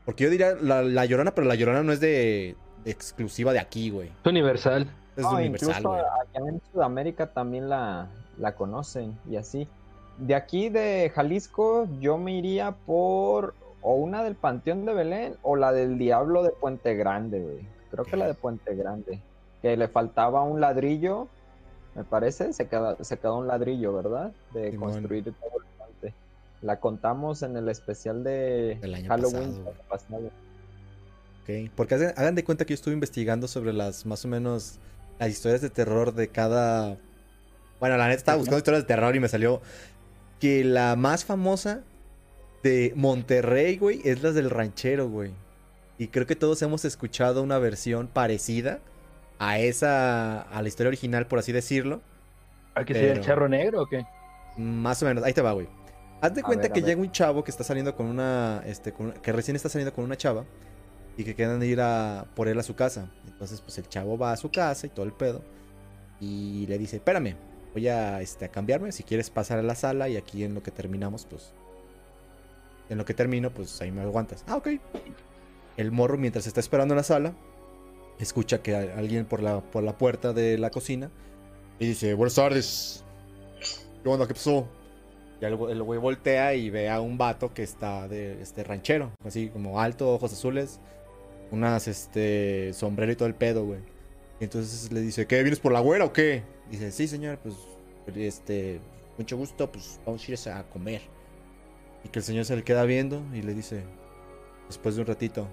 Porque 0.04 0.24
yo 0.24 0.30
diría 0.30 0.54
la, 0.60 0.82
la 0.82 1.04
llorona, 1.06 1.34
pero 1.34 1.46
la 1.46 1.54
llorona 1.54 1.82
no 1.82 1.92
es 1.92 2.00
de, 2.00 2.56
de 2.84 2.90
exclusiva 2.90 3.52
de 3.52 3.58
aquí, 3.58 3.90
güey. 3.90 4.08
Es 4.08 4.26
universal. 4.30 4.90
Es 5.16 5.22
No, 5.22 5.32
universal, 5.32 5.68
incluso 5.70 5.88
güey. 5.90 6.00
allá 6.00 6.48
en 6.48 6.62
Sudamérica 6.72 7.26
también 7.32 7.68
la, 7.68 8.08
la 8.38 8.54
conocen 8.54 9.16
y 9.30 9.36
así. 9.36 9.68
De 10.18 10.34
aquí 10.34 10.68
de 10.68 11.10
Jalisco 11.14 11.88
yo 12.00 12.18
me 12.18 12.36
iría 12.38 12.72
por 12.72 13.54
o 13.84 13.94
una 13.94 14.24
del 14.24 14.34
Panteón 14.34 14.86
de 14.86 14.94
Belén 14.94 15.36
o 15.42 15.56
la 15.56 15.70
del 15.70 15.98
Diablo 15.98 16.42
de 16.42 16.50
Puente 16.50 16.94
Grande, 16.94 17.40
güey. 17.40 17.68
Creo 17.90 18.04
que 18.06 18.16
la 18.16 18.26
de 18.26 18.32
Puente 18.34 18.74
Grande. 18.74 19.20
Que 19.60 19.76
le 19.76 19.88
faltaba 19.88 20.42
un 20.42 20.58
ladrillo, 20.58 21.28
me 21.94 22.02
parece, 22.02 22.54
se 22.54 22.66
quedó, 22.66 22.96
se 23.04 23.18
quedó 23.18 23.38
un 23.38 23.46
ladrillo, 23.46 23.94
¿verdad? 23.94 24.32
De 24.54 24.70
Simón. 24.70 24.92
construir 24.92 25.24
todo 25.24 25.60
el 25.60 25.66
puente. 25.76 26.14
La 26.62 26.80
contamos 26.80 27.42
en 27.42 27.58
el 27.58 27.68
especial 27.68 28.24
de 28.24 28.78
año 28.82 29.06
Halloween 29.06 29.64
pasado. 29.86 30.30
Ok, 31.42 31.70
Porque 31.76 31.94
hagan, 31.94 32.14
hagan 32.16 32.34
de 32.34 32.42
cuenta 32.42 32.64
que 32.64 32.72
yo 32.72 32.76
estuve 32.76 32.94
investigando 32.94 33.48
sobre 33.48 33.74
las 33.74 34.06
más 34.06 34.24
o 34.24 34.28
menos 34.28 34.78
las 35.18 35.28
historias 35.28 35.60
de 35.60 35.68
terror 35.68 36.14
de 36.14 36.28
cada. 36.28 36.96
Bueno, 37.80 37.98
la 37.98 38.06
neta 38.06 38.16
estaba 38.16 38.38
buscando 38.38 38.56
historias 38.58 38.84
de 38.84 38.88
terror 38.88 39.14
y 39.14 39.20
me 39.20 39.28
salió 39.28 39.60
que 40.40 40.64
la 40.64 40.96
más 40.96 41.26
famosa 41.26 41.82
de 42.64 42.92
Monterrey, 42.96 43.76
güey, 43.78 44.00
es 44.04 44.22
la 44.24 44.32
del 44.32 44.50
ranchero, 44.50 45.08
güey. 45.08 45.30
Y 45.98 46.08
creo 46.08 46.26
que 46.26 46.34
todos 46.34 46.60
hemos 46.62 46.84
escuchado 46.84 47.42
una 47.42 47.58
versión 47.58 48.08
parecida 48.08 48.80
a 49.38 49.60
esa, 49.60 50.42
a 50.42 50.60
la 50.62 50.66
historia 50.68 50.88
original, 50.88 51.28
por 51.28 51.38
así 51.38 51.52
decirlo. 51.52 52.00
¿Hay 52.74 52.84
que 52.84 52.94
ser 52.94 53.04
el 53.04 53.10
Pero- 53.12 53.22
charro 53.24 53.48
negro 53.48 53.82
o 53.82 53.86
qué? 53.86 54.04
Más 54.56 55.00
o 55.02 55.06
menos, 55.06 55.22
ahí 55.22 55.32
te 55.32 55.42
va, 55.42 55.52
güey. 55.52 55.68
Haz 56.20 56.34
de 56.34 56.40
A 56.40 56.44
cuenta 56.44 56.62
ver, 56.64 56.72
que 56.72 56.82
llega 56.82 57.00
un 57.00 57.12
chavo 57.12 57.44
que 57.44 57.50
está 57.50 57.62
saliendo 57.62 57.94
con 57.94 58.06
una, 58.06 58.62
este, 58.66 58.92
con 58.92 59.06
una- 59.06 59.14
que 59.22 59.30
recién 59.32 59.54
está 59.56 59.68
saliendo 59.68 59.92
con 59.94 60.04
una 60.04 60.16
chava 60.16 60.44
y 61.16 61.22
que 61.24 61.34
quedan 61.36 61.60
de 61.60 61.66
ir 61.66 61.80
a 61.80 62.24
por 62.34 62.48
él 62.48 62.58
a 62.58 62.62
su 62.64 62.74
casa. 62.74 63.10
Entonces, 63.28 63.60
pues 63.60 63.76
el 63.78 63.88
chavo 63.88 64.16
va 64.18 64.32
a 64.32 64.36
su 64.36 64.50
casa 64.50 64.86
y 64.86 64.90
todo 64.90 65.04
el 65.06 65.12
pedo 65.12 65.42
y 66.20 66.66
le 66.66 66.78
dice, 66.78 66.96
espérame, 66.96 67.36
voy 67.74 67.88
a, 67.88 68.20
este, 68.22 68.46
a 68.46 68.48
cambiarme, 68.48 68.90
si 68.90 69.02
quieres 69.02 69.28
pasar 69.30 69.58
a 69.58 69.62
la 69.62 69.74
sala 69.74 70.08
y 70.08 70.16
aquí 70.16 70.44
en 70.44 70.54
lo 70.54 70.62
que 70.62 70.70
terminamos, 70.70 71.26
pues, 71.26 71.52
en 72.88 72.98
lo 72.98 73.04
que 73.04 73.14
termino, 73.14 73.50
pues 73.50 73.80
ahí 73.80 73.90
me 73.90 74.02
aguantas. 74.02 74.44
Ah, 74.46 74.56
ok. 74.56 74.68
El 75.76 75.90
morro, 75.90 76.18
mientras 76.18 76.46
está 76.46 76.60
esperando 76.60 76.94
en 76.94 76.96
la 76.96 77.02
sala, 77.02 77.34
escucha 78.18 78.62
que 78.62 78.74
alguien 78.74 79.26
por 79.26 79.42
la, 79.42 79.60
por 79.60 79.82
la 79.82 79.98
puerta 79.98 80.32
de 80.32 80.58
la 80.58 80.70
cocina 80.70 81.10
y 81.78 81.86
dice, 81.86 82.14
buenas 82.14 82.34
tardes. 82.34 83.04
¿Qué 84.02 84.08
onda? 84.08 84.26
¿Qué 84.26 84.34
pasó? 84.34 84.68
Ya 85.40 85.48
el, 85.48 85.54
el 85.70 85.82
güey 85.82 85.98
voltea 85.98 86.54
y 86.54 86.70
ve 86.70 86.88
a 86.88 87.00
un 87.00 87.18
vato 87.18 87.52
que 87.52 87.62
está 87.62 88.06
de 88.06 88.40
este 88.40 88.62
ranchero, 88.62 89.12
así 89.24 89.48
como 89.48 89.80
alto, 89.80 90.14
ojos 90.14 90.32
azules, 90.32 90.80
unas 91.50 91.88
este 91.88 92.72
sombrero 92.72 93.12
y 93.12 93.16
todo 93.16 93.28
el 93.28 93.34
pedo, 93.34 93.64
güey. 93.64 93.80
Y 94.40 94.44
entonces 94.44 94.92
le 94.92 95.00
dice, 95.00 95.26
¿qué? 95.26 95.42
¿Vienes 95.42 95.60
por 95.60 95.72
la 95.72 95.80
güera 95.80 96.04
o 96.04 96.12
qué? 96.12 96.42
Dice, 96.70 96.90
sí, 96.92 97.08
señor, 97.08 97.38
pues 97.38 97.54
este, 98.14 98.80
mucho 99.18 99.36
gusto, 99.36 99.70
pues 99.70 100.00
vamos 100.04 100.26
a 100.26 100.32
ir 100.32 100.38
a 100.50 100.62
comer. 100.64 101.02
Y 102.04 102.08
que 102.08 102.18
el 102.18 102.24
señor 102.24 102.44
se 102.44 102.54
le 102.54 102.62
queda 102.62 102.84
viendo 102.84 103.22
y 103.32 103.42
le 103.42 103.54
dice, 103.54 103.84
después 104.68 104.94
de 104.94 105.00
un 105.00 105.06
ratito, 105.06 105.48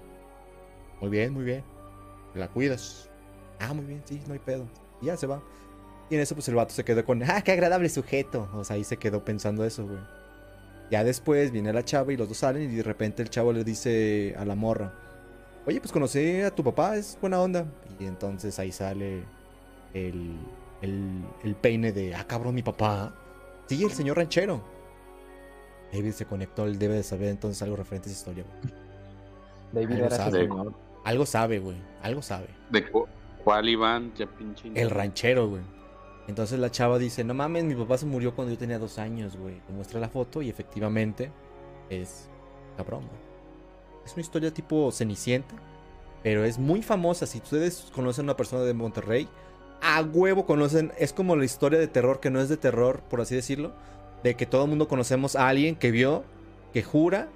muy 1.00 1.10
bien, 1.10 1.32
muy 1.32 1.44
bien, 1.44 1.64
la 2.34 2.48
cuidas. 2.48 3.10
Ah, 3.58 3.72
muy 3.74 3.84
bien, 3.84 4.02
sí, 4.04 4.20
no 4.26 4.34
hay 4.34 4.38
pedo. 4.38 4.66
Y 5.00 5.06
ya 5.06 5.16
se 5.16 5.26
va. 5.26 5.42
Y 6.10 6.14
en 6.14 6.20
eso, 6.20 6.34
pues 6.34 6.48
el 6.48 6.54
vato 6.54 6.74
se 6.74 6.84
quedó 6.84 7.04
con, 7.04 7.22
ah, 7.22 7.42
qué 7.42 7.52
agradable 7.52 7.88
sujeto. 7.88 8.48
O 8.54 8.64
sea, 8.64 8.76
ahí 8.76 8.84
se 8.84 8.98
quedó 8.98 9.24
pensando 9.24 9.64
eso, 9.64 9.86
güey. 9.86 10.00
Ya 10.90 11.04
después 11.04 11.50
viene 11.50 11.72
la 11.72 11.84
chava 11.84 12.12
y 12.12 12.16
los 12.18 12.28
dos 12.28 12.36
salen 12.36 12.70
y 12.70 12.76
de 12.76 12.82
repente 12.82 13.22
el 13.22 13.30
chavo 13.30 13.52
le 13.52 13.64
dice 13.64 14.34
a 14.36 14.44
la 14.44 14.54
morra, 14.54 14.92
oye, 15.64 15.80
pues 15.80 15.90
conocí 15.90 16.42
a 16.42 16.54
tu 16.54 16.62
papá, 16.62 16.96
es 16.96 17.16
buena 17.20 17.40
onda. 17.40 17.64
Y 17.98 18.04
entonces 18.04 18.58
ahí 18.58 18.72
sale 18.72 19.24
el, 19.94 20.36
el, 20.82 21.22
el 21.44 21.54
peine 21.54 21.92
de, 21.92 22.14
ah, 22.14 22.26
cabrón, 22.26 22.54
mi 22.54 22.62
papá. 22.62 23.14
Sí, 23.66 23.82
el 23.82 23.92
señor 23.92 24.18
ranchero. 24.18 24.62
David 25.92 26.12
se 26.12 26.24
conectó, 26.24 26.64
él 26.64 26.78
debe 26.78 26.94
de 26.94 27.02
saber 27.02 27.28
entonces 27.28 27.62
algo 27.62 27.76
referente 27.76 28.08
a 28.08 28.12
esa 28.12 28.20
historia. 28.20 28.44
güey. 28.62 28.74
David 29.72 29.94
Algo 29.96 30.06
era 30.06 30.16
sabe. 30.16 30.40
señor. 30.40 30.72
Algo 31.04 31.26
sabe, 31.26 31.58
güey, 31.58 31.76
algo 32.02 32.22
sabe. 32.22 32.46
¿De 32.70 32.88
cu- 32.90 33.06
cuál 33.44 33.68
Iván? 33.68 34.12
Ya 34.14 34.26
pinche. 34.26 34.70
El 34.74 34.90
ranchero, 34.90 35.48
güey. 35.48 35.62
Entonces 36.28 36.58
la 36.60 36.70
chava 36.70 36.98
dice, 36.98 37.24
no 37.24 37.34
mames, 37.34 37.64
mi 37.64 37.74
papá 37.74 37.98
se 37.98 38.06
murió 38.06 38.34
cuando 38.34 38.52
yo 38.52 38.58
tenía 38.58 38.78
dos 38.78 38.98
años, 38.98 39.36
güey. 39.36 39.56
Le 39.68 39.74
muestra 39.74 39.98
la 39.98 40.08
foto 40.08 40.40
y 40.40 40.48
efectivamente 40.48 41.30
es 41.90 42.28
cabrón, 42.76 43.00
güey. 43.08 43.20
Es 44.06 44.12
una 44.14 44.22
historia 44.22 44.52
tipo 44.54 44.90
Cenicienta, 44.92 45.54
pero 46.22 46.44
es 46.44 46.58
muy 46.58 46.82
famosa. 46.82 47.26
Si 47.26 47.38
ustedes 47.38 47.90
conocen 47.94 48.24
a 48.24 48.26
una 48.26 48.36
persona 48.36 48.62
de 48.62 48.72
Monterrey, 48.74 49.28
a 49.80 50.00
huevo 50.02 50.46
conocen, 50.46 50.92
es 50.96 51.12
como 51.12 51.34
la 51.34 51.44
historia 51.44 51.78
de 51.80 51.88
terror 51.88 52.20
que 52.20 52.30
no 52.30 52.40
es 52.40 52.48
de 52.48 52.56
terror, 52.56 53.00
por 53.10 53.20
así 53.20 53.34
decirlo, 53.34 53.72
de 54.22 54.34
que 54.34 54.46
todo 54.46 54.64
el 54.64 54.68
mundo 54.68 54.88
conocemos 54.88 55.36
a 55.36 55.48
alguien 55.48 55.76
que 55.76 55.90
vio, 55.90 56.24
que 56.72 56.82
jura 56.82 57.28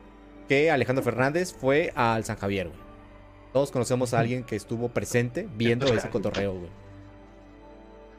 que 0.49 0.70
Alejandro 0.70 1.03
Fernández 1.03 1.55
fue 1.55 1.92
al 1.94 2.25
San 2.25 2.37
Javier, 2.37 2.68
güey. 2.68 2.79
Todos 3.53 3.70
conocemos 3.72 4.14
a 4.14 4.20
alguien 4.20 4.44
que 4.44 4.55
estuvo 4.55 4.88
presente 4.90 5.49
viendo 5.57 5.87
ese 5.87 6.11
cotorreo, 6.11 6.53
güey. 6.53 6.70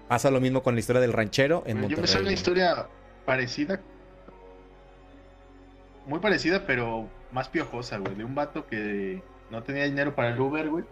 Pasa 0.07 0.31
lo 0.31 0.39
mismo 0.41 0.63
con 0.63 0.73
la 0.73 0.79
historia 0.79 1.01
del 1.01 1.13
ranchero 1.13 1.63
en 1.65 1.77
Yo 1.77 1.81
Monterrey. 1.81 2.01
me 2.01 2.07
sé 2.07 2.19
una 2.19 2.31
historia 2.31 2.87
parecida. 3.25 3.79
Muy 6.05 6.19
parecida, 6.19 6.65
pero 6.65 7.07
más 7.31 7.49
piojosa, 7.49 7.97
güey. 7.97 8.15
De 8.15 8.23
un 8.23 8.33
vato 8.33 8.65
que 8.65 9.21
no 9.51 9.61
tenía 9.63 9.83
dinero 9.83 10.15
para 10.15 10.29
el 10.29 10.39
Uber, 10.39 10.69
güey. 10.69 10.85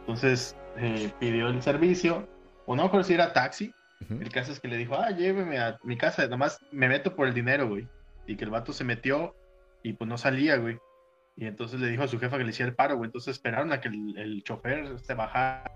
Entonces 0.00 0.56
eh, 0.76 1.10
pidió 1.20 1.48
el 1.48 1.62
servicio. 1.62 2.28
O 2.66 2.76
no 2.76 2.84
acuerdo 2.84 3.04
si 3.04 3.14
era 3.14 3.32
taxi. 3.32 3.72
El 4.08 4.30
caso 4.30 4.52
es 4.52 4.60
que 4.60 4.68
le 4.68 4.76
dijo, 4.76 4.94
ah, 4.94 5.10
lléveme 5.10 5.58
a 5.58 5.78
mi 5.82 5.96
casa. 5.96 6.26
Nomás 6.28 6.58
me 6.70 6.88
meto 6.88 7.14
por 7.14 7.26
el 7.26 7.34
dinero, 7.34 7.68
güey. 7.68 7.88
y 8.26 8.36
que 8.36 8.44
el 8.44 8.50
vato 8.50 8.72
se 8.72 8.84
metió 8.84 9.34
y 9.82 9.92
pues 9.94 10.08
no 10.08 10.16
salía, 10.18 10.56
güey. 10.56 10.78
Y 11.36 11.46
entonces 11.46 11.80
le 11.80 11.88
dijo 11.88 12.02
a 12.02 12.08
su 12.08 12.18
jefa 12.18 12.36
que 12.38 12.44
le 12.44 12.50
hiciera 12.50 12.70
el 12.70 12.76
paro, 12.76 12.96
güey. 12.96 13.08
Entonces 13.08 13.36
esperaron 13.36 13.72
a 13.72 13.80
que 13.80 13.88
el, 13.88 14.18
el 14.18 14.42
chofer 14.42 14.98
se 15.00 15.14
bajara. 15.14 15.70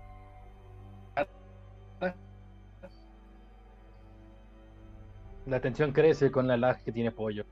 La 5.45 5.59
tensión 5.59 5.91
crece 5.91 6.31
con 6.31 6.47
la 6.47 6.55
lag 6.55 6.81
que 6.83 6.91
tiene 6.91 7.11
pollo. 7.11 7.45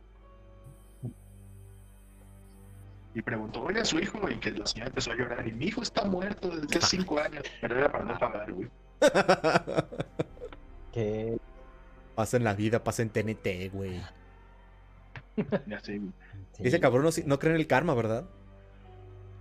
Y 3.14 3.22
preguntó, 3.22 3.64
oye, 3.64 3.82
a 3.82 3.86
su 3.86 4.00
hijo, 4.00 4.30
y 4.30 4.38
que 4.38 4.52
la 4.52 4.66
señora 4.66 4.88
empezó 4.88 5.12
a 5.12 5.16
llorar. 5.16 5.46
Y 5.46 5.52
mi 5.52 5.66
hijo 5.66 5.82
está 5.82 6.06
muerto 6.06 6.50
desde 6.50 6.78
hace 6.78 6.88
cinco 6.98 7.20
años. 7.20 7.44
Pero 7.60 7.78
era 7.78 7.92
para 7.92 8.06
no 8.06 8.18
pagar, 8.18 8.54
güey. 8.54 8.70
Que 10.92 11.38
Pasa 12.16 12.38
en 12.38 12.44
la 12.44 12.54
vida, 12.54 12.84
pasa 12.84 13.02
en 13.02 13.10
TNT, 13.10 13.72
güey. 13.72 14.02
Ya 15.66 15.80
sé, 15.80 15.98
güey. 15.98 16.12
sí. 16.54 16.64
Ese 16.64 16.80
cabrón 16.80 17.04
no, 17.06 17.10
no 17.26 17.40
cree 17.40 17.54
en 17.54 17.60
el 17.60 17.68
karma, 17.68 17.94
¿verdad? 17.94 18.26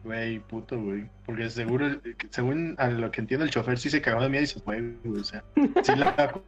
Güey, 0.04 0.38
puto, 0.38 0.80
güey. 0.80 1.10
Porque 1.26 1.50
seguro, 1.50 1.86
según 2.30 2.76
a 2.78 2.88
lo 2.88 3.10
que 3.10 3.20
entiendo, 3.20 3.44
el 3.44 3.50
chofer 3.50 3.78
sí 3.78 3.90
se 3.90 4.00
cagó 4.00 4.22
de 4.22 4.28
miedo 4.28 4.44
y 4.44 4.46
se 4.46 4.60
fue, 4.60 4.80
güey. 5.04 5.20
O 5.20 5.24
sea, 5.24 5.44
sí 5.82 5.94
la 5.96 6.40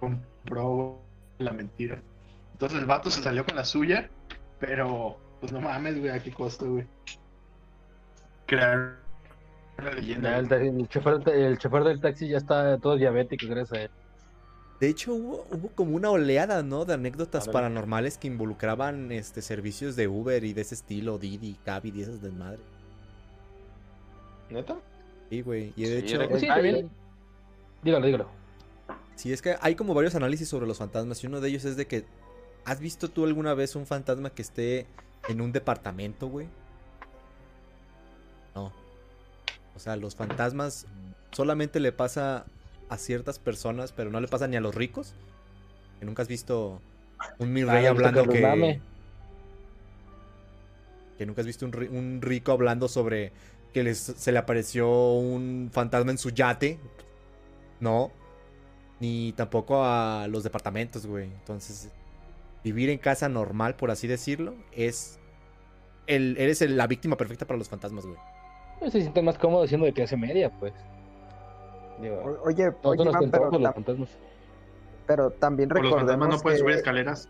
compró 0.00 1.00
la 1.38 1.52
mentira. 1.52 2.02
Entonces 2.52 2.78
el 2.78 2.86
vato 2.86 3.10
se 3.10 3.22
salió 3.22 3.44
con 3.46 3.56
la 3.56 3.64
suya, 3.64 4.10
pero 4.58 5.16
pues 5.40 5.52
no 5.52 5.60
mames, 5.60 5.98
güey, 5.98 6.10
a 6.10 6.18
qué 6.18 6.32
costo, 6.32 6.70
güey. 6.70 6.86
Crear 8.46 8.98
una 9.78 9.92
leyenda. 9.92 10.38
El 10.38 10.88
chofer, 10.88 11.22
el 11.28 11.56
chofer 11.56 11.84
del 11.84 12.00
taxi 12.00 12.28
ya 12.28 12.38
está 12.38 12.76
todo 12.78 12.96
diabético, 12.96 13.46
gracias 13.46 13.72
a 13.72 13.82
él. 13.84 13.90
De 14.80 14.88
hecho, 14.88 15.12
hubo, 15.14 15.46
hubo 15.50 15.68
como 15.70 15.96
una 15.96 16.10
oleada, 16.10 16.62
¿no? 16.62 16.84
De 16.84 16.94
anécdotas 16.94 17.48
paranormales 17.48 18.16
que 18.16 18.28
involucraban 18.28 19.10
este 19.10 19.42
servicios 19.42 19.96
de 19.96 20.06
Uber 20.06 20.44
y 20.44 20.52
de 20.52 20.60
ese 20.60 20.76
estilo, 20.76 21.18
Didi, 21.18 21.56
Cabit 21.64 21.96
y 21.96 22.02
esas 22.02 22.22
desmadre. 22.22 22.60
¿Neta? 24.50 24.76
Sí, 25.30 25.42
güey. 25.42 25.72
Y 25.76 25.82
de 25.82 26.00
Sí, 26.00 26.06
hecho, 26.06 26.28
que 26.28 26.38
Sí, 26.40 26.46
Ah, 26.48 26.54
también. 26.54 26.74
bien. 26.74 26.90
Dígalo, 27.82 28.06
dígalo. 28.06 28.28
sí, 29.16 29.32
es 29.32 29.42
que 29.42 29.56
hay 29.60 29.74
como 29.74 29.94
varios 29.94 30.14
análisis 30.14 30.48
sobre 30.48 30.66
los 30.66 30.78
fantasmas 30.78 31.22
y 31.22 31.26
uno 31.26 31.40
de 31.40 31.48
ellos 31.48 31.64
es 31.64 31.76
de 31.76 31.86
que, 31.86 32.04
¿has 32.64 32.78
visto 32.80 33.08
tú 33.10 33.24
alguna 33.24 33.54
vez 33.54 33.74
un 33.76 33.84
fantasma 33.86 34.30
que 34.30 34.42
esté 34.42 34.86
en 35.28 35.40
un 35.40 35.50
departamento, 35.52 36.28
güey? 36.28 36.46
No. 38.54 38.72
O 39.74 39.78
sea, 39.80 39.96
los 39.96 40.14
fantasmas 40.14 40.86
solamente 41.32 41.78
le 41.80 41.92
pasa 41.92 42.46
a 42.88 42.96
ciertas 42.98 43.38
personas, 43.38 43.92
pero 43.92 44.10
no 44.10 44.20
le 44.20 44.28
pasa 44.28 44.46
ni 44.48 44.56
a 44.56 44.60
los 44.60 44.74
ricos. 44.74 45.14
Que 45.98 46.06
nunca 46.06 46.22
has 46.22 46.28
visto 46.28 46.80
un 47.38 47.52
mi 47.52 47.62
Ah, 47.62 47.66
rey 47.72 47.82
visto 47.82 47.90
hablando 47.90 48.24
que... 48.28 48.80
Que 51.18 51.26
nunca 51.26 51.40
has 51.40 51.46
visto 51.46 51.66
un, 51.66 51.74
un 51.90 52.20
rico 52.22 52.52
hablando 52.52 52.88
sobre 52.88 53.32
que 53.74 53.82
les, 53.82 53.98
se 53.98 54.32
le 54.32 54.38
apareció 54.38 54.88
un 55.14 55.68
fantasma 55.72 56.10
en 56.12 56.18
su 56.18 56.30
yate. 56.30 56.78
No. 57.80 58.12
Ni 59.00 59.32
tampoco 59.32 59.84
a 59.84 60.26
los 60.28 60.42
departamentos, 60.44 61.06
güey. 61.06 61.24
Entonces, 61.24 61.90
vivir 62.64 62.88
en 62.90 62.98
casa 62.98 63.28
normal, 63.28 63.74
por 63.74 63.90
así 63.90 64.06
decirlo, 64.06 64.54
es... 64.72 65.18
El, 66.06 66.36
eres 66.38 66.62
el- 66.62 66.76
la 66.76 66.86
víctima 66.86 67.16
perfecta 67.16 67.46
para 67.46 67.58
los 67.58 67.68
fantasmas, 67.68 68.06
güey. 68.06 68.16
Pues 68.78 68.92
se 68.92 69.00
siente 69.02 69.20
más 69.20 69.36
cómodo 69.36 69.66
siendo 69.66 69.86
de 69.86 69.92
clase 69.92 70.16
media, 70.16 70.50
pues. 70.58 70.72
Digo, 72.00 72.16
O- 72.16 72.46
Oye, 72.48 72.72
oye, 72.82 73.02
Iván, 73.02 73.30
pero, 73.30 73.50
los 73.50 73.60
tam- 73.62 74.08
pero 75.06 75.30
también 75.30 75.68
Por 75.68 75.82
los 75.82 75.92
recordemos 75.92 76.28
no 76.28 76.38
puedes 76.40 76.58
que- 76.58 76.62
subir 76.64 76.76
escaleras. 76.76 77.28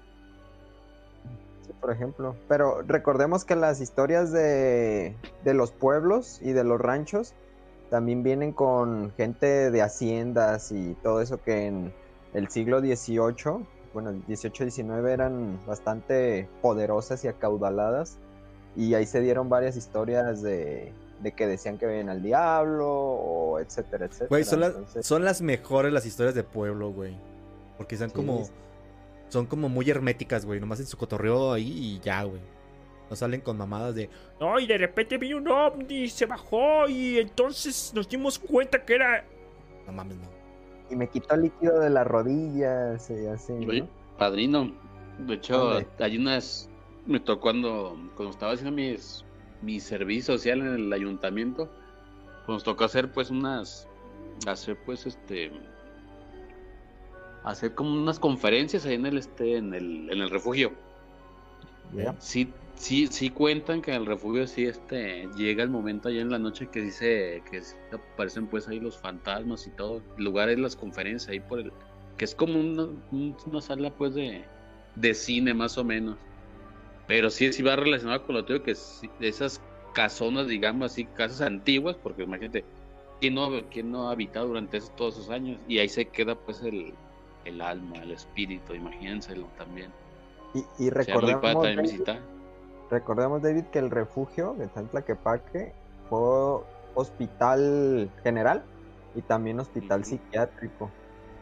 Sí, 1.66 1.72
por 1.80 1.90
ejemplo. 1.92 2.34
Pero 2.48 2.82
recordemos 2.82 3.44
que 3.44 3.56
las 3.56 3.80
historias 3.80 4.32
de, 4.32 5.16
de 5.44 5.54
los 5.54 5.72
pueblos 5.72 6.40
y 6.42 6.52
de 6.52 6.64
los 6.64 6.80
ranchos 6.80 7.34
también 7.90 8.22
vienen 8.22 8.52
con 8.52 9.12
gente 9.16 9.70
de 9.70 9.82
haciendas 9.82 10.72
y 10.72 10.94
todo 11.02 11.22
eso 11.22 11.40
que 11.42 11.66
en 11.66 11.94
el 12.34 12.48
siglo 12.48 12.80
XVIII, 12.80 13.66
bueno, 13.94 14.10
el 14.10 14.22
XVIII-XIX 14.26 15.08
eran 15.08 15.58
bastante 15.66 16.48
poderosas 16.60 17.24
y 17.24 17.28
acaudaladas. 17.28 18.18
Y 18.76 18.94
ahí 18.94 19.06
se 19.06 19.20
dieron 19.20 19.48
varias 19.48 19.76
historias 19.76 20.42
de, 20.42 20.92
de 21.20 21.32
que 21.32 21.46
decían 21.46 21.78
que 21.78 21.86
veían 21.86 22.08
al 22.08 22.22
diablo 22.22 22.88
o 22.90 23.58
etcétera, 23.58 24.06
etcétera. 24.06 24.28
Güey, 24.28 24.44
son, 24.44 24.60
las- 24.60 24.70
Entonces, 24.70 25.06
son 25.06 25.24
las 25.24 25.40
mejores 25.42 25.92
las 25.92 26.06
historias 26.06 26.34
de 26.34 26.44
pueblo, 26.44 26.90
güey. 26.92 27.16
Porque 27.76 27.96
son 27.96 28.10
Sí. 28.10 28.14
como... 28.16 28.48
Son 29.28 29.44
como 29.44 29.68
muy 29.68 29.88
herméticas, 29.90 30.46
güey. 30.46 30.58
Nomás 30.58 30.80
en 30.80 30.86
su 30.86 30.96
cotorreo 30.96 31.52
ahí 31.52 31.70
y 31.70 32.00
ya, 32.00 32.22
güey. 32.22 32.40
No 33.10 33.16
salen 33.16 33.40
con 33.42 33.58
mamadas 33.58 33.94
de... 33.94 34.08
No, 34.40 34.58
y 34.58 34.66
de 34.66 34.78
repente 34.78 35.18
vi 35.18 35.34
un 35.34 35.46
ovni, 35.48 36.08
se 36.08 36.24
bajó 36.26 36.88
y 36.88 37.18
entonces 37.18 37.92
nos 37.94 38.08
dimos 38.08 38.38
cuenta 38.38 38.82
que 38.84 38.94
era... 38.94 39.24
No 39.86 39.92
mames, 39.92 40.16
no. 40.16 40.28
y 40.90 40.96
me 40.96 41.08
quitó 41.08 41.34
el 41.34 41.42
líquido 41.42 41.78
de 41.80 41.90
las 41.90 42.06
rodillas 42.06 43.10
y 43.10 43.26
así. 43.26 43.52
¿no? 43.52 43.68
Oye, 43.68 43.84
padrino. 44.18 44.72
De 45.18 45.34
hecho, 45.34 45.80
hay 45.98 46.16
unas. 46.16 46.68
Me 47.06 47.18
tocó 47.20 47.40
cuando, 47.40 47.96
cuando 48.16 48.30
estaba 48.32 48.52
haciendo 48.52 48.72
mis, 48.72 49.24
mi 49.62 49.80
servicio 49.80 50.34
social 50.36 50.60
en 50.60 50.74
el 50.74 50.92
ayuntamiento. 50.92 51.70
Pues 52.46 52.56
nos 52.56 52.64
tocó 52.64 52.84
hacer, 52.84 53.10
pues, 53.12 53.30
unas. 53.30 53.86
Hacer, 54.46 54.76
pues, 54.84 55.06
este. 55.06 55.50
Hacer 57.44 57.74
como 57.74 57.92
unas 57.94 58.18
conferencias 58.18 58.84
ahí 58.84 58.94
en 58.94 59.06
el, 59.06 59.18
este, 59.18 59.56
en 59.56 59.72
el, 59.74 60.10
en 60.10 60.20
el 60.20 60.30
refugio. 60.30 60.72
Ya. 61.94 62.14
Sí, 62.20 62.52
sí, 62.74 63.06
sí 63.06 63.30
cuentan 63.30 63.80
que 63.80 63.92
en 63.92 64.02
el 64.02 64.06
refugio 64.06 64.46
sí 64.46 64.66
este 64.66 65.26
llega 65.36 65.62
el 65.62 65.70
momento 65.70 66.08
allá 66.08 66.20
en 66.20 66.30
la 66.30 66.38
noche 66.38 66.68
que 66.68 66.82
dice 66.82 67.42
que 67.50 67.62
sí 67.62 67.74
aparecen 67.92 68.46
pues 68.46 68.68
ahí 68.68 68.78
los 68.80 68.98
fantasmas 68.98 69.66
y 69.66 69.70
todo. 69.70 70.02
El 70.18 70.24
lugar 70.24 70.50
es 70.50 70.58
las 70.58 70.76
conferencias 70.76 71.28
ahí 71.30 71.40
por 71.40 71.60
el 71.60 71.72
que 72.18 72.24
es 72.26 72.34
como 72.34 72.60
una, 72.60 72.82
un- 73.12 73.36
una 73.46 73.60
sala 73.62 73.90
pues 73.90 74.14
de, 74.14 74.44
de 74.96 75.14
cine 75.14 75.54
más 75.54 75.78
o 75.78 75.84
menos. 75.84 76.18
Pero 77.08 77.30
sí, 77.30 77.52
sí 77.52 77.62
va 77.62 77.74
relacionado 77.74 78.24
con 78.24 78.36
lo 78.36 78.44
que 78.46 78.52
digo 78.52 78.64
que 78.64 78.74
sí, 78.76 79.10
esas 79.18 79.60
casonas, 79.94 80.46
digamos 80.46 80.92
así, 80.92 81.04
casas 81.06 81.40
antiguas, 81.40 81.96
porque 81.96 82.22
imagínate, 82.22 82.64
¿quién 83.20 83.34
no, 83.34 83.48
quién 83.70 83.90
no 83.90 84.08
ha 84.08 84.12
habitado 84.12 84.46
durante 84.46 84.76
esos- 84.76 84.94
todos 84.94 85.14
esos 85.14 85.30
años? 85.30 85.58
Y 85.66 85.78
ahí 85.78 85.88
se 85.88 86.04
queda 86.04 86.36
pues 86.36 86.62
el, 86.62 86.94
el 87.46 87.60
alma, 87.62 87.96
el 88.02 88.12
espíritu, 88.12 88.74
imagínenselo 88.74 89.48
también. 89.56 89.90
Y, 90.54 90.84
y 90.84 90.90
recordemos, 90.90 91.40
también 91.42 91.76
David, 91.76 91.90
visitar. 91.90 92.20
recordemos, 92.90 93.42
David, 93.42 93.64
que 93.72 93.78
el 93.80 93.90
refugio 93.90 94.54
de 94.58 94.68
Tlaquepaque 94.68 95.72
fue 96.08 96.60
hospital 96.94 98.10
general 98.22 98.64
y 99.14 99.22
también 99.22 99.60
hospital 99.60 100.00
Ujú. 100.00 100.10
psiquiátrico. 100.10 100.90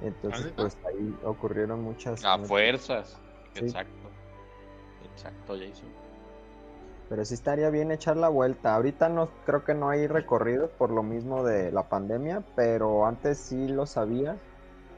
Entonces, 0.03 0.47
¿Ah, 0.53 0.53
pues 0.57 0.79
ahí 0.89 1.15
ocurrieron 1.25 1.83
muchas. 1.83 2.25
A 2.25 2.37
muchas- 2.37 2.49
fuerzas. 2.49 3.21
Sí. 3.55 3.61
Exacto. 3.65 4.06
Exacto, 5.17 5.55
Jason. 5.55 5.89
Pero 7.09 7.25
sí 7.25 7.35
estaría 7.35 7.71
bien 7.71 7.91
echar 7.91 8.17
la 8.17 8.29
vuelta. 8.29 8.75
Ahorita 8.75 9.09
no 9.09 9.31
creo 9.47 9.65
que 9.65 9.75
no 9.75 9.89
hay 9.89 10.07
recorridos 10.07 10.71
por 10.73 10.91
lo 10.91 11.03
mismo 11.03 11.45
de 11.45 11.73
la 11.73 11.89
pandemia, 11.89 12.45
pero 12.55 13.07
antes 13.07 13.39
sí 13.39 13.69
lo 13.69 13.87
sabía. 13.87 14.37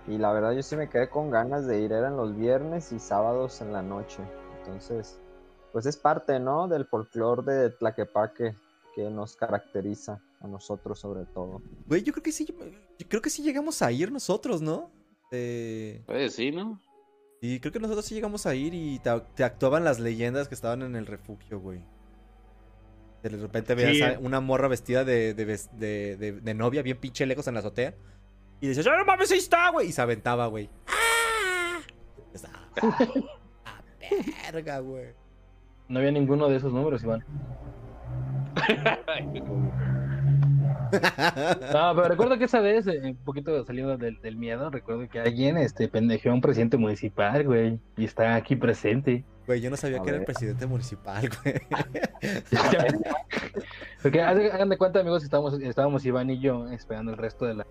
Y 0.07 0.16
la 0.16 0.33
verdad 0.33 0.52
yo 0.52 0.62
sí 0.62 0.74
me 0.74 0.88
quedé 0.88 1.09
con 1.11 1.31
ganas 1.31 1.66
de 1.66 1.81
ir. 1.81 1.92
Eran 1.92 2.16
los 2.16 2.35
viernes 2.35 2.92
y 2.92 2.98
sábados 2.98 3.61
en 3.61 3.72
la 3.72 3.83
noche. 3.83 4.22
Entonces, 4.61 5.20
pues 5.72 5.85
es 5.87 5.96
parte, 5.98 6.40
¿no? 6.40 6.66
Del 6.66 6.87
folclore 6.87 7.52
de 7.52 7.70
Tlaquepaque 7.70 8.57
que 8.94 9.11
nos 9.11 9.37
caracteriza 9.37 10.18
a 10.40 10.48
nosotros 10.48 10.98
sobre 10.98 11.26
todo. 11.26 11.61
Güey, 11.87 12.02
yo 12.02 12.12
creo 12.12 12.22
que 12.22 12.33
sí. 12.33 12.46
Yo 12.46 13.09
creo 13.09 13.20
que 13.20 13.31
sí 13.31 13.42
llegamos 13.42 13.83
a 13.83 13.92
ir 13.92 14.11
nosotros, 14.11 14.62
¿no? 14.62 14.90
Eh, 15.31 16.02
Puede 16.07 16.31
sí, 16.31 16.50
¿no? 16.50 16.81
Y 17.40 17.61
creo 17.61 17.72
que 17.72 17.81
nosotros 17.81 18.05
sí 18.05 18.14
llegamos 18.14 18.46
a 18.46 18.55
ir 18.55 18.74
y 18.74 18.98
te, 18.98 19.11
te 19.35 19.44
actuaban 19.44 19.85
las 19.85 19.98
leyendas 20.01 20.48
que 20.48 20.55
estaban 20.55 20.83
en 20.83 20.96
el 20.96 21.07
refugio, 21.07 21.61
güey. 21.61 21.81
De 23.22 23.29
repente 23.31 23.74
veías 23.74 23.96
Sí. 23.96 24.03
a 24.03 24.18
una 24.20 24.40
morra 24.40 24.68
vestida 24.68 25.05
de, 25.05 25.35
de, 25.35 25.44
de- 25.44 26.16
de- 26.16 26.33
de 26.40 26.55
novia, 26.55 26.83
bien 26.83 26.98
pinche 26.98 27.27
lejos 27.27 27.46
en 27.48 27.55
la 27.55 27.61
azotea. 27.61 27.94
Y 28.61 28.68
decías, 28.68 28.87
¡Ah, 28.87 28.96
no 28.98 29.05
mames, 29.05 29.31
ahí 29.33 29.38
está, 29.38 29.70
güey! 29.70 29.88
Y 29.88 29.92
se 29.92 30.01
aventaba, 30.03 30.46
güey. 30.46 30.68
¡Ah! 30.87 31.81
¡Ah! 32.83 32.98
¡Ah, 33.70 33.83
verga, 34.53 34.79
güey! 34.81 35.07
No 35.88 35.98
había 36.01 36.11
ninguno 36.12 36.48
de 36.48 36.57
esos 36.57 36.72
números, 36.72 37.03
Iván. 37.03 37.24
No, 40.92 41.92
pero 41.94 42.09
recuerdo 42.09 42.38
que 42.38 42.44
esa 42.44 42.61
vez, 42.61 42.87
eh, 42.87 43.01
un 43.05 43.16
poquito 43.16 43.64
saliendo 43.64 43.96
del, 43.96 44.20
del 44.20 44.37
miedo, 44.37 44.70
recuerdo 44.70 45.09
que 45.09 45.20
alguien 45.20 45.57
este, 45.57 45.88
pendejeó 45.88 46.33
a 46.33 46.35
un 46.35 46.40
presidente 46.40 46.77
municipal, 46.77 47.44
güey, 47.44 47.79
y 47.96 48.05
está 48.05 48.35
aquí 48.35 48.57
presente. 48.57 49.24
Güey, 49.46 49.61
yo 49.61 49.70
no 49.70 49.77
sabía 49.77 50.01
A 50.01 50.03
que 50.03 50.11
era 50.11 50.18
el 50.18 50.24
presidente 50.24 50.66
municipal, 50.66 51.29
güey. 51.42 51.55
Porque 54.03 54.22
hagan 54.22 54.68
de 54.68 54.79
cuenta, 54.79 55.01
amigos, 55.01 55.24
estábamos, 55.24 55.55
estábamos 55.61 56.05
Iván 56.05 56.31
y 56.31 56.38
yo 56.38 56.68
esperando 56.70 57.12
el 57.12 57.18
resto 57.18 57.46
de 57.46 57.55
la 57.55 57.66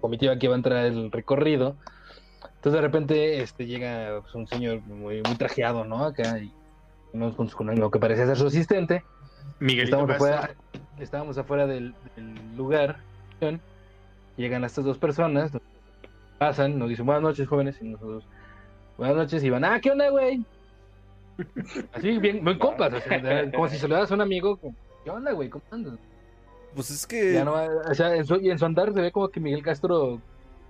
comitiva 0.00 0.38
que 0.38 0.46
iba 0.46 0.54
a 0.54 0.58
entrar 0.58 0.78
al 0.78 1.10
recorrido. 1.10 1.76
Entonces 2.42 2.72
de 2.72 2.80
repente 2.80 3.42
este, 3.42 3.66
llega 3.66 4.20
pues, 4.22 4.34
un 4.34 4.46
señor 4.46 4.80
muy, 4.82 5.22
muy 5.22 5.34
trajeado, 5.36 5.84
¿no? 5.84 6.04
Acá 6.04 6.38
y 6.38 6.52
con, 7.12 7.48
su- 7.48 7.64
lo 7.64 7.90
que 7.90 7.98
parece 7.98 8.26
ser 8.26 8.36
su 8.36 8.46
asistente. 8.46 9.04
Miguelito 9.58 9.96
Estábamos 9.96 10.10
Castro. 10.10 10.34
afuera, 10.36 10.54
estábamos 11.00 11.38
afuera 11.38 11.66
del, 11.66 11.94
del 12.16 12.56
lugar. 12.56 12.96
Llegan 14.36 14.64
estas 14.64 14.84
dos 14.84 14.98
personas, 14.98 15.52
nos 15.52 15.62
pasan, 16.38 16.78
nos 16.78 16.88
dicen 16.88 17.04
buenas 17.06 17.22
noches, 17.22 17.46
jóvenes, 17.48 17.76
y 17.80 17.88
nosotros 17.88 18.24
buenas 18.96 19.16
noches, 19.16 19.42
y 19.44 19.50
van, 19.50 19.64
ah, 19.64 19.80
¿qué 19.80 19.90
onda, 19.90 20.08
güey? 20.10 20.44
Así, 21.92 22.18
bien, 22.18 22.44
bien 22.44 22.58
compas, 22.58 22.92
o 22.92 23.00
sea, 23.00 23.50
como 23.50 23.68
si 23.68 23.76
se 23.78 23.88
lo 23.88 23.96
das 23.96 24.10
a 24.10 24.14
un 24.14 24.20
amigo, 24.20 24.56
como, 24.56 24.74
¿qué 25.04 25.10
onda, 25.10 25.32
güey? 25.32 25.48
¿Cómo 25.48 25.64
andas? 25.70 25.94
Pues 26.74 26.90
es 26.90 27.06
que. 27.06 27.32
Ya 27.34 27.44
no, 27.44 27.54
o 27.54 27.94
sea, 27.94 28.14
en 28.14 28.24
su, 28.26 28.36
y 28.36 28.50
en 28.50 28.58
su 28.58 28.64
andar 28.64 28.92
se 28.92 29.00
ve 29.00 29.10
como 29.10 29.28
que 29.28 29.40
Miguel 29.40 29.62
Castro 29.62 30.20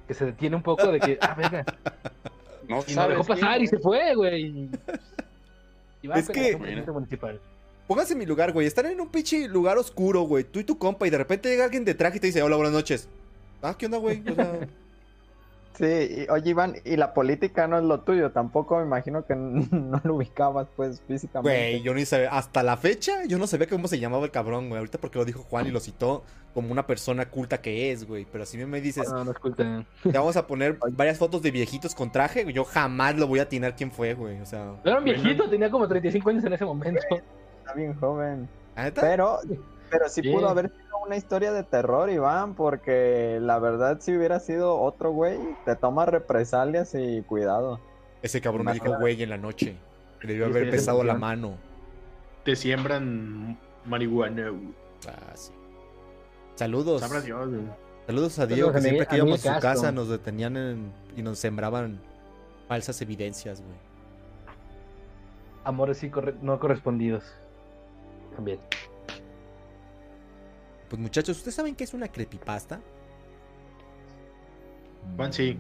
que 0.08 0.14
se 0.14 0.24
detiene 0.26 0.56
un 0.56 0.62
poco 0.62 0.90
de 0.90 0.98
que, 0.98 1.18
ah, 1.20 1.34
venga, 1.36 1.64
No 2.68 2.78
y 2.86 2.92
sabes 2.92 3.10
dejó 3.18 3.24
pasar 3.28 3.50
quién, 3.52 3.62
y 3.64 3.66
se 3.66 3.78
fue, 3.78 4.14
güey. 4.14 4.68
Y 6.02 6.08
va 6.08 6.16
Es 6.16 6.26
con 6.26 6.34
que- 6.34 6.56
municipal. 6.92 7.40
Pónganse 7.90 8.12
en 8.12 8.20
mi 8.20 8.24
lugar, 8.26 8.52
güey. 8.52 8.68
Están 8.68 8.86
en 8.86 9.00
un 9.00 9.08
pinche 9.08 9.48
lugar 9.48 9.76
oscuro, 9.76 10.20
güey. 10.22 10.44
Tú 10.44 10.60
y 10.60 10.64
tu 10.64 10.78
compa, 10.78 11.08
y 11.08 11.10
de 11.10 11.18
repente 11.18 11.48
llega 11.48 11.64
alguien 11.64 11.84
de 11.84 11.94
traje 11.94 12.18
y 12.18 12.20
te 12.20 12.28
dice, 12.28 12.40
hola, 12.40 12.54
buenas 12.54 12.72
noches. 12.72 13.08
Ah, 13.62 13.74
¿qué 13.76 13.86
onda, 13.86 13.98
güey? 13.98 14.22
O 14.30 14.32
sea, 14.36 14.60
Sí, 15.76 15.86
y- 15.86 16.30
oye 16.30 16.50
Iván, 16.50 16.76
y 16.84 16.96
la 16.96 17.12
política 17.14 17.66
no 17.66 17.76
es 17.78 17.82
lo 17.82 18.00
tuyo, 18.02 18.30
tampoco 18.30 18.76
me 18.78 18.84
imagino 18.84 19.24
que 19.26 19.34
no 19.34 20.00
lo 20.04 20.14
ubicabas 20.14 20.68
pues 20.76 21.02
físicamente. 21.08 21.50
güey, 21.72 21.82
yo 21.82 21.92
ni 21.92 22.04
sabía. 22.04 22.28
Hasta 22.30 22.62
la 22.62 22.76
fecha, 22.76 23.24
yo 23.26 23.38
no 23.38 23.48
sabía 23.48 23.66
cómo 23.66 23.88
se 23.88 23.98
llamaba 23.98 24.24
el 24.24 24.30
cabrón, 24.30 24.68
güey. 24.68 24.78
Ahorita 24.78 24.98
porque 24.98 25.18
lo 25.18 25.24
dijo 25.24 25.42
Juan 25.42 25.66
y 25.66 25.70
lo 25.72 25.80
citó 25.80 26.22
como 26.54 26.70
una 26.70 26.86
persona 26.86 27.28
culta 27.28 27.60
que 27.60 27.90
es, 27.90 28.06
güey. 28.06 28.24
Pero 28.30 28.46
si 28.46 28.56
me 28.58 28.80
dices, 28.80 29.08
No, 29.10 29.24
no 29.24 29.32
escucha. 29.32 29.84
te 30.04 30.16
vamos 30.16 30.36
a 30.36 30.46
poner 30.46 30.78
varias 30.92 31.18
fotos 31.18 31.42
de 31.42 31.50
viejitos 31.50 31.96
con 31.96 32.12
traje, 32.12 32.52
yo 32.52 32.64
jamás 32.64 33.16
lo 33.16 33.26
voy 33.26 33.40
a 33.40 33.42
atinar 33.42 33.74
quién 33.74 33.90
fue, 33.90 34.14
güey. 34.14 34.38
O 34.40 34.46
sea, 34.46 34.76
Era 34.84 34.98
un 34.98 35.04
viejito, 35.04 35.50
tenía 35.50 35.72
como 35.72 35.88
35 35.88 36.30
años 36.30 36.44
en 36.44 36.52
ese 36.52 36.64
momento. 36.64 37.00
Está 37.70 37.78
bien 37.78 37.94
joven. 38.00 38.48
Pero, 39.00 39.38
pero 39.90 40.08
sí 40.08 40.22
Sí. 40.22 40.32
pudo 40.32 40.48
haber 40.48 40.70
sido 40.70 40.98
una 41.06 41.16
historia 41.16 41.52
de 41.52 41.62
terror, 41.64 42.10
Iván, 42.10 42.54
porque 42.54 43.38
la 43.40 43.58
verdad 43.58 43.98
si 44.00 44.16
hubiera 44.16 44.40
sido 44.40 44.78
otro 44.80 45.12
güey, 45.12 45.38
te 45.64 45.76
toma 45.76 46.06
represalias 46.06 46.94
y 46.94 47.22
cuidado. 47.22 47.80
Ese 48.22 48.40
cabrón 48.40 48.66
me 48.66 48.72
dijo, 48.74 48.96
güey, 48.98 49.22
en 49.22 49.30
la 49.30 49.38
noche. 49.38 49.76
Le 50.22 50.32
debió 50.34 50.46
haber 50.46 50.66
sí, 50.66 50.70
pesado 50.72 51.02
la 51.04 51.14
mano. 51.14 51.54
Te 52.44 52.54
siembran 52.56 53.58
marihuana. 53.86 54.52
Ah, 55.08 55.32
sí. 55.34 55.52
Saludos. 56.56 57.02
Dios. 57.24 57.48
Saludos 58.06 58.38
a 58.38 58.46
Diego, 58.46 58.72
que 58.72 58.80
siempre 58.80 59.06
que 59.06 59.16
íbamos 59.16 59.46
a 59.46 59.54
su 59.54 59.60
casa 59.60 59.92
nos 59.92 60.08
detenían 60.08 60.56
en- 60.56 60.92
y 61.16 61.22
nos 61.22 61.38
sembraban 61.38 62.00
falsas 62.68 63.00
evidencias, 63.00 63.60
güey. 63.62 63.76
Amores 65.64 65.98
sí 65.98 66.10
corre- 66.10 66.34
no 66.42 66.58
correspondidos. 66.58 67.24
También. 68.34 68.58
Pues 70.88 71.00
muchachos, 71.00 71.36
¿ustedes 71.38 71.54
saben 71.54 71.74
qué 71.76 71.84
es 71.84 71.94
una 71.94 72.08
creepypasta? 72.08 72.80
Juan, 75.16 75.32
sí. 75.32 75.58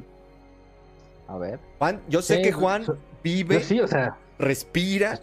A 1.28 1.38
ver. 1.38 1.60
Juan, 1.78 2.02
yo 2.08 2.20
sé 2.22 2.36
Sí, 2.36 2.42
que 2.42 2.52
Juan 2.52 2.84
so- 2.84 2.96
vive, 3.22 3.54
Yo 3.60 3.64
sí, 3.64 3.80
o 3.80 3.86
sea, 3.86 4.16
respira, 4.38 5.20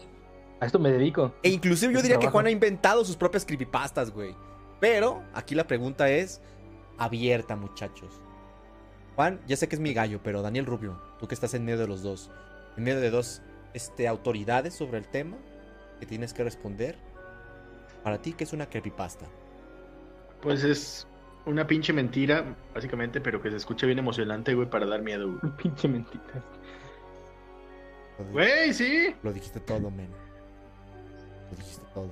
a 0.60 0.66
esto 0.66 0.80
me 0.80 0.92
dedico. 0.92 1.34
e 1.44 1.50
inclusive 1.50 1.92
yo 1.94 1.98
Es 2.00 2.04
diría 2.04 2.20
que. 2.20 2.28
Juan 2.28 2.46
ha 2.48 2.52
inventado 2.52 3.04
sus 3.04 3.18
propias 3.18 3.46
creepypastas, 3.46 4.12
güey. 4.12 4.36
Pero 4.80 5.24
aquí 5.34 5.56
la 5.56 5.68
pregunta 5.68 6.10
es 6.10 6.40
abierta, 6.98 7.56
muchachos. 7.56 8.22
Juan, 9.16 9.42
ya 9.48 9.58
sé 9.58 9.68
que 9.68 9.76
es 9.76 9.82
mi 9.82 9.94
gallo, 9.94 10.22
pero 10.24 10.42
Daniel 10.42 10.66
Rubio, 10.68 11.02
tú 11.20 11.28
que 11.28 11.34
estás 11.34 11.54
en 11.56 11.66
medio 11.66 11.80
de 11.80 11.88
los 11.88 12.02
dos, 12.04 12.30
en 12.78 12.84
medio 12.84 13.00
de 13.02 13.10
dos 13.10 13.42
este, 13.74 14.08
autoridades 14.08 14.76
sobre 14.76 15.00
el 15.00 15.08
tema 15.08 15.38
que 16.00 16.06
tienes 16.06 16.34
que 16.34 16.44
responder. 16.44 16.96
Para 18.04 18.22
ti, 18.22 18.34
¿qué 18.34 18.44
es 18.44 18.54
una 18.54 18.68
creepypasta? 18.68 19.26
Pues 20.42 20.64
es 20.64 21.08
una 21.46 21.66
pinche 21.66 21.94
mentira, 21.94 22.56
básicamente, 22.74 23.22
pero 23.22 23.42
que 23.42 23.50
se 23.50 23.58
escucha 23.58 23.86
bien 23.86 24.00
emocionante, 24.00 24.54
güey, 24.54 24.70
para 24.70 24.86
dar 24.86 25.02
miedo, 25.02 25.28
güey. 25.40 25.54
Pinche 25.58 25.88
mentira. 25.88 26.44
Güey, 28.32 28.74
sí. 28.74 29.16
Lo 29.24 29.32
dijiste 29.32 29.60
todo, 29.60 29.90
men. 29.92 30.10
Lo 31.52 31.58
dijiste 31.58 31.86
todo. 31.94 32.10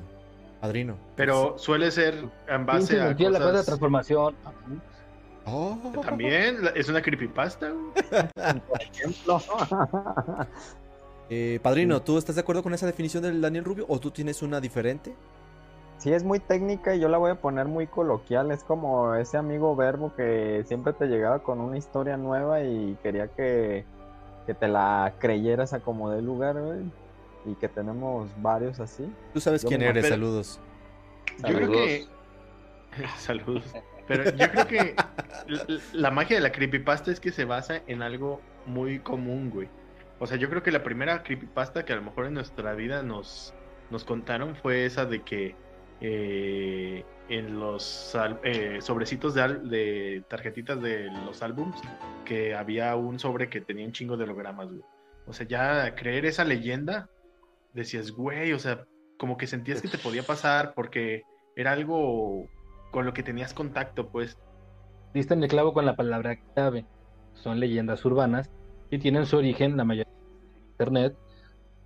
Padrino. 0.62 0.98
Pero 1.16 1.58
suele 1.58 1.92
ser 1.92 2.16
en 2.48 2.66
base 2.66 2.80
Pinche 2.80 3.02
a 3.02 3.06
mentira, 3.08 3.30
la 3.30 3.40
cosa 3.40 3.48
de 3.48 3.54
cosas... 3.54 3.66
transformación. 3.66 4.36
Oh. 5.46 5.78
También 6.04 6.58
es 6.74 6.90
una 6.90 7.02
creepypasta, 7.02 7.70
güey. 7.70 8.62
Por 8.68 8.82
ejemplo. 8.82 9.42
Eh, 11.30 11.60
padrino, 11.64 12.02
¿tú 12.04 12.20
estás 12.20 12.36
de 12.36 12.42
acuerdo 12.42 12.62
con 12.62 12.74
esa 12.74 12.86
definición 12.86 13.24
del 13.24 13.42
Daniel 13.42 13.64
Rubio 13.64 13.86
o 13.88 14.00
tú 14.00 14.12
tienes 14.12 14.44
una 14.44 14.62
diferente? 14.62 15.16
Sí, 15.98 16.12
es 16.14 16.24
muy 16.24 16.40
técnica 16.40 16.94
y 16.96 17.00
yo 17.00 17.08
la 17.10 17.18
voy 17.18 17.32
a 17.32 17.36
poner 17.42 17.66
muy 17.68 17.88
coloquial. 17.88 18.52
Es 18.52 18.64
como 18.64 19.16
ese 19.16 19.38
amigo 19.38 19.76
verbo 19.76 20.14
que 20.16 20.64
siempre 20.68 20.94
te 20.94 21.08
llegaba 21.08 21.40
con 21.40 21.60
una 21.62 21.78
historia 21.78 22.18
nueva 22.18 22.62
y 22.62 22.98
quería 23.02 23.28
que, 23.30 23.86
que 24.46 24.54
te 24.54 24.68
la 24.68 25.14
creyeras 25.20 25.74
a 25.74 25.80
como 25.80 26.12
de 26.12 26.22
lugar, 26.22 26.62
güey. 26.62 26.80
Y 27.46 27.56
que 27.56 27.70
tenemos 27.70 28.30
varios 28.42 28.80
así. 28.80 29.12
Tú 29.34 29.40
sabes 29.40 29.62
Yo 29.64 29.70
quién 29.70 29.82
eres, 29.84 30.04
pero- 30.04 30.16
saludos. 30.16 30.60
Yo 31.48 31.56
creo 31.56 31.72
que... 31.72 32.08
Saludos. 33.18 33.64
Pero 34.08 34.24
yo 34.36 34.52
creo 34.52 34.68
que 34.68 34.96
la, 35.48 35.66
la 35.94 36.12
magia 36.12 36.36
de 36.38 36.44
la 36.44 36.52
creepypasta 36.52 37.10
es 37.10 37.20
que 37.20 37.32
se 37.32 37.44
basa 37.44 37.82
en 37.88 38.04
algo 38.04 38.40
muy 38.68 39.00
común, 39.00 39.50
güey. 39.50 39.68
O 40.20 40.28
sea, 40.28 40.38
yo 40.38 40.48
creo 40.48 40.62
que 40.62 40.72
la 40.72 40.84
primera 40.84 41.24
creepypasta 41.24 41.86
que 41.86 41.94
a 41.94 41.96
lo 41.96 42.04
mejor 42.04 42.28
en 42.28 42.36
nuestra 42.36 42.74
vida 42.76 43.02
nos, 43.02 43.56
nos 43.90 44.04
contaron 44.06 44.56
fue 44.56 44.86
esa 44.86 45.06
de 45.06 45.24
que 45.24 45.56
eh, 46.02 47.04
en 47.30 47.60
los 47.60 48.16
eh, 48.44 48.80
sobrecitos 48.82 49.34
de 49.34 50.24
tarjetitas 50.28 50.82
de 50.82 51.06
los 51.26 51.42
álbums 51.42 51.80
que 52.26 52.54
había 52.54 52.96
un 52.96 53.20
sobre 53.20 53.50
que 53.50 53.62
tenía 53.62 53.86
un 53.86 53.92
chingo 53.92 54.18
de 54.18 54.26
hologramas, 54.26 54.70
güey. 54.70 54.84
O 55.28 55.34
sea, 55.34 55.48
ya 55.48 55.96
creer 55.96 56.26
esa 56.26 56.44
leyenda, 56.44 57.10
decías, 57.74 58.12
güey, 58.12 58.54
o 58.54 58.60
sea, 58.60 58.86
como 59.18 59.38
que 59.38 59.48
sentías 59.48 59.82
que 59.82 59.88
te 59.88 59.98
podía 59.98 60.24
pasar 60.24 60.74
porque 60.76 61.24
era 61.56 61.72
algo 61.72 62.48
con 62.92 63.06
lo 63.06 63.14
que 63.14 63.24
tenías 63.24 63.54
contacto, 63.54 64.10
pues. 64.10 64.38
Diste 65.14 65.34
en 65.34 65.44
el 65.44 65.50
clavo 65.50 65.74
con 65.74 65.86
la 65.86 65.96
palabra 65.96 66.38
clave. 66.54 66.86
Son 67.34 67.60
leyendas 67.60 68.06
urbanas 68.06 68.52
y 68.90 69.00
tienen 69.00 69.26
su 69.26 69.38
origen, 69.38 69.78
la 69.78 69.84
mayoría 69.84 70.12
de 70.12 70.68
internet, 70.70 71.18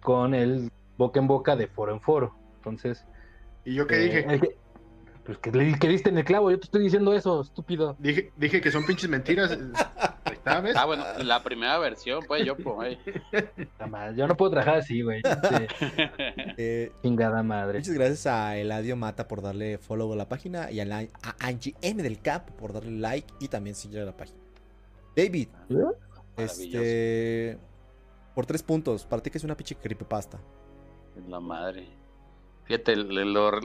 con 0.01 0.35
el 0.35 0.71
boca 0.97 1.19
en 1.19 1.27
boca 1.27 1.55
de 1.55 1.67
foro 1.67 1.93
en 1.93 2.01
foro. 2.01 2.35
Entonces, 2.55 3.05
¿Y 3.65 3.75
yo 3.75 3.85
qué 3.87 3.95
eh, 3.95 3.99
dije? 4.05 4.25
el 4.33 4.41
que- 4.41 4.57
pues 5.25 5.37
que, 5.37 5.51
le- 5.51 5.77
que 5.77 5.87
diste 5.87 6.09
en 6.09 6.17
el 6.17 6.23
clavo, 6.25 6.49
yo 6.49 6.57
te 6.59 6.65
estoy 6.65 6.81
diciendo 6.83 7.13
eso, 7.13 7.41
estúpido. 7.41 7.95
Dije, 7.99 8.31
dije 8.35 8.61
que 8.61 8.71
son 8.71 8.83
pinches 8.85 9.07
mentiras. 9.09 9.55
Está, 10.31 10.59
¿ves? 10.61 10.75
Ah, 10.75 10.85
bueno, 10.85 11.03
la 11.23 11.43
primera 11.43 11.77
versión, 11.77 12.23
pues 12.27 12.43
yo, 12.45 12.57
pues. 12.57 12.97
Yo 14.15 14.27
no 14.27 14.35
puedo 14.35 14.49
trabajar 14.51 14.77
así, 14.77 15.01
güey. 15.03 15.21
Este, 15.23 15.67
Eh, 16.57 16.91
chingada 17.03 17.43
madre. 17.43 17.77
muchas 17.79 17.93
gracias 17.93 18.25
a 18.25 18.57
Eladio 18.57 18.95
Mata 18.95 19.27
por 19.27 19.41
darle 19.43 19.77
follow 19.77 20.11
a 20.13 20.15
la 20.15 20.27
página 20.27 20.71
y 20.71 20.79
a, 20.79 20.85
la, 20.85 20.99
a 21.21 21.35
Angie 21.39 21.75
M 21.81 22.01
del 22.01 22.19
Cap 22.21 22.49
por 22.51 22.73
darle 22.73 22.91
like 22.91 23.31
y 23.39 23.49
también 23.49 23.75
seguir 23.75 23.99
a 23.99 24.05
la 24.05 24.17
página. 24.17 24.39
David, 25.15 25.49
este. 26.37 27.57
Por 28.33 28.45
tres 28.45 28.63
puntos, 28.63 29.05
para 29.05 29.21
ti 29.21 29.29
que 29.29 29.37
es 29.37 29.43
una 29.43 29.55
pinche 29.55 29.75
creepypasta. 29.75 30.39
La 31.27 31.39
madre. 31.39 31.87
Fíjate, 32.69 32.95
le- 32.97 33.25
lo- 33.25 33.59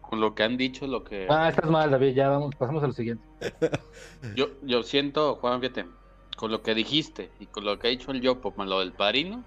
con 0.00 0.18
lo 0.18 0.34
que 0.34 0.42
han 0.42 0.56
dicho, 0.56 0.86
lo 0.86 1.04
que. 1.04 1.26
Ah, 1.28 1.50
estás 1.50 1.68
mal, 1.70 1.90
David, 1.90 2.14
ya 2.14 2.30
vamos, 2.30 2.54
pasamos 2.56 2.82
a 2.82 2.86
lo 2.86 2.92
siguiente. 2.94 3.22
Yo, 4.34 4.48
yo 4.62 4.82
siento, 4.82 5.34
Juan, 5.36 5.60
fíjate, 5.60 5.84
con 6.38 6.50
lo 6.50 6.62
que 6.62 6.74
dijiste 6.74 7.30
y 7.38 7.44
con 7.46 7.64
lo 7.66 7.78
que 7.78 7.88
ha 7.88 7.90
dicho 7.90 8.10
el 8.12 8.22
Yopo, 8.22 8.54
más 8.56 8.66
lo 8.66 8.80
del 8.80 8.92
padrino, 8.92 9.44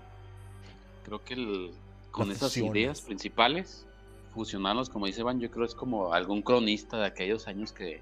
creo 1.05 1.23
que 1.23 1.33
el- 1.33 1.71
con 2.11 2.27
Las 2.27 2.37
esas 2.37 2.49
fusiones. 2.51 2.75
ideas 2.75 3.01
principales, 3.01 3.87
fusionarlos, 4.33 4.89
como 4.91 5.07
dice 5.07 5.23
Van, 5.23 5.39
yo 5.39 5.49
creo 5.49 5.65
es 5.65 5.73
como 5.73 6.13
algún 6.13 6.43
cronista 6.43 6.97
de 6.97 7.05
aquellos 7.07 7.47
años 7.47 7.71
que 7.71 8.01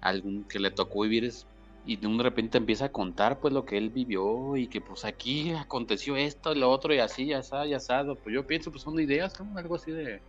algún 0.00 0.44
que 0.44 0.58
le 0.60 0.70
tocó 0.70 1.02
vivir 1.02 1.24
es- 1.26 1.46
y 1.86 1.96
de 1.96 2.06
un 2.06 2.18
repente 2.18 2.58
empieza 2.58 2.86
a 2.86 2.88
contar 2.92 3.38
pues 3.38 3.54
lo 3.54 3.64
que 3.64 3.78
él 3.78 3.90
vivió 3.90 4.56
y 4.56 4.66
que 4.66 4.80
pues 4.80 5.04
aquí 5.04 5.52
aconteció 5.52 6.16
esto 6.16 6.52
y 6.52 6.58
lo 6.58 6.70
otro 6.70 6.92
y 6.92 6.98
así, 6.98 7.26
ya 7.26 7.38
está, 7.38 7.64
ya 7.64 7.76
está. 7.76 8.04
Pues 8.04 8.34
yo 8.34 8.46
pienso 8.46 8.70
pues 8.72 8.82
son 8.82 8.98
ideas, 8.98 9.38
¿no? 9.40 9.56
Algo 9.58 9.76
así 9.76 9.92
de... 9.92 10.20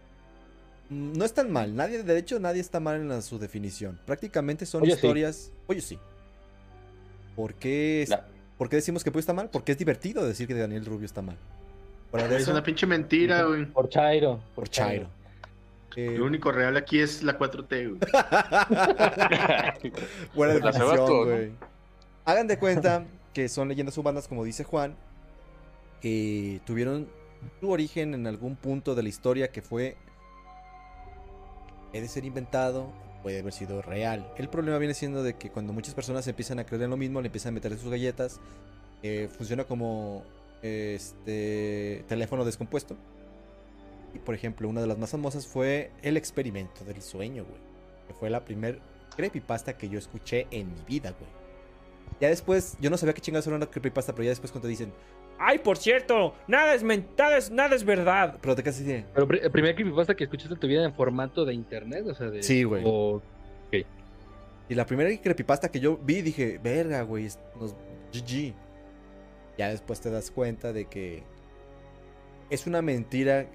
Mm, 0.89 1.13
No 1.13 1.25
es 1.25 1.33
tan 1.33 1.51
mal, 1.51 1.75
nadie, 1.75 2.03
de 2.03 2.17
hecho 2.17 2.39
nadie 2.39 2.61
está 2.61 2.79
mal 2.79 2.97
en 3.01 3.09
la- 3.09 3.21
su 3.21 3.39
definición. 3.39 3.99
Prácticamente 4.05 4.65
son 4.65 4.83
Oye, 4.83 4.91
sí. 4.91 4.95
historias. 4.97 5.51
Oye, 5.67 5.81
sí. 5.81 5.97
¿Por 7.35 7.53
qué, 7.55 8.03
es- 8.03 8.09
La- 8.09 8.25
¿Por 8.57 8.69
qué 8.69 8.77
decimos 8.77 9.03
que 9.03 9.11
Puy 9.11 9.19
está 9.19 9.33
mal? 9.33 9.49
Porque 9.51 9.71
es 9.71 9.77
divertido 9.77 10.25
decir 10.25 10.47
que 10.47 10.53
Daniel 10.53 10.85
Rubio 10.85 11.05
está 11.05 11.21
mal. 11.21 11.37
Es 12.31 12.47
una 12.47 12.63
pinche 12.63 12.87
mentira, 12.87 13.43
güey. 13.43 13.65
Por 13.65 13.89
Chairo. 13.89 14.39
por 14.55 14.69
Chairo. 14.69 15.09
Eh, 15.95 16.15
Lo 16.17 16.25
único 16.25 16.51
real 16.51 16.77
aquí 16.77 16.99
es 16.99 17.23
la 17.23 17.39
4T, 17.39 17.89
güey. 17.89 17.99
Buena 20.35 20.71
güey. 21.23 21.51
Hagan 22.25 22.47
de 22.47 22.59
cuenta 22.59 23.05
que 23.33 23.49
son 23.49 23.69
leyendas 23.69 23.97
urbanas, 23.97 24.27
como 24.27 24.43
dice 24.43 24.63
Juan, 24.63 24.95
que 26.01 26.61
tuvieron 26.65 27.07
su 27.59 27.69
origen 27.69 28.13
en 28.13 28.27
algún 28.27 28.55
punto 28.55 28.95
de 28.95 29.03
la 29.03 29.09
historia 29.09 29.51
que 29.51 29.61
fue 29.61 29.97
puede 31.91 32.07
ser 32.07 32.25
inventado, 32.25 32.91
puede 33.23 33.39
haber 33.39 33.53
sido 33.53 33.81
real. 33.81 34.31
El 34.37 34.49
problema 34.49 34.77
viene 34.77 34.93
siendo 34.93 35.23
de 35.23 35.35
que 35.35 35.49
cuando 35.49 35.73
muchas 35.73 35.93
personas 35.93 36.27
empiezan 36.27 36.59
a 36.59 36.65
creer 36.65 36.83
en 36.83 36.89
lo 36.91 36.97
mismo, 36.97 37.21
le 37.21 37.27
empiezan 37.27 37.53
a 37.53 37.55
meter 37.55 37.77
sus 37.77 37.89
galletas, 37.89 38.39
eh, 39.03 39.29
funciona 39.35 39.63
como 39.63 40.23
este 40.61 42.03
teléfono 42.07 42.45
descompuesto. 42.45 42.95
Y 44.13 44.19
por 44.19 44.33
ejemplo, 44.35 44.67
una 44.69 44.81
de 44.81 44.87
las 44.87 44.97
más 44.97 45.11
famosas 45.11 45.45
fue 45.47 45.91
el 46.01 46.17
experimento 46.17 46.83
del 46.85 47.01
sueño, 47.01 47.43
güey. 47.43 47.61
Que 48.07 48.13
fue 48.13 48.29
la 48.29 48.43
primer 48.45 48.79
creepypasta 49.15 49.77
que 49.77 49.89
yo 49.89 49.99
escuché 49.99 50.47
en 50.51 50.73
mi 50.73 50.81
vida, 50.87 51.11
güey. 51.11 51.29
Ya 52.21 52.29
después, 52.29 52.77
yo 52.79 52.89
no 52.89 52.97
sabía 52.97 53.13
qué 53.13 53.21
chingados 53.21 53.45
era 53.47 53.55
una 53.57 53.65
creepypasta, 53.65 54.13
pero 54.13 54.23
ya 54.23 54.29
después 54.29 54.51
cuando 54.51 54.67
dicen, 54.67 54.91
Ay, 55.39 55.59
por 55.59 55.77
cierto, 55.77 56.33
nada 56.47 56.73
es 56.73 56.81
men- 56.81 57.05
nada 57.15 57.37
es, 57.37 57.51
nada 57.51 57.75
es 57.75 57.83
verdad. 57.83 58.37
pero 58.41 58.55
te 58.55 58.63
casi 58.63 58.83
de, 58.83 59.05
Pero 59.13 59.27
el 59.29 59.51
primer 59.51 59.75
creepypasta 59.75 60.15
que 60.15 60.23
escuchaste 60.23 60.53
en 60.55 60.59
tu 60.59 60.65
vida 60.67 60.83
en 60.83 60.93
formato 60.95 61.45
de 61.45 61.53
internet, 61.53 62.07
o 62.07 62.15
sea, 62.15 62.29
de... 62.31 62.41
Sí, 62.41 62.63
güey. 62.63 62.81
o- 62.85 63.21
Y 64.69 64.75
la 64.75 64.85
primera 64.85 65.09
creepypasta 65.21 65.69
que 65.69 65.79
yo 65.79 65.97
vi, 65.97 66.21
dije, 66.21 66.59
verga, 66.61 67.01
güey, 67.03 67.27
nos, 67.59 67.73
GG. 68.11 68.53
Ya 69.57 69.69
después 69.69 70.01
te 70.01 70.09
das 70.09 70.29
cuenta 70.31 70.73
de 70.73 70.85
que 70.85 71.23
es 72.49 72.67
una 72.67 72.81
mentira 72.81 73.47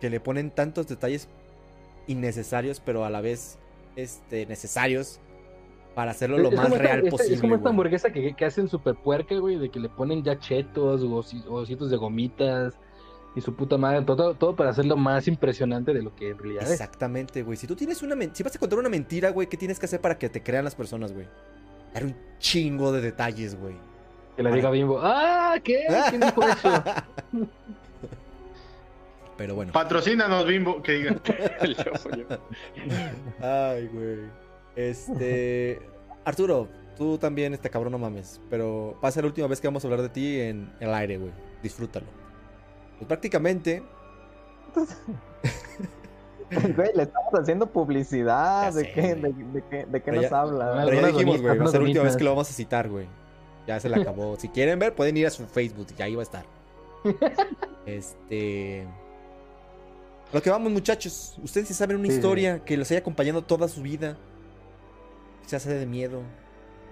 que 0.00 0.10
le 0.10 0.20
ponen 0.20 0.50
tantos 0.50 0.86
detalles 0.86 1.28
innecesarios, 2.06 2.80
pero 2.80 3.04
a 3.04 3.10
la 3.10 3.20
vez 3.20 3.58
este, 3.96 4.46
necesarios 4.46 5.20
para 5.94 6.10
hacerlo 6.10 6.36
lo 6.38 6.50
es 6.50 6.56
más 6.56 6.70
real 6.70 6.98
esta- 6.98 7.10
posible. 7.10 7.34
Es 7.36 7.40
como 7.40 7.54
esta 7.54 7.68
hamburguesa 7.70 8.10
que, 8.12 8.34
que 8.34 8.44
hacen 8.44 8.68
super 8.68 8.94
puerca, 8.94 9.34
güey, 9.36 9.56
de 9.56 9.70
que 9.70 9.80
le 9.80 9.88
ponen 9.88 10.22
ya 10.22 10.38
chetos 10.38 11.02
o 11.02 11.06
osi- 11.22 11.44
ositos 11.48 11.90
de 11.90 11.96
gomitas 11.96 12.74
y 13.34 13.40
su 13.40 13.54
puta 13.54 13.76
madre, 13.78 14.02
todo, 14.02 14.34
todo 14.34 14.54
para 14.54 14.70
hacerlo 14.70 14.96
más 14.96 15.26
impresionante 15.28 15.92
de 15.94 16.02
lo 16.02 16.14
que 16.14 16.30
en 16.30 16.38
realidad 16.38 16.64
es. 16.64 16.72
Exactamente, 16.72 17.42
güey. 17.42 17.56
Si 17.56 17.66
tú 17.66 17.74
tienes 17.76 18.02
una 18.02 18.14
si 18.34 18.42
vas 18.42 18.54
a 18.54 18.58
contar 18.58 18.78
una 18.78 18.88
mentira, 18.90 19.30
güey, 19.30 19.46
¿qué 19.48 19.56
tienes 19.56 19.78
que 19.78 19.86
hacer 19.86 20.00
para 20.00 20.18
que 20.18 20.28
te 20.28 20.42
crean 20.42 20.64
las 20.64 20.74
personas, 20.74 21.12
güey? 21.12 21.26
Dar 21.94 22.04
un 22.04 22.14
chingo 22.38 22.92
de 22.92 23.00
detalles, 23.00 23.58
güey. 23.58 23.74
Que 24.36 24.42
le 24.42 24.52
diga 24.52 24.70
Bimbo, 24.70 25.00
¡ah! 25.02 25.54
¿Qué? 25.64 25.86
¿Quién 26.10 26.20
dijo 26.20 26.42
eso? 26.46 26.82
Pero 29.36 29.54
bueno. 29.54 29.72
Patrocínanos, 29.72 30.46
Bimbo, 30.46 30.82
que 30.82 30.92
diga. 30.92 31.16
Ay, 33.40 33.86
güey. 33.92 34.18
Este. 34.74 35.80
Arturo, 36.24 36.68
tú 36.96 37.18
también, 37.18 37.54
este 37.54 37.68
cabrón, 37.70 37.92
no 37.92 37.98
mames. 37.98 38.40
Pero 38.50 38.98
va 39.04 39.08
a 39.08 39.12
ser 39.12 39.24
la 39.24 39.28
última 39.28 39.46
vez 39.46 39.60
que 39.60 39.68
vamos 39.68 39.84
a 39.84 39.88
hablar 39.88 40.02
de 40.02 40.08
ti 40.08 40.40
en 40.40 40.72
el 40.80 40.92
aire, 40.94 41.18
güey. 41.18 41.32
Disfrútalo. 41.62 42.06
Pues 42.98 43.06
prácticamente. 43.06 43.82
Güey, 46.48 46.90
le 46.94 47.02
estamos 47.02 47.34
haciendo 47.34 47.66
publicidad. 47.66 48.72
¿De 48.72 48.92
qué, 48.92 49.16
de, 49.16 49.32
de 49.32 49.64
qué, 49.68 49.76
de 49.84 50.00
qué 50.00 50.10
Pero 50.12 50.22
nos 50.22 50.30
ya- 50.30 50.40
habla? 50.40 50.82
Pero 50.84 51.00
ya 51.00 51.06
dijimos, 51.08 51.42
güey. 51.42 51.58
Va 51.58 51.64
a 51.64 51.68
ser 51.68 51.80
la 51.80 51.86
última 51.88 52.04
vez 52.04 52.16
que 52.16 52.22
lo 52.22 52.30
vamos 52.30 52.48
a 52.48 52.52
citar, 52.52 52.88
güey. 52.88 53.08
Ya 53.66 53.80
se 53.80 53.88
le 53.88 54.00
acabó. 54.00 54.36
si 54.38 54.48
quieren 54.50 54.78
ver, 54.78 54.94
pueden 54.94 55.16
ir 55.16 55.26
a 55.26 55.30
su 55.30 55.44
Facebook. 55.46 55.88
Ya 55.96 56.06
iba 56.08 56.22
a 56.22 56.24
estar. 56.24 56.44
Este. 57.86 58.86
A 60.32 60.34
Lo 60.36 60.42
que 60.42 60.50
vamos, 60.50 60.72
muchachos. 60.72 61.38
Ustedes 61.42 61.68
si 61.68 61.74
saben 61.74 61.96
una 61.96 62.06
Sí, 62.06 62.12
sí. 62.12 62.16
historia 62.18 62.64
que 62.64 62.76
los 62.76 62.90
haya 62.90 63.00
acompañado 63.00 63.42
toda 63.42 63.68
su 63.68 63.82
vida. 63.82 64.16
Que 65.42 65.48
se 65.50 65.56
hace 65.56 65.74
de 65.74 65.86
miedo. 65.86 66.22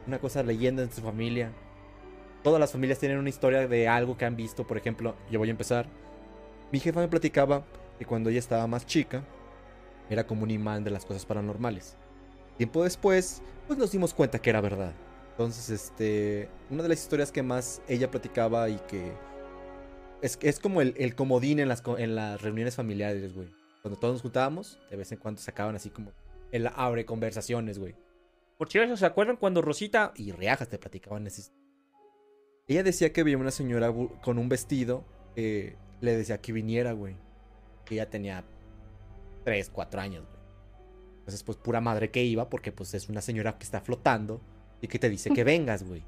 Una 0.07 0.18
cosa 0.18 0.43
leyenda 0.43 0.82
en 0.82 0.93
su 0.93 1.01
familia. 1.03 1.53
Todas 2.43 2.61
las 2.61 2.72
familias 2.72 2.99
tienen 2.99 3.18
una 3.18 3.28
historia 3.28 3.66
de 3.66 3.89
algo 3.89 4.16
que 4.16 4.24
han 4.24 4.37
visto. 4.37 4.66
Por 4.66 4.76
ejemplo, 4.76 5.14
yo 5.30 5.39
voy 5.39 5.49
a 5.49 5.51
empezar. 5.51 5.87
Mi 6.70 6.78
jefa 6.80 7.01
me 7.01 7.09
platicaba 7.09 7.64
que 7.99 8.05
cuando 8.05 8.30
ella 8.30 8.39
estaba 8.39 8.66
más 8.66 8.87
chica, 8.87 9.22
era 10.11 10.26
como 10.26 10.43
un 10.43 10.51
imán 10.51 10.85
de 10.85 10.91
las 10.91 11.05
cosas 11.05 11.24
paranormales. 11.24 11.97
Tiempo 12.59 12.85
después, 12.85 13.43
pues 13.66 13.78
nos 13.78 13.91
dimos 13.93 14.12
cuenta 14.14 14.39
que 14.39 14.51
era 14.51 14.61
verdad. 14.61 14.93
Entonces, 15.30 15.70
este, 15.70 16.49
una 16.70 16.82
de 16.82 16.89
las 16.91 17.01
historias 17.03 17.32
que 17.32 17.43
más 17.43 17.80
ella 17.89 18.11
platicaba 18.11 18.68
y 18.68 18.76
que 18.89 19.12
es, 20.24 20.38
es 20.40 20.58
como 20.58 20.80
el, 20.80 20.94
el 20.96 21.14
comodín 21.14 21.58
en 21.60 21.68
las, 21.68 21.82
en 21.98 22.14
las 22.14 22.40
reuniones 22.40 22.76
familiares, 22.76 23.34
güey. 23.34 23.48
Cuando 23.82 24.00
todos 24.00 24.14
nos 24.14 24.22
juntábamos, 24.22 24.78
de 24.90 24.96
vez 24.96 25.12
en 25.12 25.18
cuando 25.18 25.38
sacaban 25.38 25.76
así 25.76 25.90
como 25.90 26.12
el 26.50 26.66
abre 26.66 27.04
conversaciones, 27.04 27.78
güey. 27.78 27.94
Por 28.56 28.70
cierto, 28.70 28.96
¿se 28.96 29.04
acuerdan 29.04 29.36
cuando 29.36 29.60
Rosita 29.60 30.12
Y 30.16 30.32
reajas 30.32 30.68
te 30.68 30.78
platicaban 30.78 31.26
esas. 31.26 31.52
Ella 32.66 32.82
decía 32.82 33.12
que 33.12 33.22
veía 33.22 33.36
una 33.36 33.50
señora 33.50 33.92
con 34.22 34.38
un 34.38 34.48
vestido 34.48 35.04
que 35.34 35.76
le 36.00 36.16
decía 36.16 36.38
que 36.38 36.52
viniera, 36.52 36.92
güey. 36.92 37.16
Que 37.84 37.96
ella 37.96 38.08
tenía 38.08 38.44
3, 39.44 39.68
4 39.68 40.00
años, 40.00 40.24
güey. 40.24 40.38
Entonces, 41.18 41.42
pues 41.42 41.58
pura 41.58 41.82
madre 41.82 42.10
que 42.10 42.24
iba, 42.24 42.48
porque 42.48 42.72
pues 42.72 42.94
es 42.94 43.10
una 43.10 43.20
señora 43.20 43.58
que 43.58 43.64
está 43.64 43.82
flotando 43.82 44.40
y 44.80 44.88
que 44.88 44.98
te 44.98 45.10
dice 45.10 45.28
que 45.32 45.44
vengas, 45.44 45.82
güey. 45.82 46.02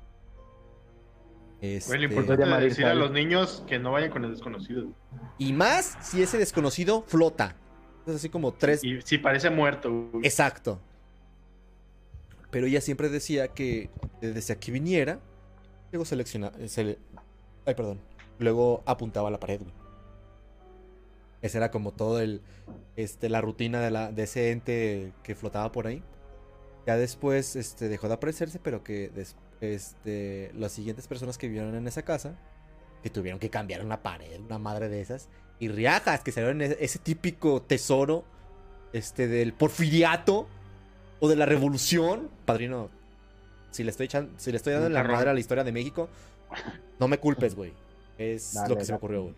Este, 1.74 1.98
lo 1.98 2.04
importante 2.04 2.44
es 2.44 2.60
decir 2.70 2.84
a 2.86 2.94
los 2.94 3.10
niños 3.10 3.64
que 3.66 3.78
no 3.78 3.92
vayan 3.92 4.10
con 4.10 4.24
el 4.24 4.30
desconocido. 4.30 4.86
Y 5.38 5.52
más 5.52 5.98
si 6.00 6.22
ese 6.22 6.38
desconocido 6.38 7.02
flota. 7.06 7.56
Es 8.06 8.14
así 8.14 8.28
como 8.28 8.52
tres. 8.54 8.84
Y 8.84 9.00
si 9.02 9.18
parece 9.18 9.50
muerto, 9.50 9.90
güey. 10.12 10.24
Exacto. 10.24 10.80
Pero 12.50 12.66
ella 12.66 12.80
siempre 12.80 13.08
decía 13.08 13.48
que 13.48 13.90
decía 14.20 14.58
que 14.58 14.70
viniera. 14.72 15.18
Luego 15.92 16.04
selecciona. 16.04 16.52
eh, 16.58 16.66
sele- 16.68 16.98
ay, 17.66 17.74
perdón. 17.74 18.00
Luego 18.38 18.82
apuntaba 18.86 19.28
a 19.28 19.30
la 19.32 19.40
pared, 19.40 19.60
güey. 19.60 19.72
Esa 21.42 21.58
era 21.58 21.70
como 21.70 21.92
todo 21.92 22.20
el. 22.20 22.40
Este, 22.96 23.28
la 23.28 23.40
rutina 23.40 23.80
de, 23.80 23.90
la, 23.90 24.10
de 24.10 24.22
ese 24.22 24.50
ente 24.52 25.12
que 25.22 25.34
flotaba 25.34 25.70
por 25.72 25.86
ahí. 25.86 26.02
Ya 26.86 26.96
después 26.96 27.56
este, 27.56 27.88
dejó 27.88 28.08
de 28.08 28.14
aparecerse, 28.14 28.58
pero 28.58 28.82
que 28.84 29.08
des- 29.10 29.36
este, 29.74 30.50
las 30.54 30.72
siguientes 30.72 31.06
personas 31.06 31.38
que 31.38 31.48
vivieron 31.48 31.74
en 31.74 31.86
esa 31.88 32.02
casa, 32.02 32.34
que 33.02 33.10
tuvieron 33.10 33.38
que 33.40 33.50
cambiar 33.50 33.84
una 33.84 34.02
pared, 34.02 34.40
una 34.40 34.58
madre 34.58 34.88
de 34.88 35.00
esas, 35.00 35.28
y 35.58 35.68
riajas 35.68 36.22
que 36.22 36.32
salieron 36.32 36.60
ese, 36.62 36.76
ese 36.80 36.98
típico 36.98 37.62
tesoro 37.62 38.24
este, 38.92 39.26
del 39.28 39.52
porfiriato 39.52 40.46
o 41.20 41.28
de 41.28 41.36
la 41.36 41.46
revolución. 41.46 42.28
Padrino, 42.44 42.90
si 43.70 43.84
le 43.84 43.90
estoy, 43.90 44.06
echan- 44.08 44.30
si 44.36 44.50
le 44.50 44.56
estoy 44.58 44.72
dando 44.74 44.88
la 44.88 45.04
madre 45.04 45.30
a 45.30 45.34
la 45.34 45.40
historia 45.40 45.64
de 45.64 45.72
México, 45.72 46.08
no 46.98 47.08
me 47.08 47.18
culpes, 47.18 47.54
güey. 47.54 47.72
Es 48.18 48.54
Dale, 48.54 48.68
lo 48.70 48.78
que 48.78 48.84
se 48.84 48.92
me 48.92 48.96
ocurrió, 48.98 49.22
güey. 49.24 49.34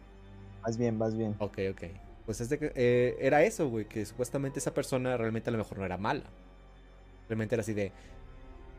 Vas 0.62 0.76
bien, 0.76 0.98
vas 0.98 1.16
bien. 1.16 1.34
Ok, 1.38 1.58
ok. 1.70 1.82
Pues 2.26 2.40
es 2.40 2.48
de 2.48 2.58
que, 2.58 2.72
eh, 2.74 3.16
era 3.20 3.42
eso, 3.42 3.68
güey, 3.68 3.86
que 3.86 4.04
supuestamente 4.04 4.58
esa 4.58 4.74
persona 4.74 5.16
realmente 5.16 5.48
a 5.50 5.52
lo 5.52 5.58
mejor 5.58 5.78
no 5.78 5.84
era 5.84 5.96
mala. 5.96 6.24
Realmente 7.28 7.54
era 7.54 7.62
así 7.62 7.72
de, 7.74 7.92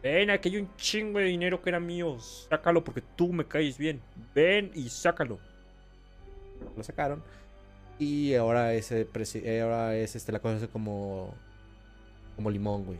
Ven, 0.01 0.29
aquí 0.29 0.49
hay 0.49 0.57
un 0.57 0.75
chingo 0.77 1.19
de 1.19 1.25
dinero 1.25 1.61
que 1.61 1.69
era 1.69 1.79
mío. 1.79 2.17
Sácalo 2.19 2.83
porque 2.83 3.01
tú 3.15 3.33
me 3.33 3.45
caes 3.45 3.77
bien. 3.77 4.01
Ven 4.33 4.71
y 4.73 4.89
sácalo. 4.89 5.39
lo 6.75 6.83
sacaron. 6.83 7.21
Y 7.97 8.33
ahora 8.35 8.73
ese 8.73 9.05
presi- 9.07 9.43
eh, 9.43 9.61
ahora 9.61 9.95
es 9.95 10.15
este 10.15 10.31
la 10.31 10.39
conoce 10.39 10.67
como 10.69 11.33
como 12.37 12.49
limón, 12.49 12.85
güey. 12.85 12.97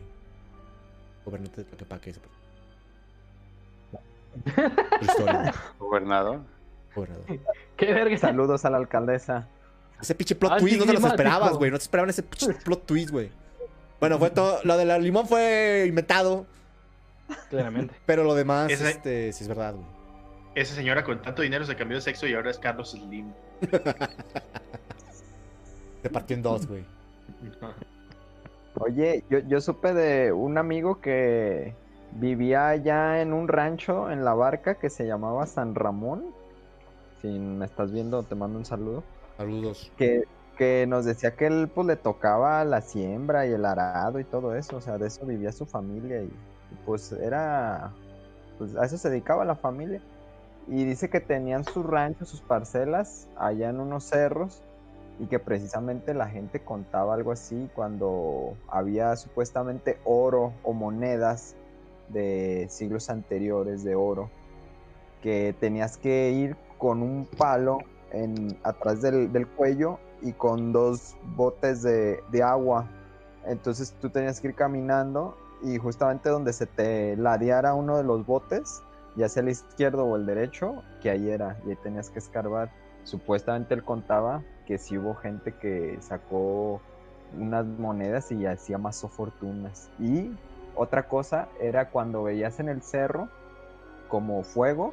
Gobernante 1.24 1.64
de 1.64 1.64
Tlaquepaque. 1.64 2.14
Gobernador. 5.78 6.40
gobernador. 6.94 7.24
¡Qué 7.76 7.92
verga! 7.94 8.16
Saludos 8.18 8.64
a 8.64 8.70
la 8.70 8.76
alcaldesa. 8.76 9.48
Ese 10.00 10.14
pinche 10.14 10.34
plot 10.34 10.58
twist 10.58 10.78
no 10.78 10.86
te 10.86 10.92
los 10.94 11.04
esperabas, 11.04 11.54
güey. 11.54 11.70
No 11.70 11.78
te 11.78 11.82
esperaban 11.84 12.10
ese 12.10 12.22
pinche 12.22 12.52
plot 12.54 12.86
twist, 12.86 13.10
güey. 13.10 13.30
Bueno, 13.98 14.18
fue 14.18 14.30
todo. 14.30 14.60
Lo 14.64 14.76
de 14.76 14.84
la 14.84 14.98
limón 14.98 15.26
fue 15.26 15.84
inventado. 15.86 16.46
Claramente. 17.48 17.94
Pero 18.06 18.24
lo 18.24 18.34
demás, 18.34 18.70
Ese- 18.70 18.90
este, 18.90 19.32
sí 19.32 19.44
es 19.44 19.48
verdad, 19.48 19.74
güey. 19.74 19.86
Esa 20.54 20.74
señora 20.74 21.04
con 21.04 21.22
tanto 21.22 21.42
dinero 21.42 21.64
se 21.64 21.76
cambió 21.76 21.96
de 21.96 22.00
sexo 22.02 22.26
y 22.26 22.34
ahora 22.34 22.50
es 22.50 22.58
Carlos 22.58 22.90
Slim. 22.90 23.32
Se 26.02 26.10
partió 26.10 26.36
en 26.36 26.42
dos, 26.42 26.66
güey. 26.66 26.84
Oye, 28.80 29.24
yo, 29.28 29.40
yo 29.40 29.60
supe 29.60 29.92
de 29.92 30.32
un 30.32 30.56
amigo 30.58 31.00
que 31.00 31.74
vivía 32.12 32.68
allá 32.68 33.20
en 33.20 33.32
un 33.32 33.48
rancho 33.48 34.10
en 34.10 34.24
la 34.24 34.34
barca 34.34 34.76
que 34.76 34.90
se 34.90 35.06
llamaba 35.06 35.46
San 35.46 35.74
Ramón. 35.74 36.26
Si 37.20 37.28
me 37.28 37.66
estás 37.66 37.92
viendo, 37.92 38.22
te 38.22 38.34
mando 38.34 38.58
un 38.58 38.64
saludo. 38.64 39.04
Saludos. 39.36 39.92
Que, 39.96 40.24
que 40.56 40.86
nos 40.88 41.04
decía 41.04 41.36
que 41.36 41.46
él 41.46 41.68
pues 41.74 41.86
le 41.86 41.96
tocaba 41.96 42.64
la 42.64 42.80
siembra 42.80 43.46
y 43.46 43.52
el 43.52 43.64
arado 43.64 44.18
y 44.20 44.24
todo 44.24 44.54
eso. 44.54 44.76
O 44.76 44.80
sea, 44.80 44.98
de 44.98 45.08
eso 45.08 45.26
vivía 45.26 45.52
su 45.52 45.66
familia 45.66 46.22
y, 46.22 46.26
y, 46.26 46.32
pues 46.84 47.12
era... 47.12 47.92
Pues 48.58 48.76
a 48.76 48.84
eso 48.84 48.98
se 48.98 49.10
dedicaba 49.10 49.44
la 49.44 49.56
familia. 49.56 50.00
Y 50.68 50.84
dice 50.84 51.08
que 51.08 51.20
tenían 51.20 51.64
su 51.64 51.82
rancho, 51.82 52.24
sus 52.24 52.40
parcelas 52.40 53.28
allá 53.36 53.70
en 53.70 53.80
unos 53.80 54.04
cerros 54.04 54.62
y 55.18 55.26
que 55.26 55.38
precisamente 55.38 56.14
la 56.14 56.28
gente 56.28 56.60
contaba 56.60 57.14
algo 57.14 57.32
así 57.32 57.68
cuando 57.74 58.54
había 58.68 59.16
supuestamente 59.16 59.98
oro 60.04 60.52
o 60.62 60.72
monedas 60.72 61.56
de 62.08 62.66
siglos 62.70 63.10
anteriores 63.10 63.84
de 63.84 63.94
oro 63.94 64.30
que 65.22 65.54
tenías 65.60 65.98
que 65.98 66.30
ir 66.30 66.56
con 66.78 67.02
un 67.02 67.26
palo 67.26 67.78
en, 68.12 68.58
atrás 68.62 69.02
del, 69.02 69.32
del 69.32 69.46
cuello 69.46 69.98
y 70.22 70.32
con 70.32 70.72
dos 70.72 71.16
botes 71.36 71.82
de, 71.82 72.20
de 72.30 72.42
agua. 72.42 72.88
Entonces 73.44 73.94
tú 74.00 74.10
tenías 74.10 74.40
que 74.40 74.48
ir 74.48 74.54
caminando 74.54 75.36
y 75.62 75.78
justamente 75.78 76.28
donde 76.28 76.52
se 76.52 76.66
te 76.66 77.16
ladeara 77.16 77.74
uno 77.74 77.96
de 77.96 78.04
los 78.04 78.24
botes, 78.26 78.82
ya 79.16 79.28
sea 79.28 79.42
el 79.42 79.50
izquierdo 79.50 80.04
o 80.04 80.16
el 80.16 80.26
derecho, 80.26 80.82
que 81.02 81.10
ahí 81.10 81.30
era, 81.30 81.58
y 81.66 81.70
ahí 81.70 81.76
tenías 81.76 82.10
que 82.10 82.18
escarbar. 82.18 82.70
Supuestamente 83.04 83.74
él 83.74 83.82
contaba 83.82 84.42
que 84.66 84.78
sí 84.78 84.98
hubo 84.98 85.14
gente 85.14 85.52
que 85.52 85.98
sacó 86.00 86.80
unas 87.38 87.66
monedas 87.66 88.30
y 88.32 88.46
hacía 88.46 88.78
más 88.78 89.00
fortunas. 89.00 89.90
Y 89.98 90.32
otra 90.74 91.08
cosa 91.08 91.48
era 91.60 91.90
cuando 91.90 92.22
veías 92.22 92.60
en 92.60 92.68
el 92.68 92.82
cerro 92.82 93.28
como 94.08 94.42
fuego 94.42 94.92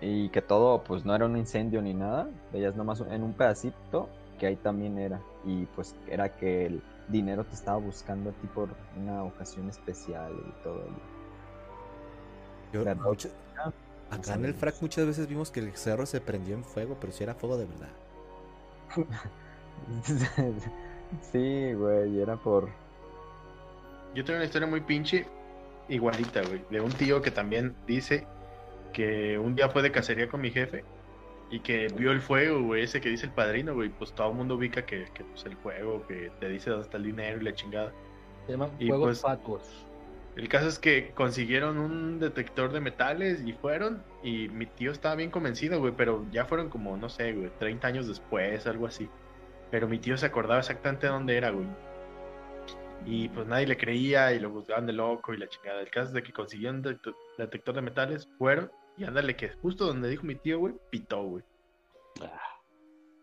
y 0.00 0.28
que 0.30 0.42
todo 0.42 0.82
pues 0.84 1.04
no 1.04 1.14
era 1.14 1.26
un 1.26 1.36
incendio 1.36 1.82
ni 1.82 1.94
nada, 1.94 2.28
veías 2.52 2.76
nomás 2.76 3.00
en 3.00 3.22
un 3.22 3.32
pedacito 3.32 4.08
que 4.38 4.46
ahí 4.46 4.56
también 4.56 4.98
era 4.98 5.20
y 5.44 5.66
pues 5.66 5.94
era 6.08 6.28
que 6.36 6.66
el 6.66 6.82
dinero 7.08 7.44
te 7.44 7.54
estaba 7.54 7.78
buscando 7.78 8.30
a 8.30 8.32
ti 8.32 8.46
por 8.48 8.70
una 8.96 9.24
ocasión 9.24 9.68
especial 9.68 10.32
y 10.32 10.62
todo. 10.62 10.84
Yo- 12.72 12.84
mucha- 12.96 13.28
acá 14.10 14.34
en 14.34 14.44
el 14.44 14.54
frac 14.54 14.76
muchas 14.80 15.06
veces 15.06 15.26
vimos 15.26 15.50
que 15.50 15.60
el 15.60 15.74
cerro 15.76 16.06
se 16.06 16.20
prendió 16.20 16.54
en 16.54 16.64
fuego, 16.64 16.96
pero 17.00 17.12
si 17.12 17.24
era 17.24 17.34
fuego 17.34 17.56
de 17.56 17.66
verdad. 17.66 17.88
sí, 21.32 21.72
güey, 21.74 22.20
era 22.20 22.36
por... 22.36 22.68
Yo 24.14 24.24
tengo 24.24 24.38
una 24.38 24.46
historia 24.46 24.66
muy 24.66 24.80
pinche, 24.80 25.26
igualita, 25.88 26.42
güey, 26.42 26.64
de 26.70 26.80
un 26.80 26.90
tío 26.92 27.22
que 27.22 27.30
también 27.30 27.74
dice 27.86 28.26
que 28.92 29.38
un 29.38 29.54
día 29.54 29.68
fue 29.68 29.82
de 29.82 29.92
cacería 29.92 30.28
con 30.28 30.40
mi 30.40 30.50
jefe 30.50 30.84
y 31.50 31.60
que 31.60 31.88
vio 31.88 32.12
el 32.12 32.20
fuego, 32.20 32.62
güey, 32.62 32.82
ese 32.82 33.00
que 33.00 33.08
dice 33.08 33.26
el 33.26 33.32
padrino, 33.32 33.74
güey, 33.74 33.88
pues 33.88 34.12
todo 34.12 34.30
el 34.30 34.34
mundo 34.36 34.56
ubica 34.56 34.84
que, 34.84 35.06
que 35.14 35.24
pues, 35.24 35.44
el 35.46 35.56
fuego, 35.56 36.06
que 36.06 36.30
te 36.40 36.48
dice 36.48 36.70
dónde 36.70 36.84
está 36.84 36.96
el 36.98 37.04
dinero 37.04 37.40
y 37.40 37.44
la 37.44 37.54
chingada. 37.54 37.92
Se 38.46 38.52
llaman 38.52 38.70
Y 38.78 38.88
fuegos 38.88 39.06
pues- 39.06 39.20
fatuos. 39.22 39.84
El 40.36 40.48
caso 40.48 40.68
es 40.68 40.78
que 40.78 41.10
consiguieron 41.16 41.78
un 41.78 42.20
detector 42.20 42.70
de 42.70 42.78
metales 42.80 43.42
y 43.44 43.54
fueron, 43.54 44.04
y 44.22 44.48
mi 44.50 44.66
tío 44.66 44.92
estaba 44.92 45.16
bien 45.16 45.30
convencido, 45.32 45.80
güey, 45.80 45.92
pero 45.96 46.24
ya 46.30 46.44
fueron 46.44 46.68
como, 46.68 46.96
no 46.96 47.08
sé, 47.08 47.32
güey, 47.32 47.50
30 47.58 47.88
años 47.88 48.06
después, 48.06 48.64
algo 48.68 48.86
así. 48.86 49.08
Pero 49.72 49.88
mi 49.88 49.98
tío 49.98 50.16
se 50.16 50.26
acordaba 50.26 50.60
exactamente 50.60 51.08
dónde 51.08 51.36
era, 51.36 51.50
güey. 51.50 51.66
Y 53.04 53.28
pues 53.30 53.46
nadie 53.48 53.66
le 53.66 53.76
creía 53.76 54.32
y 54.32 54.38
lo 54.38 54.50
juzgaban 54.50 54.86
de 54.86 54.92
loco 54.92 55.34
y 55.34 55.38
la 55.38 55.48
chingada. 55.48 55.80
El 55.80 55.90
caso 55.90 56.08
es 56.08 56.12
de 56.12 56.22
que 56.22 56.32
consiguieron 56.32 56.82
detector 56.82 57.74
de 57.74 57.82
metales, 57.82 58.28
fueron, 58.38 58.70
y 58.98 59.04
ándale 59.04 59.36
que 59.36 59.48
justo 59.50 59.86
donde 59.86 60.08
dijo 60.08 60.24
mi 60.24 60.34
tío, 60.34 60.58
güey, 60.58 60.74
pitó, 60.90 61.22
güey. 61.22 61.44
Ah, 62.22 62.60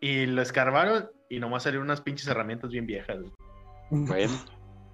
Y 0.02 0.26
lo 0.26 0.42
escarbaron 0.42 1.10
y 1.30 1.40
nomás 1.40 1.64
salieron 1.64 1.86
unas 1.88 2.02
pinches 2.02 2.28
herramientas 2.28 2.70
bien 2.72 2.86
viejas, 2.86 3.18
güey. 3.20 3.32
Bueno, 3.90 4.34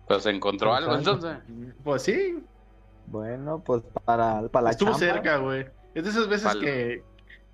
pues 0.07 0.23
se 0.23 0.29
encontró 0.31 0.73
algo 0.73 0.95
entonces. 0.95 1.37
Pues 1.83 2.01
sí, 2.03 2.39
Bueno, 3.07 3.61
pues 3.63 3.83
para, 4.05 4.47
para 4.49 4.63
la 4.65 4.71
Estuvo 4.71 4.91
chamba. 4.91 4.99
cerca, 5.13 5.37
güey. 5.37 5.65
Es 5.93 6.03
de 6.03 6.09
esas 6.09 6.27
veces 6.27 6.47
Palo. 6.47 6.61
que, 6.61 7.03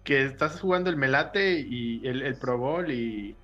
que 0.04 0.24
estás 0.26 0.60
jugando 0.62 0.90
el 0.90 0.98
Melate 0.98 1.60
y 1.60 2.06
el, 2.08 2.22
el 2.22 2.36
Pro 2.38 2.58
Bowl 2.58 2.90
y 2.92 3.36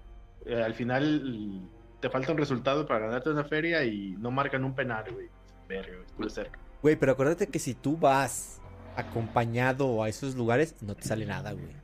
eh, 0.45 0.61
al 0.63 0.73
final 0.73 1.67
te 1.99 2.09
falta 2.09 2.31
un 2.31 2.37
resultado 2.37 2.85
para 2.85 3.05
ganarte 3.07 3.29
una 3.29 3.43
feria 3.43 3.83
y 3.85 4.11
no 4.19 4.29
marcan 4.31 4.63
un 4.63 4.75
penal, 4.75 5.05
güey. 5.11 5.27
Verga, 5.67 5.93
güey, 5.93 6.05
estuvo 6.05 6.29
cerca. 6.29 6.59
Güey, 6.81 6.95
pero 6.97 7.13
acuérdate 7.13 7.47
que 7.47 7.59
si 7.59 7.73
tú 7.75 7.97
vas 7.97 8.59
acompañado 8.95 10.03
a 10.03 10.09
esos 10.09 10.35
lugares, 10.35 10.75
no 10.81 10.95
te 10.95 11.03
sale 11.03 11.25
nada, 11.25 11.51
güey. 11.51 11.83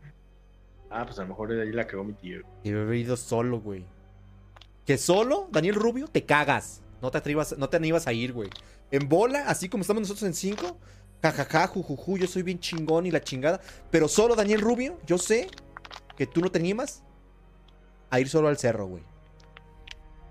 Ah, 0.90 1.06
pues 1.06 1.20
a 1.20 1.24
lo 1.24 1.30
mejor 1.30 1.52
ahí 1.52 1.72
la 1.72 1.86
cagó 1.86 2.04
mi 2.04 2.14
tío. 2.14 2.42
Y 2.64 2.72
haber 2.72 2.96
ido 2.96 3.16
solo, 3.16 3.60
güey. 3.60 3.86
Que 4.86 4.98
solo, 4.98 5.48
Daniel 5.52 5.76
Rubio, 5.76 6.08
te 6.08 6.26
cagas. 6.26 6.82
No 7.02 7.12
te 7.12 7.20
atrevas, 7.20 7.58
no 7.58 7.70
te 7.70 7.78
animas 7.78 8.08
a 8.08 8.14
ir, 8.14 8.34
güey. 8.34 8.50
En 8.92 9.08
bola, 9.08 9.44
así 9.48 9.70
como 9.70 9.82
estamos 9.82 10.02
nosotros 10.02 10.24
en 10.24 10.34
cinco, 10.34 10.78
jajaja, 11.22 11.68
jujuju, 11.68 12.18
yo 12.18 12.28
soy 12.28 12.44
bien 12.44 12.60
chingón 12.60 13.06
y 13.06 13.12
la 13.12 13.22
chingada. 13.22 13.62
Pero 13.92 14.08
solo, 14.08 14.36
Daniel 14.36 14.62
Rubio, 14.62 14.98
yo 15.06 15.18
sé 15.18 15.48
que 16.18 16.26
tú 16.26 16.42
no 16.42 16.52
te 16.52 16.60
animas 16.60 17.04
a 18.10 18.20
ir 18.20 18.28
solo 18.28 18.48
al 18.48 18.58
cerro, 18.58 18.88
güey. 18.88 19.04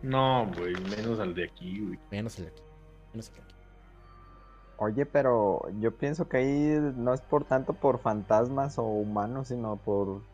No, 0.02 0.50
güey, 0.56 0.74
menos 0.74 1.20
al 1.20 1.34
de 1.34 1.44
aquí, 1.44 1.80
güey. 1.80 1.98
Menos 2.10 2.38
el 2.38 2.46
de 2.46 2.50
aquí. 2.50 2.62
Menos 3.12 3.28
el 3.28 3.34
de 3.34 3.40
aquí. 3.42 3.47
Oye, 4.80 5.06
pero 5.06 5.62
yo 5.80 5.96
pienso 5.96 6.28
que 6.28 6.36
ahí 6.38 6.92
no 6.96 7.12
es 7.14 7.20
por 7.22 7.44
tanto 7.44 7.74
por 7.80 8.00
fantasmas 8.00 8.78
o 8.78 8.84
humanos, 8.84 9.48
sino 9.48 9.76
por 9.82 10.26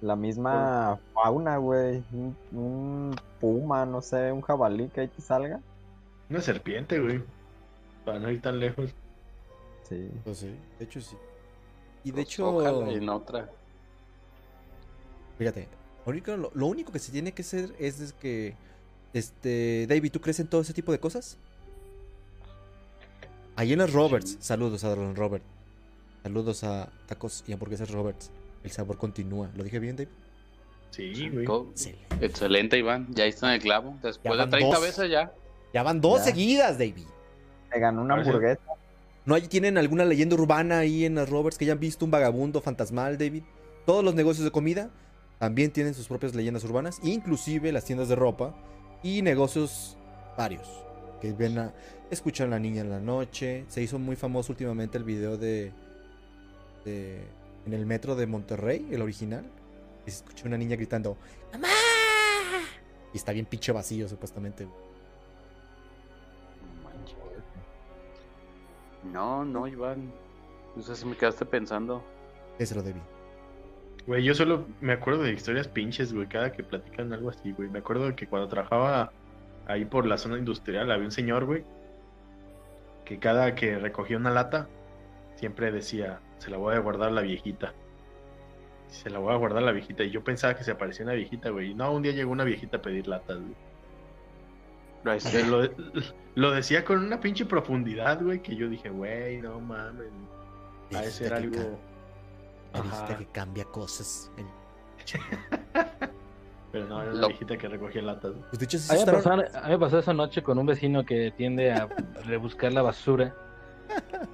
la 0.00 0.16
misma 0.16 1.00
fauna, 1.14 1.58
güey. 1.58 2.04
Un, 2.12 2.36
un 2.52 3.22
puma, 3.40 3.86
no 3.86 4.02
sé, 4.02 4.32
un 4.32 4.42
jabalí 4.42 4.90
que 4.90 5.02
ahí 5.02 5.08
te 5.08 5.22
salga. 5.22 5.64
Una 6.28 6.40
serpiente, 6.40 6.98
güey. 6.98 7.22
Para 8.04 8.18
no 8.20 8.30
ir 8.30 8.40
tan 8.42 8.58
lejos. 8.60 8.96
Sí. 9.82 10.24
Pues 10.24 10.38
sí, 10.38 10.60
de 10.78 10.84
hecho 10.84 11.00
sí. 11.00 11.18
Y 12.04 12.12
de 12.12 12.24
Pues, 12.24 12.26
hecho, 12.26 12.54
ojalá 12.56 12.92
y 12.92 12.96
en 12.96 13.08
otra. 13.08 13.54
fíjate, 15.38 15.68
lo 16.04 16.10
único, 16.12 16.36
lo, 16.36 16.50
lo 16.54 16.66
único 16.66 16.92
que 16.92 16.98
se 16.98 17.12
tiene 17.12 17.32
que 17.34 17.42
hacer 17.42 17.74
es, 17.78 18.00
es 18.00 18.12
que, 18.12 18.58
este, 19.12 19.86
David, 19.88 20.12
¿tú 20.12 20.20
crees 20.20 20.40
en 20.40 20.48
todo 20.48 20.60
ese 20.62 20.74
tipo 20.74 20.92
de 20.92 21.00
cosas? 21.00 21.38
Ahí 23.62 23.72
en 23.74 23.78
las 23.78 23.92
Roberts, 23.92 24.38
saludos 24.40 24.82
a 24.82 24.92
Don 24.92 25.14
Robert. 25.14 25.44
Saludos 26.24 26.64
a 26.64 26.88
Tacos 27.06 27.44
y 27.46 27.52
Hamburguesas 27.52 27.92
Roberts. 27.92 28.32
El 28.64 28.72
sabor 28.72 28.98
continúa. 28.98 29.50
¿Lo 29.54 29.62
dije 29.62 29.78
bien, 29.78 29.94
David? 29.94 30.08
Sí, 30.90 31.28
güey. 31.28 31.44
Excelente. 31.46 32.26
Excelente, 32.26 32.78
Iván. 32.78 33.06
Ya 33.10 33.24
está 33.24 33.46
en 33.50 33.52
el 33.52 33.60
clavo. 33.60 33.96
Después 34.02 34.32
de 34.32 34.38
van 34.38 34.50
30 34.50 34.74
dos. 34.74 34.84
veces 34.84 35.08
ya. 35.08 35.32
Ya 35.72 35.84
van 35.84 36.00
dos 36.00 36.18
Ya. 36.18 36.24
seguidas, 36.24 36.76
David. 36.76 37.06
Te 37.72 37.78
ganó 37.78 38.02
una 38.02 38.14
hamburguesa. 38.14 38.62
¿No 39.26 39.36
hay, 39.36 39.42
tienen 39.42 39.78
alguna 39.78 40.04
leyenda 40.06 40.34
urbana 40.34 40.80
ahí 40.80 41.04
en 41.04 41.14
las 41.14 41.30
Roberts 41.30 41.56
que 41.56 41.64
hayan 41.66 41.78
visto 41.78 42.04
un 42.04 42.10
vagabundo 42.10 42.60
fantasmal, 42.62 43.16
David? 43.16 43.44
Todos 43.86 44.02
los 44.02 44.16
negocios 44.16 44.44
de 44.44 44.50
comida 44.50 44.90
también 45.38 45.70
tienen 45.70 45.94
sus 45.94 46.08
propias 46.08 46.34
leyendas 46.34 46.64
urbanas, 46.64 46.98
inclusive 47.04 47.70
las 47.70 47.84
tiendas 47.84 48.08
de 48.08 48.16
ropa 48.16 48.56
y 49.04 49.22
negocios 49.22 49.96
varios 50.36 50.68
que 51.22 51.32
ven 51.32 51.56
a 51.56 51.72
escuchan 52.10 52.48
a 52.48 52.50
la 52.50 52.58
niña 52.58 52.80
en 52.82 52.90
la 52.90 52.98
noche. 53.00 53.64
Se 53.68 53.80
hizo 53.80 53.96
muy 53.98 54.16
famoso 54.16 54.52
últimamente 54.52 54.98
el 54.98 55.04
video 55.04 55.38
de, 55.38 55.72
de- 56.84 57.24
en 57.64 57.72
el 57.72 57.86
metro 57.86 58.16
de 58.16 58.26
Monterrey, 58.26 58.88
el 58.90 59.00
original. 59.02 59.44
Y 60.04 60.10
se 60.10 60.16
escucha 60.16 60.48
una 60.48 60.58
niña 60.58 60.74
gritando 60.74 61.16
¡Mamá! 61.52 61.68
Y 63.14 63.16
está 63.16 63.30
bien 63.32 63.46
pinche 63.46 63.70
vacío 63.70 64.08
supuestamente. 64.08 64.66
No. 69.04 69.44
No, 69.44 69.44
no, 69.44 69.68
Iván. 69.68 70.12
No 70.74 70.82
sé 70.82 70.96
si 70.96 71.06
me 71.06 71.16
quedaste 71.16 71.44
pensando. 71.46 72.02
Ese 72.58 72.74
David. 72.74 72.96
Güey, 74.06 74.24
yo 74.24 74.34
solo 74.34 74.66
me 74.80 74.92
acuerdo 74.92 75.22
de 75.22 75.32
historias 75.32 75.68
pinches, 75.68 76.12
güey, 76.12 76.28
cada 76.28 76.50
que 76.52 76.64
platican 76.64 77.12
algo 77.12 77.30
así, 77.30 77.52
güey. 77.52 77.68
Me 77.68 77.78
acuerdo 77.78 78.06
de 78.08 78.16
que 78.16 78.26
cuando 78.26 78.48
trabajaba 78.48 79.12
ahí 79.66 79.84
por 79.84 80.06
la 80.06 80.18
zona 80.18 80.38
industrial 80.38 80.90
había 80.90 81.04
un 81.04 81.12
señor, 81.12 81.44
güey, 81.44 81.64
que 83.04 83.18
cada 83.18 83.54
que 83.54 83.78
recogía 83.78 84.16
una 84.16 84.30
lata, 84.30 84.68
siempre 85.36 85.70
decía, 85.72 86.20
se 86.38 86.50
la 86.50 86.56
voy 86.58 86.74
a 86.74 86.78
guardar 86.78 87.08
a 87.08 87.12
la 87.12 87.20
viejita. 87.22 87.74
Se 88.88 89.08
la 89.10 89.18
voy 89.18 89.32
a 89.32 89.36
guardar 89.36 89.62
a 89.62 89.66
la 89.66 89.72
viejita. 89.72 90.04
Y 90.04 90.10
yo 90.10 90.22
pensaba 90.22 90.54
que 90.54 90.64
se 90.64 90.70
aparecía 90.70 91.04
una 91.04 91.14
viejita, 91.14 91.48
güey. 91.50 91.70
Y 91.70 91.74
no, 91.74 91.90
un 91.92 92.02
día 92.02 92.12
llegó 92.12 92.30
una 92.30 92.44
viejita 92.44 92.76
a 92.76 92.82
pedir 92.82 93.08
latas, 93.08 93.38
güey. 93.40 93.56
Lo, 95.48 95.68
lo 96.36 96.50
decía 96.52 96.84
con 96.84 96.98
una 97.04 97.18
pinche 97.18 97.44
profundidad, 97.46 98.22
güey, 98.22 98.40
que 98.40 98.54
yo 98.54 98.68
dije, 98.68 98.90
güey, 98.90 99.40
no 99.42 99.58
mames. 99.60 100.06
Ha 100.94 101.00
de 101.00 101.06
Dijiste 101.06 101.24
ser 101.24 101.34
algo... 101.34 101.56
ca- 101.56 101.78
me 102.74 102.82
dijiste 102.82 103.12
Ajá. 103.12 103.18
que 103.18 103.26
cambia 103.26 103.64
cosas. 103.64 104.30
El- 104.36 104.46
Pero 106.72 106.86
no, 106.86 107.02
era 107.02 107.12
una 107.12 107.20
Lo- 107.20 107.28
viejita 107.28 107.56
que 107.58 107.68
recogía 107.68 108.02
latas. 108.02 108.32
Pues 108.48 108.58
de 108.58 108.64
hecho, 108.64 108.78
sí 108.78 108.90
A 108.90 108.94
mí, 108.98 109.04
me 109.04 109.12
pasó, 109.12 109.32
a 109.32 109.36
mí 109.36 109.68
me 109.68 109.78
pasó 109.78 109.98
esa 109.98 110.14
noche 110.14 110.42
con 110.42 110.58
un 110.58 110.66
vecino 110.66 111.04
que 111.04 111.30
tiende 111.36 111.70
a 111.70 111.86
rebuscar 112.24 112.72
la 112.72 112.82
basura. 112.82 113.34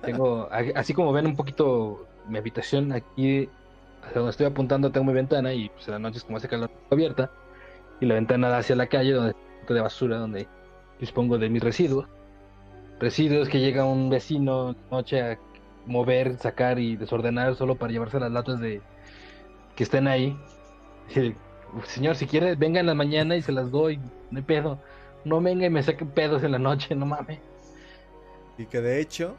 Tengo, 0.02 0.48
así 0.76 0.94
como 0.94 1.12
ven 1.12 1.26
un 1.26 1.34
poquito 1.36 2.06
mi 2.28 2.38
habitación 2.38 2.92
aquí, 2.92 3.48
hacia 4.02 4.14
donde 4.14 4.30
estoy 4.30 4.46
apuntando, 4.46 4.92
tengo 4.92 5.06
mi 5.06 5.12
ventana 5.12 5.52
y 5.52 5.68
pues 5.70 5.88
en 5.88 5.92
las 5.94 6.00
noches 6.00 6.22
como 6.22 6.36
hace 6.36 6.48
calor 6.48 6.70
abierta 6.90 7.30
y 8.00 8.06
la 8.06 8.14
ventana 8.14 8.48
da 8.48 8.58
hacia 8.58 8.76
la 8.76 8.86
calle 8.86 9.12
donde 9.12 9.34
está 9.60 9.74
de 9.74 9.80
basura, 9.80 10.18
donde 10.18 10.46
dispongo 11.00 11.38
de 11.38 11.48
mis 11.48 11.62
residuos. 11.62 12.06
Residuos 13.00 13.48
que 13.48 13.58
llega 13.58 13.84
un 13.84 14.10
vecino 14.10 14.76
noche 14.90 15.20
a 15.22 15.38
mover, 15.86 16.36
sacar 16.38 16.78
y 16.78 16.96
desordenar 16.96 17.56
solo 17.56 17.74
para 17.76 17.92
llevarse 17.92 18.20
las 18.20 18.30
latas 18.30 18.60
de 18.60 18.80
que 19.74 19.82
estén 19.82 20.06
ahí. 20.06 20.36
Señor, 21.86 22.16
si 22.16 22.26
quiere, 22.26 22.54
venga 22.54 22.80
en 22.80 22.86
la 22.86 22.94
mañana 22.94 23.36
y 23.36 23.42
se 23.42 23.52
las 23.52 23.70
doy, 23.70 23.98
no 24.30 24.38
hay 24.38 24.42
pedo. 24.42 24.78
No 25.24 25.40
venga 25.40 25.66
y 25.66 25.70
me 25.70 25.82
saque 25.82 26.04
pedos 26.04 26.42
en 26.42 26.52
la 26.52 26.58
noche, 26.58 26.94
no 26.94 27.06
mames. 27.06 27.40
Y 28.56 28.66
que 28.66 28.80
de 28.80 29.00
hecho, 29.00 29.36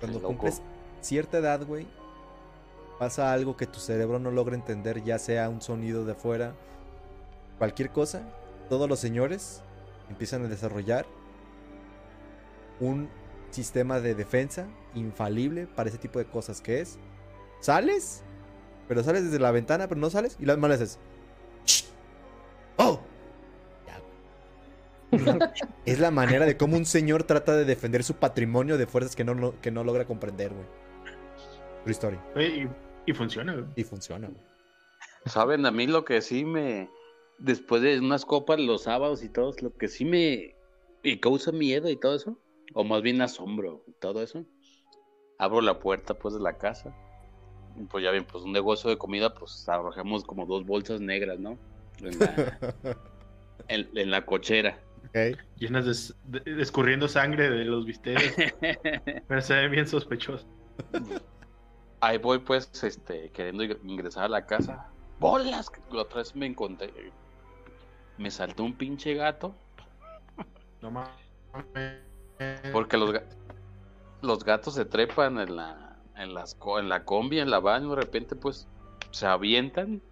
cuando 0.00 0.20
cumples 0.20 0.60
cierta 1.00 1.38
edad, 1.38 1.64
güey, 1.64 1.86
pasa 2.98 3.32
algo 3.32 3.56
que 3.56 3.66
tu 3.66 3.78
cerebro 3.78 4.18
no 4.18 4.30
logra 4.30 4.54
entender, 4.54 5.02
ya 5.04 5.18
sea 5.18 5.48
un 5.48 5.62
sonido 5.62 6.04
de 6.04 6.12
afuera, 6.12 6.54
cualquier 7.58 7.90
cosa, 7.90 8.22
todos 8.68 8.88
los 8.88 8.98
señores 8.98 9.62
empiezan 10.08 10.44
a 10.44 10.48
desarrollar 10.48 11.06
un 12.80 13.08
sistema 13.50 14.00
de 14.00 14.14
defensa 14.14 14.66
infalible 14.94 15.66
para 15.66 15.88
ese 15.88 15.98
tipo 15.98 16.18
de 16.18 16.26
cosas 16.26 16.60
que 16.60 16.80
es 16.80 16.98
sales 17.60 18.22
pero 18.88 19.02
sales 19.02 19.24
desde 19.24 19.38
la 19.38 19.50
ventana 19.50 19.88
pero 19.88 20.00
no 20.00 20.10
sales 20.10 20.36
y 20.38 20.44
las 20.44 20.58
malas 20.58 20.80
es 20.80 20.98
es 25.96 26.00
la 26.02 26.10
manera 26.10 26.46
de 26.46 26.56
cómo 26.56 26.76
un 26.76 26.84
señor 26.86 27.24
trata 27.24 27.56
de 27.56 27.64
defender 27.64 28.04
su 28.04 28.14
patrimonio 28.14 28.78
de 28.78 28.86
fuerzas 28.86 29.16
que 29.16 29.24
no, 29.24 29.34
lo- 29.34 29.60
que 29.60 29.70
no 29.70 29.84
logra 29.84 30.04
comprender 30.06 30.52
güey 30.52 30.66
True 31.84 31.92
story 31.92 32.18
y, 32.36 33.10
y 33.10 33.14
funciona, 33.14 33.52
güey. 33.54 33.64
y 33.76 33.84
funciona 33.84 34.28
güey 34.28 34.40
Saben, 35.26 35.66
a 35.66 35.72
mí 35.72 35.88
lo 35.88 36.04
que 36.04 36.20
sí 36.22 36.44
me. 36.44 36.88
Después 37.38 37.82
de 37.82 37.98
unas 37.98 38.24
copas, 38.24 38.60
los 38.60 38.84
sábados 38.84 39.24
y 39.24 39.28
todo, 39.28 39.52
lo 39.60 39.74
que 39.76 39.88
sí 39.88 40.04
me. 40.04 40.54
me 41.02 41.18
causa 41.18 41.50
miedo 41.50 41.90
y 41.90 41.96
todo 41.96 42.14
eso. 42.14 42.38
O 42.74 42.84
más 42.84 43.02
bien 43.02 43.20
asombro 43.20 43.82
y 43.88 43.92
todo 43.94 44.22
eso. 44.22 44.44
Abro 45.38 45.60
la 45.62 45.80
puerta, 45.80 46.14
pues, 46.14 46.34
de 46.34 46.40
la 46.40 46.56
casa. 46.58 46.94
y, 47.76 47.82
Pues 47.86 48.04
ya 48.04 48.12
ven, 48.12 48.24
pues 48.24 48.44
un 48.44 48.52
negocio 48.52 48.88
de 48.88 48.98
comida, 48.98 49.34
pues 49.34 49.68
arrojamos 49.68 50.22
como 50.22 50.46
dos 50.46 50.64
bolsas 50.64 51.00
negras, 51.00 51.40
¿no? 51.40 51.58
En 52.00 52.18
la, 52.20 52.58
en- 53.68 53.90
en 53.98 54.10
la 54.12 54.24
cochera. 54.26 54.80
Ok. 55.08 55.38
Llenas 55.56 56.14
de, 56.24 56.60
escurriendo 56.62 57.08
sangre 57.08 57.50
de 57.50 57.64
los 57.64 57.84
bistecs. 57.86 58.34
Pero 59.28 59.40
se 59.40 59.54
ve 59.54 59.68
bien 59.68 59.86
sospechoso. 59.86 60.46
Ahí 62.00 62.18
voy, 62.18 62.38
pues, 62.38 62.70
este, 62.82 63.30
queriendo 63.30 63.64
ing- 63.64 63.78
ingresar 63.84 64.24
a 64.24 64.28
la 64.28 64.46
casa. 64.46 64.88
¡Bolas! 65.18 65.70
La 65.90 66.02
otra 66.02 66.18
vez 66.18 66.34
me 66.36 66.46
encontré. 66.46 66.92
Me 68.18 68.30
saltó 68.30 68.64
un 68.64 68.74
pinche 68.74 69.14
gato. 69.14 69.54
No 70.82 70.90
mames. 70.90 72.02
Porque 72.72 72.96
los, 72.98 73.14
los 74.22 74.44
gatos 74.44 74.74
se 74.74 74.84
trepan 74.84 75.38
en 75.38 75.56
la, 75.56 75.96
en, 76.16 76.34
las, 76.34 76.54
co- 76.54 76.78
en 76.78 76.88
la 76.88 77.04
combi, 77.04 77.38
en 77.40 77.50
la 77.50 77.60
van, 77.60 77.86
y 77.86 77.88
de 77.88 77.96
repente, 77.96 78.36
pues, 78.36 78.68
se 79.10 79.26
avientan. 79.26 80.02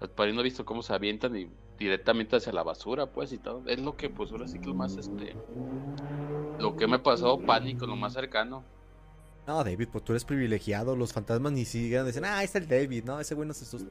Los 0.00 0.10
padres 0.10 0.34
no 0.34 0.40
he 0.40 0.44
visto 0.44 0.64
cómo 0.64 0.82
se 0.82 0.94
avientan 0.94 1.36
y 1.36 1.50
directamente 1.78 2.36
hacia 2.36 2.52
la 2.52 2.62
basura, 2.62 3.06
pues, 3.06 3.32
y 3.32 3.38
todo. 3.38 3.62
Es 3.66 3.80
lo 3.80 3.96
que, 3.96 4.10
pues, 4.10 4.30
ahora 4.32 4.48
sí 4.48 4.58
que 4.58 4.66
lo 4.66 4.74
más, 4.74 4.96
este. 4.96 5.34
Lo 6.58 6.76
que 6.76 6.86
me 6.86 6.98
pasó, 6.98 7.38
pánico, 7.38 7.86
lo 7.86 7.96
más 7.96 8.12
cercano. 8.12 8.64
no 9.46 9.64
David 9.64 9.88
pues 9.90 10.04
tú 10.04 10.12
eres 10.12 10.24
privilegiado 10.24 10.96
los 10.96 11.12
fantasmas 11.12 11.52
ni 11.52 11.64
siquiera 11.64 12.04
dicen 12.04 12.24
ah 12.24 12.42
está 12.42 12.58
el 12.58 12.68
David 12.68 13.04
no 13.04 13.18
ese 13.18 13.34
güey 13.34 13.48
no 13.48 13.54
se 13.54 13.64
asusta 13.64 13.90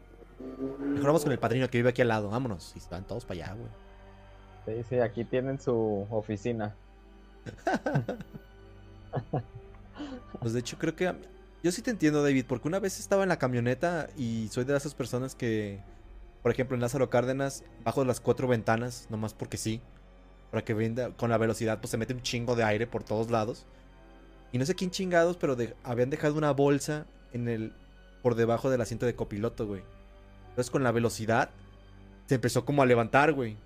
mejor 0.80 1.08
vamos 1.08 1.24
con 1.24 1.32
el 1.32 1.40
padrino 1.40 1.68
que 1.70 1.80
vive 1.80 1.90
aquí 1.90 2.02
al 2.04 2.10
lado 2.10 2.30
vámonos 2.30 2.74
y 2.76 2.80
van 2.92 3.08
todos 3.08 3.26
para 3.26 3.46
allá 3.46 3.56
güey 3.56 3.72
Sí, 4.68 4.84
sí, 4.90 5.00
aquí 5.00 5.24
tienen 5.24 5.60
su 5.60 6.06
oficina. 6.12 6.76
Pues 10.40 10.54
de 10.54 10.60
hecho 10.60 10.78
creo 10.78 10.96
que... 10.96 11.12
Yo 11.64 11.72
sí 11.72 11.82
te 11.82 11.90
entiendo, 11.90 12.22
David, 12.22 12.46
porque 12.48 12.68
una 12.68 12.80
vez 12.80 13.00
estaba 13.00 13.24
en 13.24 13.30
la 13.30 13.40
camioneta 13.40 14.10
y 14.16 14.48
soy 14.50 14.64
de 14.66 14.78
esas 14.78 14.94
personas 14.94 15.34
que, 15.34 15.82
por 16.48 16.54
ejemplo, 16.54 16.76
en 16.76 16.82
Lázaro 16.82 17.10
Cárdenas, 17.10 17.66
bajo 17.84 18.06
las 18.06 18.22
cuatro 18.22 18.48
ventanas, 18.48 19.06
nomás 19.10 19.34
porque 19.34 19.58
sí, 19.58 19.82
para 20.50 20.64
que 20.64 20.74
venda, 20.74 21.10
con 21.12 21.30
la 21.30 21.38
velocidad, 21.38 21.82
pues 21.82 21.92
se 21.92 21.98
mete 21.98 22.14
un 22.14 22.22
chingo 22.22 22.56
de 22.56 22.64
aire 22.64 22.88
por 22.88 23.04
todos 23.04 23.30
lados. 23.30 23.66
Y 24.54 24.58
no 24.58 24.66
sé 24.66 24.74
quién 24.74 24.90
chingados, 24.90 25.36
pero 25.36 25.58
de- 25.58 25.76
habían 25.84 26.10
dejado 26.10 26.36
una 26.36 26.52
bolsa 26.52 27.06
en 27.34 27.50
el, 27.50 27.74
por 28.22 28.36
debajo 28.36 28.70
del 28.70 28.80
asiento 28.80 29.06
de 29.06 29.14
copiloto, 29.14 29.68
güey. 29.68 29.82
Entonces 30.52 30.72
con 30.72 30.84
la 30.86 30.94
velocidad 30.94 31.50
se 32.28 32.36
empezó 32.36 32.64
como 32.64 32.82
a 32.82 32.86
levantar, 32.86 33.34
güey. 33.34 33.58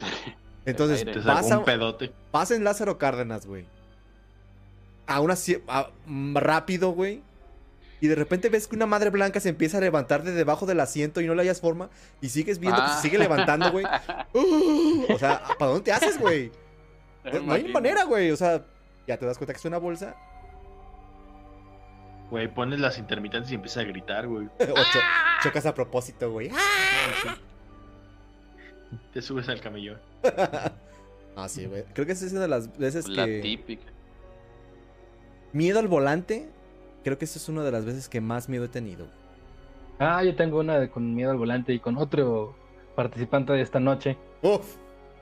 Entonces 0.66 1.04
pasa, 1.24 1.58
un 1.58 1.64
pedote. 1.64 2.10
Pasa 2.32 2.56
en 2.56 2.64
Lázaro 2.64 2.98
Cárdenas, 2.98 3.46
güey. 3.46 3.66
A 5.06 5.20
una 5.20 5.36
a- 5.68 5.90
rápido, 6.34 6.90
güey. 6.90 7.22
Y 8.00 8.08
de 8.08 8.14
repente 8.14 8.48
ves 8.48 8.66
que 8.66 8.76
una 8.76 8.86
madre 8.86 9.10
blanca 9.10 9.40
se 9.40 9.50
empieza 9.50 9.76
a 9.78 9.80
levantar 9.80 10.22
de 10.22 10.32
debajo 10.32 10.64
del 10.66 10.80
asiento 10.80 11.20
y 11.20 11.26
no 11.26 11.34
le 11.34 11.42
hayas 11.42 11.60
forma. 11.60 11.90
Y 12.20 12.30
sigues 12.30 12.58
viendo 12.58 12.78
que 12.78 12.84
Ah. 12.86 12.96
se 12.96 13.02
sigue 13.02 13.18
levantando, 13.18 13.70
güey. 13.70 13.84
Uh, 14.32 15.12
o 15.12 15.18
sea, 15.18 15.42
¿para 15.58 15.72
dónde 15.72 15.84
te 15.84 15.92
haces, 15.92 16.18
güey? 16.18 16.50
No, 17.24 17.40
no 17.40 17.52
hay 17.52 17.64
manera, 17.72 18.04
güey. 18.04 18.30
O 18.30 18.36
sea, 18.36 18.64
ya 19.06 19.18
te 19.18 19.26
das 19.26 19.36
cuenta 19.38 19.52
que 19.52 19.58
es 19.58 19.64
una 19.64 19.78
bolsa. 19.78 20.14
Güey, 22.30 22.46
pones 22.54 22.78
las 22.80 22.96
intermitentes 22.96 23.50
y 23.50 23.56
empiezas 23.56 23.78
a 23.84 23.86
gritar, 23.86 24.26
güey. 24.28 24.46
o 24.60 24.74
cho- 24.74 25.00
chocas 25.42 25.66
a 25.66 25.74
propósito, 25.74 26.30
güey. 26.30 26.50
Te 29.12 29.20
subes 29.22 29.48
al 29.48 29.60
camellón. 29.60 29.98
Ah, 31.36 31.48
sí, 31.48 31.64
güey. 31.64 31.84
Creo 31.94 32.04
que 32.06 32.12
esa 32.12 32.26
es 32.26 32.32
una 32.32 32.40
de 32.42 32.48
las 32.48 32.76
veces 32.76 33.06
La 33.08 33.24
que... 33.24 33.40
típica. 33.40 33.84
Miedo 35.52 35.78
al 35.78 35.86
volante. 35.88 36.50
Creo 37.04 37.18
que 37.18 37.24
esa 37.24 37.38
es 37.38 37.48
una 37.48 37.62
de 37.62 37.72
las 37.72 37.84
veces 37.84 38.08
que 38.08 38.20
más 38.20 38.48
miedo 38.48 38.64
he 38.64 38.68
tenido. 38.68 39.06
Ah, 39.98 40.22
yo 40.24 40.34
tengo 40.34 40.60
una 40.60 40.78
de- 40.78 40.88
con 40.90 41.14
miedo 41.14 41.30
al 41.30 41.36
volante 41.38 41.72
y 41.72 41.78
con 41.78 41.96
otro 41.98 42.54
participante 42.94 43.52
de 43.52 43.60
esta 43.62 43.80
noche. 43.80 44.16
Uf. 44.42 44.76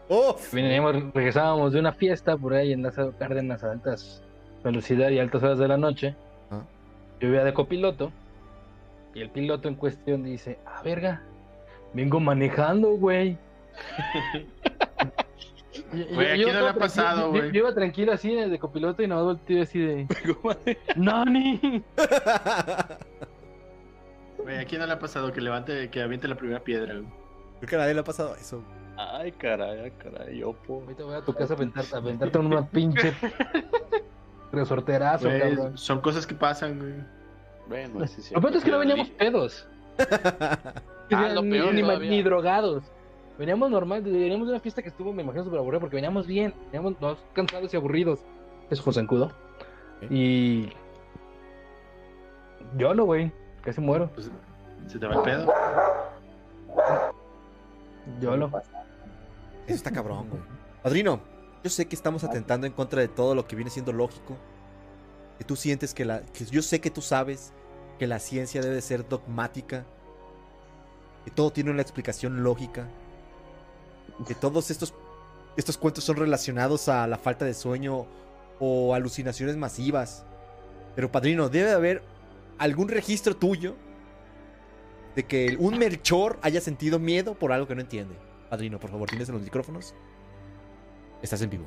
Uf. 0.09 0.53
Veníamos, 0.55 1.13
regresábamos 1.13 1.73
de 1.73 1.81
una 1.81 1.93
fiesta 1.93 2.37
por 2.37 2.55
ahí 2.55 2.73
en 2.73 2.83
Lázaro 2.83 3.13
Cárdenas 3.19 3.63
a 3.65 3.73
altas 3.73 4.23
velocidad 4.65 5.11
y 5.11 5.19
altas 5.19 5.43
horas 5.43 5.59
de 5.59 5.69
la 5.69 5.77
noche. 5.77 6.15
Ah. 6.51 6.63
Yo 7.21 7.29
iba 7.29 7.45
de 7.45 7.53
copiloto 7.55 8.11
y 9.15 9.21
el 9.21 9.31
piloto 9.31 9.69
en 9.69 9.75
cuestión 9.75 10.23
dice, 10.25 10.59
ah, 10.67 10.81
verga, 10.85 11.23
vengo 11.95 12.21
manejando, 12.21 12.91
güey. 12.91 13.37
Güey, 15.93 16.09
yo- 16.09 16.21
¿a 16.21 16.35
quién 16.35 16.39
yo 16.49 16.53
no 16.53 16.61
le 16.61 16.69
ha 16.69 16.75
pasado, 16.75 17.17
tranquilo- 17.21 17.25
yo- 17.25 17.31
güey? 17.41 17.53
Yo 17.53 17.59
iba 17.61 17.75
tranquilo 17.75 18.13
así 18.13 18.35
de 18.35 18.59
copiloto 18.59 19.03
y 19.03 19.07
no 19.07 19.23
volteé 19.25 19.63
así 19.63 19.79
de, 19.81 20.07
¡Nani! 20.97 21.83
Güey, 24.39 24.59
¿a 24.59 24.65
quién 24.65 24.81
no 24.81 24.87
le 24.87 24.93
ha 24.93 24.99
pasado 24.99 25.33
que 25.33 25.41
levante, 25.41 25.91
que 25.91 26.03
aviente 26.03 26.29
la 26.29 26.37
primera 26.37 26.61
piedra, 26.61 26.95
güey? 26.95 27.07
Creo 27.59 27.69
que 27.69 27.77
a 27.77 27.79
nadie 27.81 27.95
le 27.95 28.01
ha 28.01 28.05
pasado 28.05 28.35
eso. 28.37 28.63
Ay, 28.97 29.33
caray, 29.33 29.79
ay, 29.81 29.93
caray, 29.93 30.39
yo 30.39 30.53
po. 30.53 30.81
Ahorita 30.83 31.05
voy 31.05 31.15
a 31.15 31.21
tu 31.23 31.33
casa 31.35 31.55
a 31.55 31.57
aventarte, 31.57 31.95
a 31.95 31.99
aventarte 31.99 32.39
una 32.39 32.67
pinche 32.69 33.13
resorterazo, 34.53 35.29
Güey, 35.29 35.41
cabrón. 35.41 35.79
son 35.79 36.01
cosas 36.01 36.27
que 36.27 36.35
pasan, 36.35 36.79
güey. 36.79 36.95
Bueno, 37.69 38.07
sí, 38.07 38.23
sí. 38.23 38.35
Lo 38.35 38.41
peor 38.41 38.57
es 38.57 38.65
que 38.65 38.71
no 38.71 38.79
veníamos 38.79 39.09
pedos. 39.11 39.67
Ah, 41.11 41.31
lo 41.31 41.41
ni, 41.41 41.53
peor 41.53 41.73
ni, 41.73 41.81
todavía. 41.81 42.11
ni 42.11 42.23
drogados. 42.23 42.85
Veníamos 43.39 43.71
normal, 43.71 44.03
veníamos 44.03 44.49
de 44.49 44.55
una 44.55 44.61
fiesta 44.61 44.83
que 44.83 44.89
estuvo, 44.89 45.13
me 45.13 45.23
imagino, 45.23 45.45
súper 45.45 45.61
aburrida 45.61 45.79
porque 45.79 45.95
veníamos 45.95 46.27
bien, 46.27 46.53
veníamos 46.73 47.01
no, 47.01 47.17
cansados 47.35 47.73
y 47.73 47.77
aburridos. 47.77 48.19
Eso 48.69 48.83
fue 48.83 48.93
zancudo. 48.93 49.31
Y. 50.11 50.71
Yo 52.77 52.95
no, 52.95 53.05
güey. 53.05 53.33
Casi 53.63 53.81
muero. 53.81 54.11
Pues, 54.13 54.31
se 54.89 54.99
te 54.99 55.07
va 55.07 55.15
el 55.15 55.23
pedo. 55.23 55.53
Yo 58.21 58.37
no. 58.37 58.47
Eso 59.67 59.77
está 59.77 59.93
cabrón, 59.93 60.29
güey. 60.31 60.43
Padrino, 60.83 61.21
yo 61.63 61.71
sé 61.71 61.87
que 61.87 61.95
estamos 61.95 62.25
atentando 62.25 62.67
en 62.67 62.73
contra 62.73 63.01
de 63.01 63.09
todo 63.09 63.35
lo 63.35 63.47
que 63.47 63.55
viene 63.55 63.71
siendo 63.71 63.93
lógico. 63.93 64.37
Que 65.39 65.45
tú 65.45 65.55
sientes 65.55 65.95
que 65.95 66.05
la. 66.05 66.23
Que 66.23 66.45
yo 66.45 66.63
sé 66.63 66.81
que 66.81 66.91
tú 66.91 67.03
sabes 67.03 67.53
que 67.99 68.07
la 68.09 68.19
ciencia 68.19 68.61
debe 68.61 68.81
ser 68.81 69.09
dogmática. 69.09 69.85
Que 71.25 71.31
todo 71.31 71.53
tiene 71.53 71.71
una 71.71 71.83
explicación 71.83 72.43
lógica. 72.43 72.89
Que 74.27 74.35
todos 74.35 74.71
estos, 74.71 74.95
estos 75.57 75.79
cuentos 75.79 76.05
son 76.05 76.17
relacionados 76.17 76.89
a 76.89 77.07
la 77.07 77.19
falta 77.19 77.45
de 77.45 77.55
sueño 77.55 78.07
o 78.59 78.95
alucinaciones 78.95 79.57
masivas. 79.57 80.25
Pero, 80.95 81.11
padrino, 81.11 81.49
debe 81.49 81.73
haber 81.73 82.03
algún 82.59 82.89
registro 82.89 83.37
tuyo 83.37 83.77
de 85.15 85.25
que 85.25 85.57
un 85.59 85.79
Melchor 85.79 86.39
haya 86.43 86.61
sentido 86.61 86.99
miedo 86.99 87.35
por 87.35 87.53
algo 87.53 87.67
que 87.67 87.75
no 87.75 87.81
entiende. 87.81 88.17
Padrino, 88.51 88.79
por 88.79 88.91
favor, 88.91 89.09
tienes 89.09 89.29
en 89.29 89.35
los 89.35 89.43
micrófonos. 89.43 89.95
Estás 91.23 91.43
en 91.43 91.51
vivo. 91.51 91.65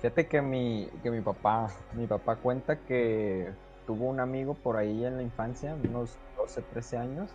Fíjate 0.00 0.26
que 0.26 0.42
mi, 0.42 0.88
que 1.02 1.10
mi 1.10 1.20
papá, 1.20 1.70
mi 1.94 2.06
papá 2.06 2.36
cuenta 2.36 2.78
que 2.80 3.50
tuvo 3.86 4.06
un 4.06 4.20
amigo 4.20 4.54
por 4.54 4.76
ahí 4.76 5.04
en 5.04 5.16
la 5.16 5.22
infancia, 5.22 5.76
unos 5.82 6.10
12, 6.36 6.62
13 6.62 6.96
años, 6.98 7.30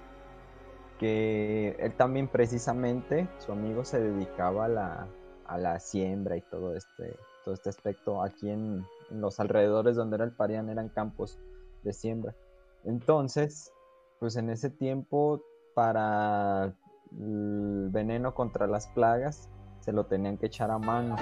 que 0.99 1.75
él 1.79 1.95
también 1.95 2.27
precisamente, 2.27 3.27
su 3.39 3.51
amigo 3.51 3.83
se 3.85 3.99
dedicaba 3.99 4.65
a 4.65 4.67
la, 4.67 5.07
a 5.45 5.57
la 5.57 5.79
siembra 5.79 6.37
y 6.37 6.41
todo 6.41 6.75
este, 6.75 7.15
todo 7.43 7.55
este 7.55 7.69
aspecto 7.69 8.21
aquí 8.21 8.49
en, 8.49 8.85
en 9.09 9.21
los 9.21 9.39
alrededores 9.39 9.95
donde 9.95 10.17
era 10.17 10.25
el 10.25 10.31
Parián 10.31 10.69
eran 10.69 10.89
campos 10.89 11.39
de 11.83 11.93
siembra. 11.93 12.35
Entonces, 12.83 13.71
pues 14.19 14.35
en 14.35 14.49
ese 14.49 14.69
tiempo 14.69 15.41
para 15.73 16.73
el 17.17 17.89
veneno 17.91 18.35
contra 18.35 18.67
las 18.67 18.87
plagas 18.87 19.49
se 19.79 19.93
lo 19.93 20.05
tenían 20.05 20.37
que 20.37 20.47
echar 20.47 20.69
a 20.69 20.77
mano. 20.77 21.15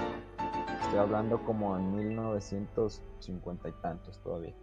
Estoy 0.81 0.99
hablando 0.99 1.43
como 1.45 1.77
en 1.77 1.95
1950 1.95 3.69
y 3.69 3.71
tantos 3.73 4.19
todavía. 4.23 4.55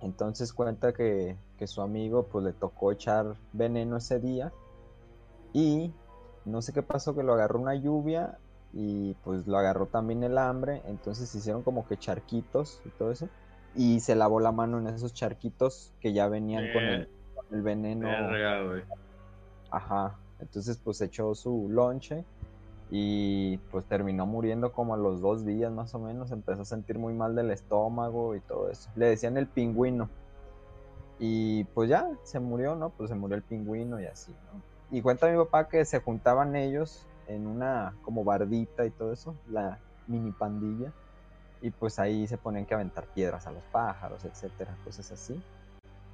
Entonces 0.00 0.52
cuenta 0.52 0.92
que, 0.92 1.36
que 1.58 1.66
su 1.66 1.82
amigo 1.82 2.24
pues 2.24 2.44
le 2.44 2.52
tocó 2.52 2.92
echar 2.92 3.36
veneno 3.52 3.96
ese 3.96 4.20
día 4.20 4.52
y 5.52 5.92
no 6.44 6.62
sé 6.62 6.72
qué 6.72 6.82
pasó 6.82 7.14
que 7.14 7.22
lo 7.22 7.32
agarró 7.32 7.58
una 7.58 7.74
lluvia 7.74 8.38
y 8.72 9.14
pues 9.24 9.46
lo 9.46 9.56
agarró 9.56 9.86
también 9.86 10.22
el 10.22 10.36
hambre, 10.36 10.82
entonces 10.86 11.30
se 11.30 11.38
hicieron 11.38 11.62
como 11.62 11.86
que 11.86 11.96
charquitos 11.96 12.82
y 12.84 12.90
todo 12.90 13.10
eso 13.10 13.28
y 13.74 14.00
se 14.00 14.14
lavó 14.14 14.40
la 14.40 14.52
mano 14.52 14.78
en 14.78 14.86
esos 14.88 15.12
charquitos 15.12 15.92
que 16.00 16.12
ya 16.12 16.28
venían 16.28 16.72
con 16.72 16.82
el, 16.82 17.08
con 17.34 17.54
el 17.54 17.62
veneno. 17.62 18.08
Verga. 18.08 18.84
Ajá, 19.70 20.16
entonces 20.40 20.78
pues 20.82 21.00
echó 21.00 21.34
su 21.34 21.68
lonche 21.68 22.24
y 22.90 23.58
pues 23.70 23.84
terminó 23.86 24.26
muriendo 24.26 24.72
como 24.72 24.94
a 24.94 24.96
los 24.96 25.20
dos 25.20 25.44
días 25.44 25.72
más 25.72 25.94
o 25.94 25.98
menos, 25.98 26.30
empezó 26.30 26.62
a 26.62 26.64
sentir 26.64 26.98
muy 26.98 27.14
mal 27.14 27.34
del 27.34 27.50
estómago 27.50 28.36
y 28.36 28.40
todo 28.40 28.70
eso. 28.70 28.90
Le 28.94 29.06
decían 29.06 29.36
el 29.36 29.46
pingüino. 29.46 30.08
Y 31.18 31.64
pues 31.64 31.88
ya, 31.88 32.08
se 32.22 32.38
murió, 32.40 32.76
¿no? 32.76 32.90
Pues 32.90 33.10
se 33.10 33.16
murió 33.16 33.36
el 33.36 33.42
pingüino 33.42 34.00
y 34.00 34.06
así, 34.06 34.32
¿no? 34.52 34.60
Y 34.96 35.02
cuenta 35.02 35.28
mi 35.28 35.36
papá 35.36 35.68
que 35.68 35.84
se 35.84 36.00
juntaban 36.00 36.54
ellos 36.54 37.06
en 37.26 37.46
una 37.46 37.94
como 38.02 38.22
bardita 38.22 38.84
y 38.84 38.90
todo 38.90 39.12
eso, 39.12 39.34
la 39.50 39.78
mini 40.06 40.30
pandilla. 40.30 40.92
Y 41.62 41.70
pues 41.70 41.98
ahí 41.98 42.28
se 42.28 42.36
ponían 42.36 42.66
que 42.66 42.74
aventar 42.74 43.06
piedras 43.06 43.46
a 43.46 43.50
los 43.50 43.62
pájaros, 43.72 44.24
etcétera, 44.24 44.76
cosas 44.84 45.10
así. 45.10 45.42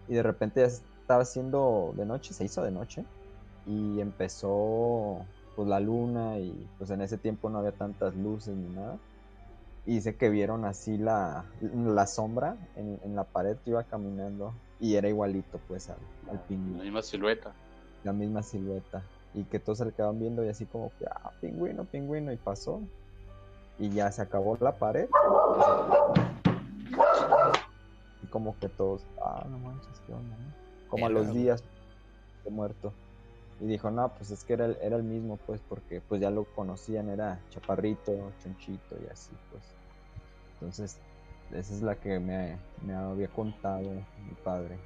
Y 0.09 0.15
de 0.15 0.23
repente 0.23 0.61
ya 0.61 0.67
estaba 0.67 1.23
haciendo 1.23 1.93
de 1.97 2.07
noche, 2.07 2.33
se 2.33 2.45
hizo 2.45 2.63
de 2.63 2.71
noche. 2.71 3.05
Y 3.67 4.01
empezó 4.01 5.27
pues 5.57 5.69
la 5.69 5.81
luna 5.81 6.39
y 6.39 6.69
pues 6.79 6.91
en 6.91 7.01
ese 7.03 7.19
tiempo 7.19 7.51
no 7.51 7.59
había 7.59 7.73
tantas 7.73 8.15
luces 8.17 8.55
ni 8.57 8.75
nada. 8.75 8.99
Y 9.85 9.95
dice 9.97 10.17
que 10.17 10.29
vieron 10.31 10.65
así 10.65 10.97
la, 10.97 11.45
la 11.61 12.07
sombra 12.07 12.57
en, 12.77 13.01
en 13.05 13.17
la 13.17 13.25
pared 13.25 13.57
que 13.65 13.71
iba 13.71 13.83
caminando 13.85 14.55
y 14.79 14.95
era 14.95 15.09
igualito 15.09 15.61
pues 15.67 15.89
al, 15.91 15.97
al 16.31 16.37
La 16.37 16.43
pingüino, 16.43 16.83
misma 16.85 17.03
silueta. 17.03 17.53
la 18.05 18.13
misma 18.13 18.43
silueta. 18.43 19.03
Y 19.35 19.45
que 19.45 19.59
todos 19.59 19.79
se 19.79 19.85
le 19.87 19.93
quedaban 19.93 20.19
viendo 20.21 20.45
y 20.45 20.49
así 20.49 20.67
como 20.67 20.93
que, 20.99 21.07
ah, 21.07 21.33
pingüino, 21.41 21.85
pingüino, 21.85 22.33
y 22.33 22.37
pasó. 22.37 22.83
Y 23.79 23.89
ya 23.89 24.13
se 24.13 24.21
acabó 24.23 24.57
la 24.61 24.73
pared. 24.73 25.09
Y 28.23 28.27
como 28.27 28.57
que 28.59 28.69
todos, 28.69 29.05
ah, 29.25 29.45
no 29.49 29.59
manches, 29.59 30.01
qué 30.07 30.13
onda, 30.13 30.37
¿no? 30.37 30.53
Como 30.89 31.07
a 31.07 31.09
los 31.11 31.33
días 31.33 31.65
de 32.45 32.51
muerto. 32.51 32.93
Y 33.63 33.67
dijo, 33.67 33.91
no, 33.93 34.09
pues 34.09 34.31
es 34.33 34.43
que 34.43 34.55
era 34.55 34.67
el, 34.67 34.77
era 34.83 34.97
el 34.97 35.05
mismo, 35.05 35.37
pues, 35.47 35.61
porque 35.69 36.01
pues 36.01 36.21
ya 36.21 36.31
lo 36.31 36.45
conocían, 36.45 37.09
era 37.09 37.39
chaparrito, 37.51 38.33
chonchito 38.43 38.97
y 39.03 39.09
así, 39.09 39.31
pues. 39.53 39.63
Entonces, 40.55 40.99
esa 41.53 41.73
es 41.75 41.81
la 41.81 41.95
que 41.95 42.19
me, 42.19 42.57
me 42.85 42.95
había 42.95 43.29
contado 43.29 43.83
mi 43.83 44.35
padre. 44.43 44.77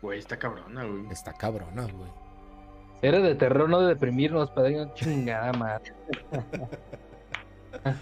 Güey, 0.00 0.20
está 0.20 0.38
cabrona, 0.38 0.84
güey. 0.84 1.06
Está 1.10 1.32
cabrona, 1.32 1.82
güey. 1.82 2.10
Era 3.02 3.18
de 3.18 3.34
terror, 3.34 3.68
no 3.68 3.80
de 3.80 3.88
deprimirnos, 3.88 4.50
padrino. 4.52 4.94
Chingada 4.94 5.52
madre. 5.54 5.92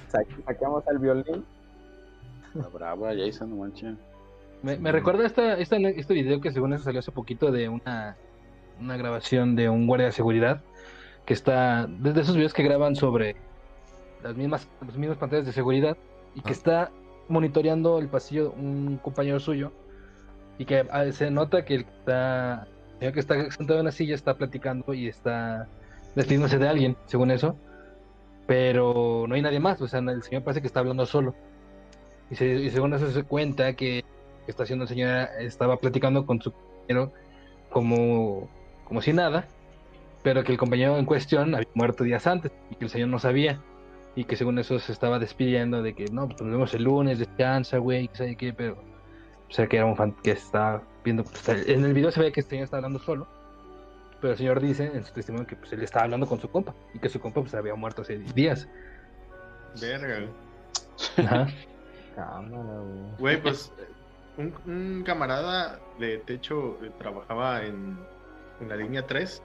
Sa- 0.09 0.23
Sacamos 0.45 0.87
al 0.89 0.99
violín. 0.99 1.45
La 2.55 2.69
brava, 2.69 3.13
Jason, 3.17 3.51
no 3.51 3.57
manches. 3.57 3.97
Me, 4.63 4.77
me 4.77 4.93
recuerda 4.93 5.27
esta, 5.27 5.55
esta, 5.59 5.77
este 5.77 6.15
video 6.15 6.41
que 6.41 6.53
según 6.53 6.73
eso 6.73 6.85
salió 6.85 7.01
hace 7.01 7.13
poquito 7.13 7.51
de 7.51 7.69
una, 7.69 8.17
una 8.81 8.97
grabación 8.97 9.57
de 9.57 9.69
un 9.69 9.87
guardia 9.87 10.07
de 10.07 10.13
seguridad 10.13 10.63
que 11.27 11.35
está, 11.35 11.87
desde 11.89 12.21
esos 12.23 12.37
videos 12.37 12.53
que 12.53 12.63
graban 12.63 12.97
sobre 12.97 13.37
las 14.23 14.35
mismas, 14.37 14.69
las 14.87 14.97
mismas 14.97 15.19
pantallas 15.19 15.47
de 15.47 15.53
seguridad 15.53 15.97
y 16.35 16.41
que 16.41 16.51
Ah. 16.51 16.53
está 16.53 16.91
monitoreando 17.29 17.99
el 17.99 18.09
pasillo 18.09 18.53
un 18.53 18.99
compañero 19.03 19.41
suyo 19.41 19.73
y 20.59 20.65
que 20.67 20.87
ah, 20.91 21.05
se 21.13 21.31
nota 21.31 21.65
que 21.65 21.75
el 21.77 21.85
que 21.85 21.91
está, 21.93 22.67
el 22.95 22.99
señor 22.99 23.13
que 23.15 23.21
está 23.21 23.51
sentado 23.51 23.79
en 23.81 23.87
la 23.87 23.93
silla 23.93 24.15
está 24.15 24.35
platicando 24.37 24.93
y 24.95 25.09
está 25.09 25.67
despidiéndose 26.15 26.59
de 26.59 26.69
alguien, 26.69 26.97
según 27.07 27.31
eso, 27.31 27.57
pero 28.47 29.25
no 29.27 29.35
hay 29.35 29.43
nadie 29.43 29.61
más, 29.61 29.81
o 29.81 29.89
sea, 29.89 30.01
el 30.01 30.23
señor 30.23 30.43
parece 30.45 30.61
que 30.61 30.67
está 30.67 30.81
hablando 30.81 31.07
solo. 31.07 31.35
Y, 32.31 32.35
se- 32.37 32.47
y 32.55 32.71
según 32.71 32.93
eso 32.95 33.11
se 33.11 33.23
cuenta 33.23 33.73
que 33.75 34.05
que 34.45 34.51
está 34.51 34.65
haciendo 34.65 34.83
el 34.83 34.89
señor 34.91 35.29
estaba 35.41 35.79
platicando 35.79 36.27
con 36.27 36.39
su 36.43 36.53
compañero 36.53 37.13
como, 37.71 38.51
como 38.85 39.03
si 39.03 39.13
nada, 39.13 39.47
pero 40.23 40.43
que 40.43 40.53
el 40.53 40.59
compañero 40.59 40.99
en 40.99 41.05
cuestión 41.05 41.55
había 41.55 41.69
muerto 41.75 42.05
días 42.05 42.27
antes 42.27 42.51
y 42.71 42.77
que 42.77 42.85
el 42.87 42.91
señor 42.91 43.09
no 43.09 43.19
sabía. 43.19 43.61
Y 44.17 44.25
que 44.25 44.37
según 44.37 44.59
eso 44.59 44.79
se 44.79 44.93
estaba 44.93 45.19
despidiendo 45.19 45.83
de 45.83 45.95
que 45.95 46.07
no, 46.07 46.29
pues 46.29 46.41
nos 46.41 46.53
vemos 46.53 46.73
el 46.75 46.85
lunes, 46.85 47.19
descansa, 47.19 47.79
güey, 47.79 48.09
que 48.09 48.17
sabe 48.17 48.37
qué, 48.37 48.53
pero 48.53 48.75
o 49.49 49.53
sea 49.53 49.67
que 49.67 49.77
era 49.77 49.87
un 49.87 49.97
fan 49.97 50.13
que 50.23 50.31
estaba 50.31 50.83
viendo. 51.05 51.25
pues, 51.25 51.69
en 51.69 51.85
el 51.85 51.93
video 51.93 52.11
se 52.11 52.21
ve 52.21 52.33
que 52.33 52.41
el 52.41 52.47
señor 52.47 52.65
está 52.65 52.77
hablando 52.77 52.99
solo, 53.01 53.27
pero 54.21 54.33
el 54.33 54.39
señor 54.39 54.61
dice 54.61 54.91
en 54.95 55.05
su 55.05 55.13
testimonio 55.13 55.47
que 55.47 55.57
pues 55.57 55.73
él 55.73 55.83
estaba 55.83 56.05
hablando 56.05 56.27
con 56.27 56.41
su 56.41 56.49
compa 56.49 56.75
y 56.95 56.99
que 56.99 57.09
su 57.09 57.21
compa 57.21 57.41
pues 57.41 57.55
había 57.55 57.75
muerto 57.75 58.03
hace 58.03 58.19
días. 58.19 58.69
Verga, 59.81 60.21
güey. 60.21 61.27
Ajá. 61.27 61.47
Cámara, 62.15 62.81
güey. 62.81 63.19
Güey, 63.19 63.43
pues 63.43 63.73
un, 64.39 64.55
un 64.67 65.03
camarada 65.05 65.81
de 65.99 66.19
techo 66.19 66.79
eh, 66.83 66.91
trabajaba 66.99 67.65
en, 67.65 67.99
en 68.61 68.69
la 68.69 68.77
línea 68.77 69.07
3 69.07 69.43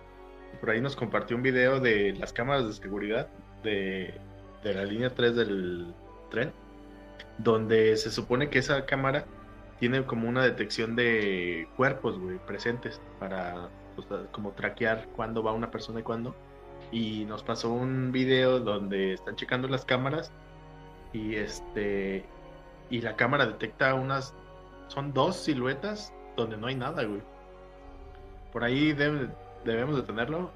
y 0.54 0.58
por 0.58 0.70
ahí 0.72 0.82
nos 0.82 0.96
compartió 0.96 1.36
un 1.36 1.44
video 1.44 1.80
de 1.80 2.14
las 2.14 2.34
cámaras 2.34 2.68
de 2.68 2.74
seguridad 2.74 3.28
de, 3.64 4.14
de 4.64 4.74
la 4.74 4.86
línea 4.86 5.14
3 5.14 5.36
del 5.36 5.94
tren, 6.32 6.52
donde 7.38 7.98
se 7.98 8.12
supone 8.12 8.50
que 8.50 8.60
esa 8.60 8.86
cámara 8.86 9.26
tiene 9.80 10.04
como 10.06 10.28
una 10.28 10.44
detección 10.44 10.96
de 10.96 11.68
cuerpos, 11.78 12.20
güey, 12.20 12.38
presentes 12.46 13.02
para 13.20 13.70
como 14.32 14.52
traquear 14.52 15.08
cuándo 15.16 15.44
va 15.44 15.54
una 15.54 15.72
persona 15.72 16.00
y 16.00 16.04
cuándo. 16.04 16.36
Y 16.92 17.26
nos 17.26 17.44
pasó 17.44 17.72
un 17.72 18.12
video 18.12 18.60
donde 18.60 19.14
están 19.14 19.36
checando 19.36 19.68
las 19.68 19.86
cámaras 19.86 20.32
y 21.14 21.36
este 21.36 22.26
y 22.90 23.02
la 23.02 23.16
cámara 23.16 23.46
detecta 23.46 23.94
unas 23.94 24.34
son 24.88 25.14
dos 25.14 25.36
siluetas 25.36 26.14
donde 26.36 26.58
no 26.58 26.68
hay 26.68 26.76
nada, 26.76 27.04
güey. 27.04 27.22
Por 28.52 28.64
ahí 28.64 28.94
debe- 28.94 29.30
debemos 29.66 29.96
de 29.96 30.04
tenerlo. 30.04 30.52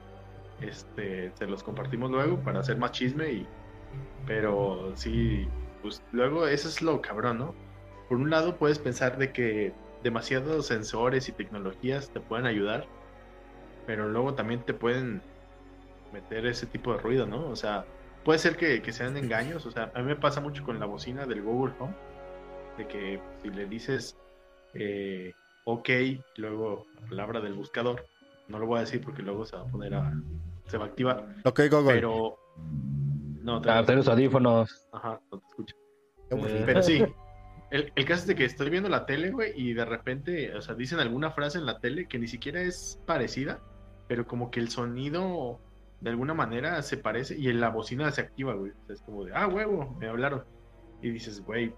Este, 0.61 1.31
se 1.35 1.47
los 1.47 1.63
compartimos 1.63 2.09
luego 2.11 2.39
para 2.41 2.59
hacer 2.59 2.77
más 2.77 2.91
chisme 2.91 3.31
y 3.31 3.47
pero 4.25 4.93
sí, 4.95 5.47
pues 5.81 6.01
luego 6.11 6.47
eso 6.47 6.69
es 6.69 6.81
lo 6.81 7.01
cabrón, 7.01 7.39
¿no? 7.39 7.55
Por 8.07 8.17
un 8.17 8.29
lado 8.29 8.57
puedes 8.57 8.79
pensar 8.79 9.17
de 9.17 9.31
que 9.33 9.73
demasiados 10.01 10.67
sensores 10.67 11.27
y 11.27 11.33
tecnologías 11.33 12.09
te 12.11 12.19
pueden 12.21 12.45
ayudar, 12.45 12.87
pero 13.85 14.07
luego 14.07 14.33
también 14.33 14.61
te 14.63 14.73
pueden 14.73 15.21
meter 16.13 16.45
ese 16.45 16.67
tipo 16.67 16.93
de 16.93 16.99
ruido, 16.99 17.25
¿no? 17.25 17.47
O 17.49 17.55
sea, 17.55 17.85
puede 18.23 18.39
ser 18.39 18.55
que, 18.55 18.81
que 18.81 18.93
sean 18.93 19.17
engaños, 19.17 19.65
o 19.65 19.71
sea, 19.71 19.91
a 19.93 19.99
mí 19.99 20.05
me 20.05 20.15
pasa 20.15 20.39
mucho 20.39 20.63
con 20.63 20.79
la 20.79 20.85
bocina 20.85 21.25
del 21.25 21.41
Google 21.41 21.73
Home, 21.79 21.95
de 22.77 22.87
que 22.87 23.19
si 23.41 23.49
le 23.49 23.65
dices 23.65 24.17
eh, 24.73 25.33
ok, 25.65 25.89
luego 26.37 26.85
la 27.01 27.07
palabra 27.09 27.41
del 27.41 27.53
buscador, 27.53 28.05
no 28.47 28.59
lo 28.59 28.65
voy 28.67 28.77
a 28.77 28.81
decir 28.81 29.01
porque 29.01 29.21
luego 29.21 29.45
se 29.45 29.55
va 29.55 29.63
a 29.63 29.67
poner 29.67 29.93
a, 29.95 30.13
se 30.67 30.77
va 30.77 30.85
a 30.85 30.87
activar, 30.87 31.35
Ok, 31.45 31.61
Google. 31.71 31.93
pero 31.93 32.37
no, 33.41 33.61
te- 33.61 33.69
Ah, 33.69 33.81
los 33.81 34.07
audífonos. 34.07 34.87
ajá, 34.91 35.19
no 35.31 35.39
te 35.39 35.45
escucho. 35.49 35.75
Aburrido. 36.31 36.65
Pero 36.65 36.81
sí, 36.83 37.03
el, 37.71 37.91
el 37.95 38.05
caso 38.05 38.21
es 38.21 38.27
de 38.27 38.35
que 38.35 38.45
estoy 38.45 38.69
viendo 38.69 38.89
la 38.89 39.05
tele, 39.05 39.31
güey, 39.31 39.51
y 39.55 39.73
de 39.73 39.85
repente, 39.85 40.55
o 40.55 40.61
sea, 40.61 40.75
dicen 40.75 40.99
alguna 40.99 41.31
frase 41.31 41.57
en 41.59 41.65
la 41.65 41.79
tele 41.79 42.07
que 42.07 42.19
ni 42.19 42.27
siquiera 42.27 42.61
es 42.61 42.99
parecida, 43.05 43.59
pero 44.07 44.25
como 44.25 44.51
que 44.51 44.59
el 44.59 44.69
sonido 44.69 45.59
de 46.01 46.09
alguna 46.09 46.33
manera 46.33 46.81
se 46.81 46.97
parece 46.97 47.37
y 47.37 47.47
en 47.49 47.61
la 47.61 47.69
bocina 47.69 48.11
se 48.11 48.21
activa, 48.21 48.53
güey. 48.55 48.71
O 48.71 48.85
sea, 48.85 48.95
es 48.95 49.01
como 49.03 49.23
de, 49.25 49.33
ah, 49.33 49.47
huevo, 49.47 49.95
me 49.99 50.07
hablaron. 50.07 50.43
Y 51.01 51.09
dices, 51.11 51.41
güey, 51.41 51.73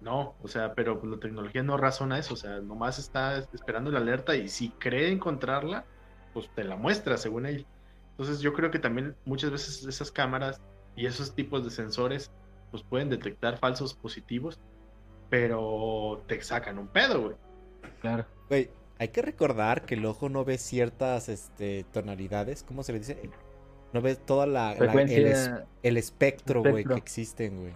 no, 0.00 0.34
o 0.42 0.48
sea, 0.48 0.74
pero 0.74 1.00
pues, 1.00 1.10
la 1.12 1.18
tecnología 1.18 1.62
no 1.62 1.76
razona 1.76 2.18
eso, 2.18 2.34
o 2.34 2.36
sea, 2.36 2.60
nomás 2.60 2.98
está 2.98 3.38
esperando 3.38 3.90
la 3.90 3.98
alerta 3.98 4.36
y 4.36 4.48
si 4.48 4.70
cree 4.70 5.10
encontrarla, 5.10 5.84
pues 6.32 6.48
te 6.54 6.64
la 6.64 6.76
muestra 6.76 7.16
según 7.16 7.46
él. 7.46 7.66
Entonces 8.12 8.40
yo 8.40 8.52
creo 8.52 8.70
que 8.70 8.78
también 8.78 9.16
muchas 9.24 9.50
veces 9.50 9.84
esas 9.84 10.10
cámaras 10.12 10.60
y 10.96 11.06
esos 11.06 11.34
tipos 11.34 11.64
de 11.64 11.70
sensores 11.70 12.30
pues 12.70 12.82
pueden 12.82 13.08
detectar 13.08 13.58
falsos 13.58 13.94
positivos, 13.94 14.58
pero 15.30 16.22
te 16.26 16.40
sacan 16.42 16.78
un 16.78 16.88
pedo, 16.88 17.22
güey. 17.22 17.36
Claro. 18.00 18.24
Güey, 18.48 18.70
hay 18.98 19.08
que 19.08 19.22
recordar 19.22 19.84
que 19.84 19.94
el 19.94 20.04
ojo 20.06 20.28
no 20.28 20.44
ve 20.44 20.58
ciertas 20.58 21.28
este, 21.28 21.84
tonalidades, 21.92 22.62
¿cómo 22.62 22.82
se 22.82 22.92
le 22.92 22.98
dice? 23.00 23.30
No 23.92 24.02
ve 24.02 24.16
toda 24.16 24.46
la, 24.46 24.74
la- 24.74 24.92
el, 25.02 25.26
es- 25.26 25.50
el 25.82 25.96
espectro, 25.96 26.62
güey, 26.62 26.84
que 26.84 26.94
existen, 26.94 27.60
güey. 27.60 27.74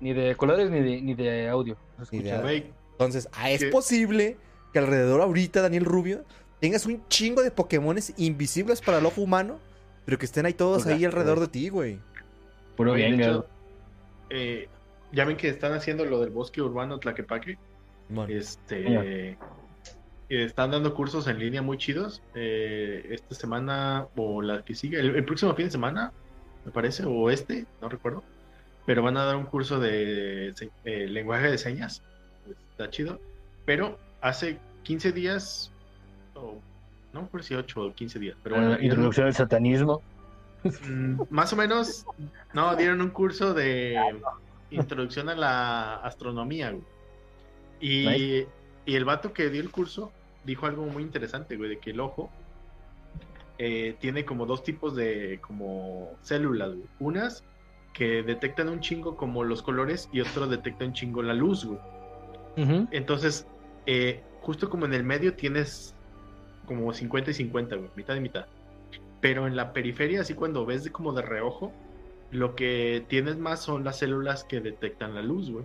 Ni 0.00 0.12
de 0.12 0.36
colores 0.36 0.70
ni 0.70 0.80
de, 0.80 1.00
ni 1.00 1.14
de 1.14 1.48
audio. 1.48 1.76
No 1.98 2.04
Ni 2.10 2.22
de 2.22 2.72
Entonces, 2.92 3.28
ah, 3.32 3.50
es 3.50 3.64
¿Qué? 3.64 3.70
posible 3.70 4.36
que 4.72 4.78
alrededor 4.78 5.20
ahorita, 5.20 5.62
Daniel 5.62 5.84
Rubio, 5.84 6.24
tengas 6.60 6.86
un 6.86 7.06
chingo 7.08 7.42
de 7.42 7.50
Pokémones 7.50 8.12
invisibles 8.16 8.80
para 8.80 8.98
el 8.98 9.06
ojo 9.06 9.20
humano, 9.20 9.58
pero 10.04 10.18
que 10.18 10.26
estén 10.26 10.46
ahí 10.46 10.54
todos 10.54 10.84
Pues, 10.84 10.94
ahí 10.94 11.04
ah, 11.04 11.08
alrededor 11.08 11.40
de 11.40 11.48
ti, 11.48 11.68
güey. 11.68 12.00
Puro 12.76 12.92
Oye, 12.92 13.06
bien, 13.06 13.20
hecho, 13.20 13.46
eh, 14.30 14.68
ya 15.12 15.24
ven 15.24 15.36
que 15.36 15.48
están 15.48 15.72
haciendo 15.72 16.04
lo 16.04 16.20
del 16.20 16.30
bosque 16.30 16.60
urbano 16.60 16.98
Tlaquepaque. 16.98 17.58
Este. 18.28 19.38
Están 20.28 20.70
dando 20.72 20.94
cursos 20.94 21.28
en 21.28 21.38
línea 21.38 21.62
muy 21.62 21.78
chidos. 21.78 22.22
eh, 22.34 23.06
esta 23.10 23.34
semana 23.34 24.08
o 24.16 24.42
la 24.42 24.64
que 24.64 24.74
sigue, 24.74 24.98
el, 24.98 25.14
el 25.14 25.24
próximo 25.24 25.54
fin 25.54 25.66
de 25.66 25.70
semana, 25.70 26.12
me 26.64 26.72
parece, 26.72 27.04
o 27.06 27.30
este, 27.30 27.66
no 27.80 27.88
recuerdo. 27.88 28.24
Pero 28.86 29.02
van 29.02 29.16
a 29.16 29.24
dar 29.24 29.36
un 29.36 29.46
curso 29.46 29.80
de 29.80 30.54
eh, 30.84 31.06
lenguaje 31.08 31.50
de 31.50 31.58
señas. 31.58 32.02
Está 32.70 32.90
chido. 32.90 33.20
Pero 33.64 33.98
hace 34.20 34.58
15 34.82 35.12
días, 35.12 35.70
o 36.34 36.58
no 37.12 37.20
acuerdo 37.20 37.46
si 37.46 37.54
8 37.54 37.80
o 37.82 37.94
15 37.94 38.18
días, 38.18 38.36
pero 38.42 38.56
bueno, 38.56 38.72
Ah, 38.74 38.78
introducción 38.84 39.26
al 39.26 39.34
satanismo. 39.34 40.02
Mm, 40.86 41.22
más 41.30 41.52
o 41.52 41.56
menos, 41.56 42.06
no, 42.52 42.74
dieron 42.76 43.00
un 43.00 43.10
curso 43.10 43.54
de 43.54 43.98
introducción 44.70 45.28
a 45.28 45.34
la 45.34 45.96
astronomía, 45.96 46.70
güey. 46.70 46.84
Y, 47.80 48.06
Nice. 48.06 48.48
y 48.86 48.94
el 48.94 49.04
vato 49.04 49.32
que 49.32 49.50
dio 49.50 49.60
el 49.60 49.70
curso 49.70 50.10
dijo 50.44 50.66
algo 50.66 50.86
muy 50.86 51.02
interesante, 51.02 51.56
güey, 51.56 51.70
de 51.70 51.78
que 51.78 51.90
el 51.90 52.00
ojo 52.00 52.30
eh, 53.58 53.96
tiene 54.00 54.24
como 54.24 54.46
dos 54.46 54.62
tipos 54.64 54.96
de 54.96 55.38
como 55.40 56.12
células, 56.22 56.70
güey. 56.70 56.88
Unas 56.98 57.44
que 57.94 58.22
detectan 58.22 58.68
un 58.68 58.80
chingo 58.80 59.16
como 59.16 59.44
los 59.44 59.62
colores 59.62 60.10
y 60.12 60.20
otros 60.20 60.50
detectan 60.50 60.88
un 60.88 60.94
chingo 60.94 61.22
la 61.22 61.32
luz, 61.32 61.64
güey. 61.64 61.78
Entonces, 62.90 63.46
eh, 63.86 64.22
justo 64.42 64.68
como 64.68 64.84
en 64.84 64.94
el 64.94 65.04
medio 65.04 65.34
tienes 65.34 65.94
como 66.66 66.92
50 66.92 67.30
y 67.30 67.34
50, 67.34 67.76
güey, 67.76 67.90
mitad 67.96 68.16
y 68.16 68.20
mitad. 68.20 68.46
Pero 69.20 69.46
en 69.46 69.56
la 69.56 69.72
periferia, 69.72 70.20
así 70.20 70.34
cuando 70.34 70.66
ves 70.66 70.84
de 70.84 70.90
como 70.90 71.12
de 71.12 71.22
reojo, 71.22 71.72
lo 72.30 72.54
que 72.54 73.04
tienes 73.08 73.38
más 73.38 73.62
son 73.62 73.84
las 73.84 73.98
células 74.00 74.44
que 74.44 74.60
detectan 74.60 75.14
la 75.14 75.22
luz, 75.22 75.50
güey. 75.50 75.64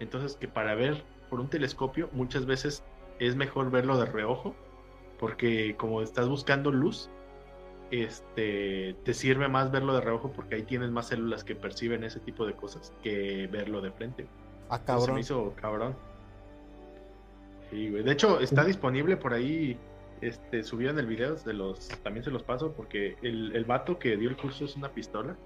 Entonces, 0.00 0.36
que 0.36 0.48
para 0.48 0.74
ver 0.74 1.02
por 1.28 1.40
un 1.40 1.48
telescopio, 1.48 2.08
muchas 2.12 2.46
veces 2.46 2.84
es 3.18 3.36
mejor 3.36 3.70
verlo 3.70 3.98
de 3.98 4.06
reojo, 4.06 4.54
porque 5.18 5.76
como 5.76 6.02
estás 6.02 6.28
buscando 6.28 6.70
luz, 6.70 7.10
este, 7.90 8.94
te 9.04 9.14
sirve 9.14 9.48
más 9.48 9.70
verlo 9.70 9.94
de 9.94 10.00
reojo 10.00 10.30
porque 10.32 10.54
ahí 10.56 10.62
tienes 10.62 10.90
más 10.90 11.08
células 11.08 11.44
que 11.44 11.54
perciben 11.56 12.04
ese 12.04 12.20
tipo 12.20 12.46
de 12.46 12.54
cosas 12.54 12.92
que 13.02 13.48
verlo 13.50 13.80
de 13.80 13.90
frente. 13.90 14.26
Ah, 14.68 14.76
Entonces, 14.76 14.80
Se 14.80 14.86
cabrón. 14.86 15.14
me 15.14 15.20
hizo 15.20 15.54
cabrón. 15.60 15.96
Sí, 17.70 17.90
güey. 17.90 18.02
De 18.02 18.12
hecho, 18.12 18.40
está 18.40 18.64
disponible 18.64 19.16
por 19.16 19.32
ahí. 19.34 19.78
Este, 20.20 20.62
subieron 20.62 20.98
el 20.98 21.06
video, 21.06 21.34
de 21.36 21.54
los, 21.54 21.88
también 22.02 22.22
se 22.24 22.30
los 22.30 22.42
paso, 22.42 22.72
porque 22.72 23.16
el, 23.22 23.56
el 23.56 23.64
vato 23.64 23.98
que 23.98 24.16
dio 24.16 24.28
el 24.28 24.36
curso 24.36 24.64
es 24.66 24.76
una 24.76 24.90
pistola. 24.90 25.36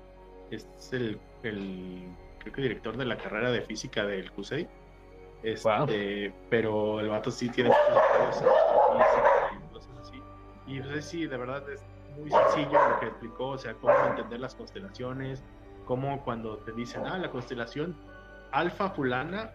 Es 0.50 0.66
el, 0.92 1.18
el 1.42 2.02
creo 2.40 2.52
que 2.52 2.62
director 2.62 2.96
de 2.96 3.04
la 3.04 3.16
carrera 3.16 3.50
de 3.50 3.62
física 3.62 4.04
del 4.04 4.30
CUSEI. 4.32 4.66
Este, 5.42 5.68
Wow. 5.68 5.86
Pero 6.50 7.00
el 7.00 7.08
vato 7.08 7.30
sí 7.30 7.48
tiene 7.50 7.70
estudios 7.70 8.36
en 8.36 8.98
física 8.98 9.60
y 9.68 9.72
cosas 9.72 9.98
así. 10.00 10.22
Y 10.66 10.80
pues 10.80 11.04
sí, 11.04 11.26
de 11.26 11.36
verdad 11.36 11.70
es 11.70 11.82
muy 12.18 12.30
sencillo 12.30 12.88
lo 12.88 13.00
que 13.00 13.06
explicó, 13.06 13.48
o 13.48 13.58
sea, 13.58 13.74
cómo 13.74 13.94
entender 14.06 14.40
las 14.40 14.54
constelaciones, 14.54 15.42
cómo 15.86 16.22
cuando 16.24 16.58
te 16.58 16.72
dicen, 16.72 17.06
ah, 17.06 17.18
la 17.18 17.30
constelación 17.30 17.94
alfa 18.52 18.90
fulana, 18.90 19.50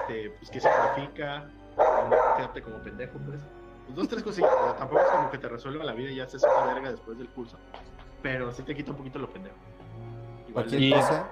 este, 0.00 0.30
pues 0.38 0.50
qué 0.50 0.60
significa, 0.60 1.44
no 1.76 2.36
quedarte 2.36 2.62
como 2.62 2.78
pendejo, 2.78 3.18
pues. 3.26 3.40
Pues 3.84 3.96
dos, 3.96 4.08
tres 4.08 4.22
cosillas, 4.22 4.50
pero 4.58 4.72
tampoco 4.74 5.02
es 5.02 5.08
como 5.08 5.30
que 5.30 5.38
te 5.38 5.48
resuelva 5.48 5.84
la 5.84 5.92
vida 5.92 6.10
y 6.10 6.16
ya 6.16 6.24
haces 6.24 6.42
una 6.42 6.72
verga 6.72 6.90
después 6.90 7.18
del 7.18 7.28
curso. 7.28 7.58
Pero 8.22 8.50
sí 8.52 8.62
te 8.62 8.74
quita 8.74 8.92
un 8.92 8.96
poquito 8.96 9.18
lo 9.18 9.28
pendejo. 9.28 9.56
Igual 10.48 10.74
Y- 10.82 10.90
cosa. 10.92 11.28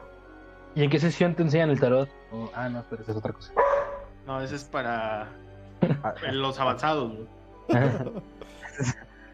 ¿Y 0.74 0.84
en 0.84 0.90
qué 0.90 0.98
sesión 0.98 1.34
te 1.34 1.42
enseñan 1.42 1.70
el 1.70 1.80
tarot? 1.80 2.08
Oh, 2.30 2.50
ah, 2.54 2.68
no, 2.68 2.84
pero 2.90 3.02
esa 3.02 3.12
es 3.12 3.18
otra 3.18 3.32
cosa. 3.32 3.52
No, 4.26 4.40
ese 4.42 4.56
es 4.56 4.64
para 4.64 5.28
los 6.32 6.58
avanzados, 6.60 7.12
güey. 7.14 7.28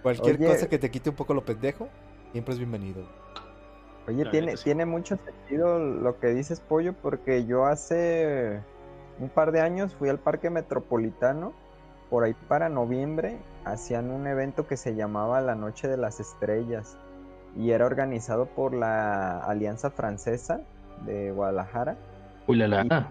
Cualquier 0.02 0.36
Oye. 0.36 0.46
cosa 0.46 0.68
que 0.68 0.78
te 0.78 0.90
quite 0.90 1.10
un 1.10 1.16
poco 1.16 1.34
lo 1.34 1.44
pendejo, 1.44 1.88
siempre 2.32 2.54
es 2.54 2.58
bienvenido. 2.58 3.02
Oye, 4.06 4.24
La 4.24 4.30
tiene, 4.30 4.56
sí. 4.56 4.64
tiene 4.64 4.86
mucho 4.86 5.16
sentido 5.16 5.78
lo 5.78 6.18
que 6.18 6.28
dices, 6.28 6.60
Pollo, 6.60 6.94
porque 6.94 7.44
yo 7.44 7.66
hace 7.66 8.60
un 9.20 9.28
par 9.28 9.52
de 9.52 9.60
años 9.60 9.94
fui 9.94 10.08
al 10.08 10.18
Parque 10.18 10.50
Metropolitano, 10.50 11.52
por 12.08 12.24
ahí 12.24 12.34
para 12.48 12.68
noviembre, 12.68 13.38
hacían 13.64 14.10
un 14.10 14.26
evento 14.26 14.66
que 14.66 14.76
se 14.76 14.94
llamaba 14.94 15.40
La 15.40 15.54
Noche 15.54 15.88
de 15.88 15.98
las 15.98 16.20
Estrellas 16.20 16.96
y 17.56 17.72
era 17.72 17.84
organizado 17.84 18.46
por 18.46 18.72
la 18.72 19.40
Alianza 19.40 19.90
Francesa 19.90 20.62
de 21.04 21.32
Guadalajara. 21.32 21.96
Uy, 22.46 22.56
la 22.56 22.68
la. 22.68 23.10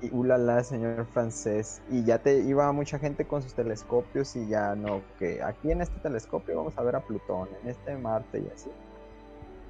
Y 0.00 0.14
ulala, 0.14 0.62
señor 0.62 1.06
francés. 1.06 1.82
Y 1.90 2.04
ya 2.04 2.18
te 2.18 2.38
iba 2.38 2.70
mucha 2.72 2.98
gente 2.98 3.26
con 3.26 3.42
sus 3.42 3.54
telescopios 3.54 4.36
y 4.36 4.46
ya 4.46 4.74
no, 4.74 5.02
que 5.18 5.42
aquí 5.42 5.72
en 5.72 5.80
este 5.80 5.98
telescopio 6.00 6.56
vamos 6.56 6.78
a 6.78 6.82
ver 6.82 6.96
a 6.96 7.00
Plutón, 7.00 7.48
en 7.62 7.70
este 7.70 7.96
Marte 7.96 8.40
y 8.40 8.48
así. 8.48 8.70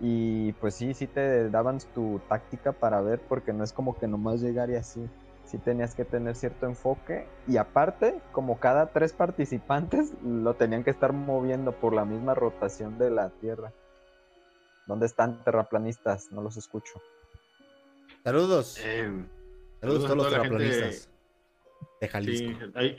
Y 0.00 0.52
pues 0.54 0.74
sí, 0.74 0.94
sí 0.94 1.06
te 1.06 1.50
daban 1.50 1.78
tu 1.94 2.20
táctica 2.28 2.72
para 2.72 3.00
ver, 3.00 3.20
porque 3.28 3.52
no 3.52 3.64
es 3.64 3.72
como 3.72 3.98
que 3.98 4.06
nomás 4.06 4.40
llegar 4.40 4.70
y 4.70 4.76
así. 4.76 5.08
Sí 5.44 5.56
tenías 5.56 5.94
que 5.94 6.04
tener 6.04 6.36
cierto 6.36 6.66
enfoque. 6.66 7.26
Y 7.46 7.56
aparte, 7.56 8.20
como 8.32 8.60
cada 8.60 8.92
tres 8.92 9.12
participantes, 9.12 10.12
lo 10.22 10.54
tenían 10.54 10.84
que 10.84 10.90
estar 10.90 11.12
moviendo 11.12 11.72
por 11.72 11.94
la 11.94 12.04
misma 12.04 12.34
rotación 12.34 12.98
de 12.98 13.10
la 13.10 13.30
Tierra. 13.30 13.72
¿Dónde 14.86 15.06
están 15.06 15.42
terraplanistas? 15.44 16.30
No 16.32 16.42
los 16.42 16.56
escucho. 16.56 17.00
Saludos. 18.24 18.78
Eh, 18.84 19.10
Saludos 19.80 20.04
a 20.04 20.08
todos 20.08 20.16
los 20.16 20.26
gente- 20.26 20.48
terraplanistas. 20.48 21.10
De 22.00 22.08
Jalisco. 22.08 22.48
Sí, 22.48 22.72
hay- 22.74 22.96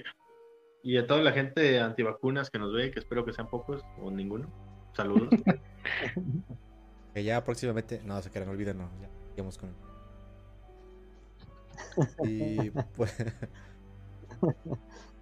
y 0.84 0.98
a 0.98 1.06
toda 1.08 1.22
la 1.22 1.32
gente 1.34 1.80
antivacunas 1.80 2.50
que 2.50 2.60
nos 2.60 2.74
ve, 2.74 2.92
que 2.92 3.00
espero 3.00 3.26
que 3.26 3.34
sean 3.34 3.50
pocos 3.50 3.82
o 4.02 4.10
ninguno. 4.12 4.48
Saludos. 4.94 5.30
Que 7.14 7.24
ya 7.24 7.44
próximamente. 7.44 8.02
No, 8.06 8.22
se 8.22 8.30
quedan, 8.30 8.50
olvídenlo. 8.50 8.88
Ya, 9.02 9.10
sigamos 9.32 9.58
con. 9.58 9.74
Y 12.24 12.70
pues. 12.96 13.16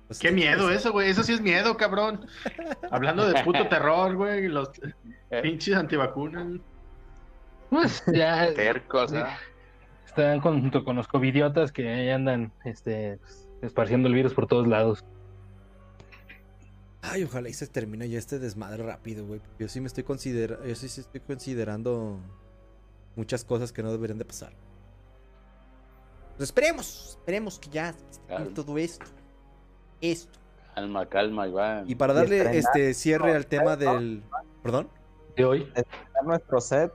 pues, 0.08 0.20
Qué 0.20 0.32
miedo 0.34 0.70
eso, 0.70 0.92
güey. 0.92 1.10
Eso 1.10 1.24
sí 1.24 1.32
es 1.34 1.40
miedo, 1.42 1.78
cabrón. 1.78 2.28
Hablando 2.92 3.26
de 3.28 3.42
puto 3.44 3.68
terror, 3.70 4.16
güey. 4.16 4.50
Los 4.50 4.70
pinches 5.42 5.76
antivacunas. 5.76 6.60
Pues 7.70 8.04
ya 8.14 8.54
Tercos, 8.54 9.12
Sí. 9.12 9.18
Están 10.08 10.40
con- 10.42 10.62
junto 10.62 10.84
con 10.84 10.96
los 10.96 11.08
covidiotas 11.08 11.72
que 11.72 11.88
ahí 11.88 12.10
andan 12.10 12.52
este, 12.66 13.20
esparciendo 13.62 14.08
el 14.08 14.14
virus 14.16 14.34
por 14.34 14.48
todos 14.48 14.68
lados. 14.68 15.04
Ay, 17.02 17.24
ojalá 17.24 17.48
y 17.50 17.54
se 17.54 17.68
termine 17.68 18.10
ya 18.10 18.18
este 18.18 18.40
desmadre 18.40 18.84
rápido, 18.84 19.26
güey. 19.26 19.40
Yo 19.60 19.68
sí 19.70 19.80
me 19.80 19.88
estoy 19.88 20.04
considerando. 20.04 20.66
Yo 20.66 20.76
sí, 20.76 20.90
sí 20.90 21.02
estoy 21.02 21.22
considerando 21.22 22.20
muchas 23.16 23.44
cosas 23.46 23.72
que 23.72 23.84
no 23.84 23.92
deberían 23.92 24.18
de 24.18 24.26
pasar. 24.26 24.52
Pues 26.36 26.50
esperemos, 26.50 27.18
esperemos 27.20 27.60
que 27.60 27.70
ya 27.70 27.96
Claro. 28.28 28.48
todo 28.50 28.78
esto. 28.78 29.06
Esto. 30.02 30.38
Calma, 30.76 31.06
calma, 31.08 31.48
Iván. 31.48 31.90
Y 31.90 31.96
para 31.96 32.14
darle 32.14 32.58
este 32.58 32.94
cierre 32.94 33.36
al 33.36 33.48
tema 33.48 33.76
del. 33.76 34.22
¿Perdón? 34.62 34.90
De 35.36 35.46
hoy, 35.46 35.72
nuestro 36.26 36.60
set 36.62 36.92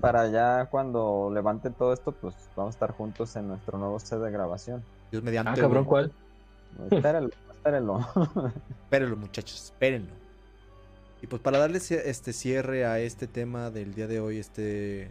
para 0.00 0.28
ya 0.28 0.66
cuando 0.66 1.30
levante 1.32 1.70
todo 1.70 1.92
esto, 1.92 2.12
pues 2.12 2.34
vamos 2.54 2.74
a 2.74 2.76
estar 2.76 2.92
juntos 2.92 3.34
en 3.36 3.48
nuestro 3.48 3.78
nuevo 3.78 3.98
set 3.98 4.18
de 4.20 4.30
grabación. 4.30 4.84
Dios 5.10 5.22
mediante. 5.22 5.52
ah, 5.52 5.62
cabrón. 5.62 5.84
¿cuál? 5.84 6.12
Espérenlo, 6.90 7.30
espérenlo. 7.54 8.06
Espérenlo, 8.84 9.16
muchachos, 9.16 9.64
espérenlo. 9.64 10.12
Y 11.22 11.26
pues 11.26 11.42
para 11.42 11.58
darle 11.58 11.78
este 11.78 12.32
cierre 12.32 12.86
a 12.86 12.98
este 12.98 13.26
tema 13.26 13.70
del 13.70 13.94
día 13.94 14.06
de 14.06 14.20
hoy, 14.20 14.38
este. 14.38 15.10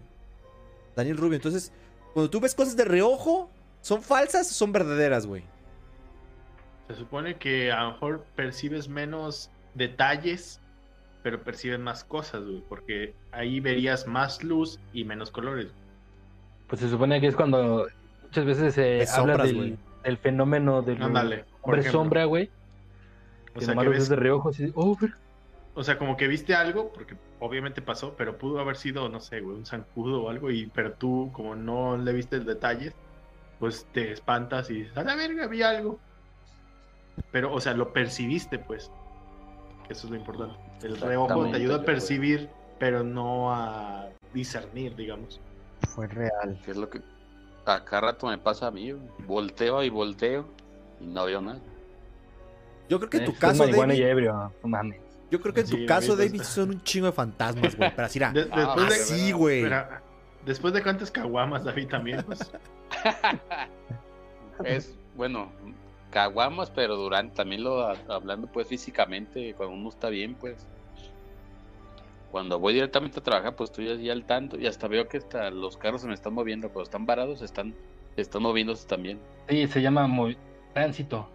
Daniel 0.95 1.17
Rubio, 1.17 1.35
entonces, 1.35 1.71
cuando 2.13 2.29
tú 2.29 2.39
ves 2.39 2.55
cosas 2.55 2.75
de 2.75 2.85
reojo, 2.85 3.49
¿son 3.81 4.01
falsas 4.01 4.49
o 4.51 4.53
son 4.53 4.71
verdaderas, 4.71 5.25
güey? 5.25 5.43
Se 6.87 6.95
supone 6.95 7.37
que 7.37 7.71
a 7.71 7.83
lo 7.83 7.91
mejor 7.91 8.25
percibes 8.35 8.89
menos 8.89 9.51
detalles, 9.75 10.59
pero 11.23 11.41
percibes 11.41 11.79
más 11.79 12.03
cosas, 12.03 12.43
güey. 12.43 12.63
Porque 12.67 13.13
ahí 13.31 13.59
verías 13.59 14.07
más 14.07 14.43
luz 14.43 14.79
y 14.93 15.03
menos 15.03 15.31
colores. 15.31 15.71
Pues 16.67 16.81
se 16.81 16.89
supone 16.89 17.19
que 17.19 17.27
es 17.27 17.35
cuando 17.35 17.87
muchas 18.23 18.45
veces 18.45 18.73
se 18.75 19.01
habla 19.11 19.45
sombras, 19.45 19.51
del, 20.03 20.17
fenómeno 20.17 20.81
del 20.81 21.01
Ándale. 21.01 21.45
por 21.61 21.75
hombre 21.75 21.91
sombra, 21.91 22.25
güey. 22.25 22.49
O 23.55 23.61
sea, 23.61 23.75
que 23.75 23.89
ves 23.89 24.07
de 24.07 24.15
reojo, 24.15 24.49
así, 24.49 24.71
oh, 24.75 24.95
O 25.73 25.83
sea, 25.83 25.97
como 25.97 26.15
que 26.15 26.27
viste 26.27 26.53
algo, 26.53 26.93
porque 26.93 27.15
obviamente 27.39 27.81
pasó, 27.81 28.13
pero 28.15 28.37
pudo 28.37 28.59
haber 28.59 28.77
sido, 28.77 29.09
no 29.09 29.19
sé, 29.19 29.41
güey, 29.41 29.57
un 29.57 29.65
zancudo 29.65 30.23
o 30.23 30.29
algo, 30.29 30.51
y 30.51 30.67
pero 30.67 30.93
tú, 30.93 31.31
como 31.33 31.55
no 31.55 31.97
le 31.97 32.13
viste 32.13 32.39
detalles, 32.39 32.93
pues 33.59 33.87
te 33.91 34.11
espantas 34.11 34.69
y 34.69 34.81
dices, 34.81 34.95
a 34.97 35.03
la 35.03 35.15
verga, 35.15 35.47
vi 35.47 35.63
algo. 35.63 35.99
Pero, 37.31 37.51
o 37.51 37.59
sea, 37.59 37.73
lo 37.73 37.91
percibiste, 37.91 38.59
pues. 38.59 38.91
Que 39.89 39.93
Eso 39.93 40.05
es 40.05 40.11
lo 40.11 40.17
importante. 40.17 40.55
El 40.83 40.97
reojo 41.01 41.49
te 41.49 41.57
ayuda 41.57 41.77
a 41.77 41.81
percibir, 41.83 42.47
pero 42.77 43.03
no 43.03 43.51
a 43.51 44.07
discernir, 44.33 44.95
digamos. 44.95 45.41
Fue 45.95 46.05
real. 46.07 46.61
Que 46.63 46.71
es 46.71 46.77
lo 46.77 46.89
que 46.91 47.01
a 47.65 47.83
cada 47.83 48.01
rato 48.01 48.27
me 48.27 48.37
pasa 48.37 48.67
a 48.67 48.71
mí. 48.71 48.93
Volteo 49.25 49.83
y 49.83 49.89
volteo. 49.89 50.45
Y 51.01 51.07
no 51.07 51.25
veo 51.25 51.41
nada. 51.41 51.59
Yo 52.87 52.99
creo 52.99 53.09
que 53.09 53.17
en 53.17 53.25
tu 53.25 53.31
Eh, 53.31 53.35
caso, 53.39 53.63
marihuana 53.63 53.95
y 53.95 53.99
David, 54.01 54.11
ebrio, 54.11 54.53
no 54.63 54.69
mames. 54.69 55.01
yo 55.31 55.41
creo 55.41 55.53
que 55.55 55.61
en 55.61 55.67
tu 55.69 55.75
Sí, 55.77 55.85
caso, 55.87 56.15
David, 56.15 56.31
David, 56.33 56.41
son 56.43 56.69
un 56.69 56.83
chingo 56.83 57.07
de 57.07 57.11
fantasmas, 57.13 57.75
güey. 57.75 57.91
Pero 57.95 58.05
así 58.05 58.19
era. 58.19 58.31
De- 58.33 58.47
Ah, 58.51 58.75
después 58.77 58.89
de, 58.89 58.95
así, 58.95 59.31
güey. 59.31 59.63
Mira, 59.63 60.03
después 60.45 60.71
de 60.73 60.83
cuántas 60.83 61.09
caguamas, 61.09 61.63
David, 61.63 61.87
también, 61.89 62.23
pues. 62.23 62.39
Es, 64.63 64.93
bueno, 65.15 65.51
caguamas, 66.09 66.69
pero 66.71 66.95
durante, 66.95 67.35
también 67.35 67.63
lo 67.63 67.87
hablando 68.11 68.47
pues 68.47 68.67
físicamente, 68.67 69.53
cuando 69.55 69.75
uno 69.75 69.89
está 69.89 70.09
bien, 70.09 70.35
pues. 70.35 70.65
Cuando 72.31 72.59
voy 72.59 72.73
directamente 72.75 73.19
a 73.19 73.23
trabajar, 73.23 73.55
pues 73.55 73.71
estoy 73.71 73.89
allí 73.89 74.09
al 74.09 74.23
tanto 74.25 74.57
y 74.59 74.67
hasta 74.67 74.87
veo 74.87 75.07
que 75.07 75.17
hasta 75.17 75.49
los 75.49 75.77
carros 75.77 76.01
se 76.01 76.07
me 76.07 76.13
están 76.13 76.33
moviendo, 76.33 76.67
cuando 76.69 76.83
están 76.83 77.05
varados, 77.07 77.41
están, 77.41 77.73
están 78.17 78.43
moviéndose 78.43 78.87
también. 78.87 79.19
Sí, 79.47 79.67
se 79.67 79.81
llama 79.81 80.07
movi- 80.07 80.37
tránsito. 80.73 81.27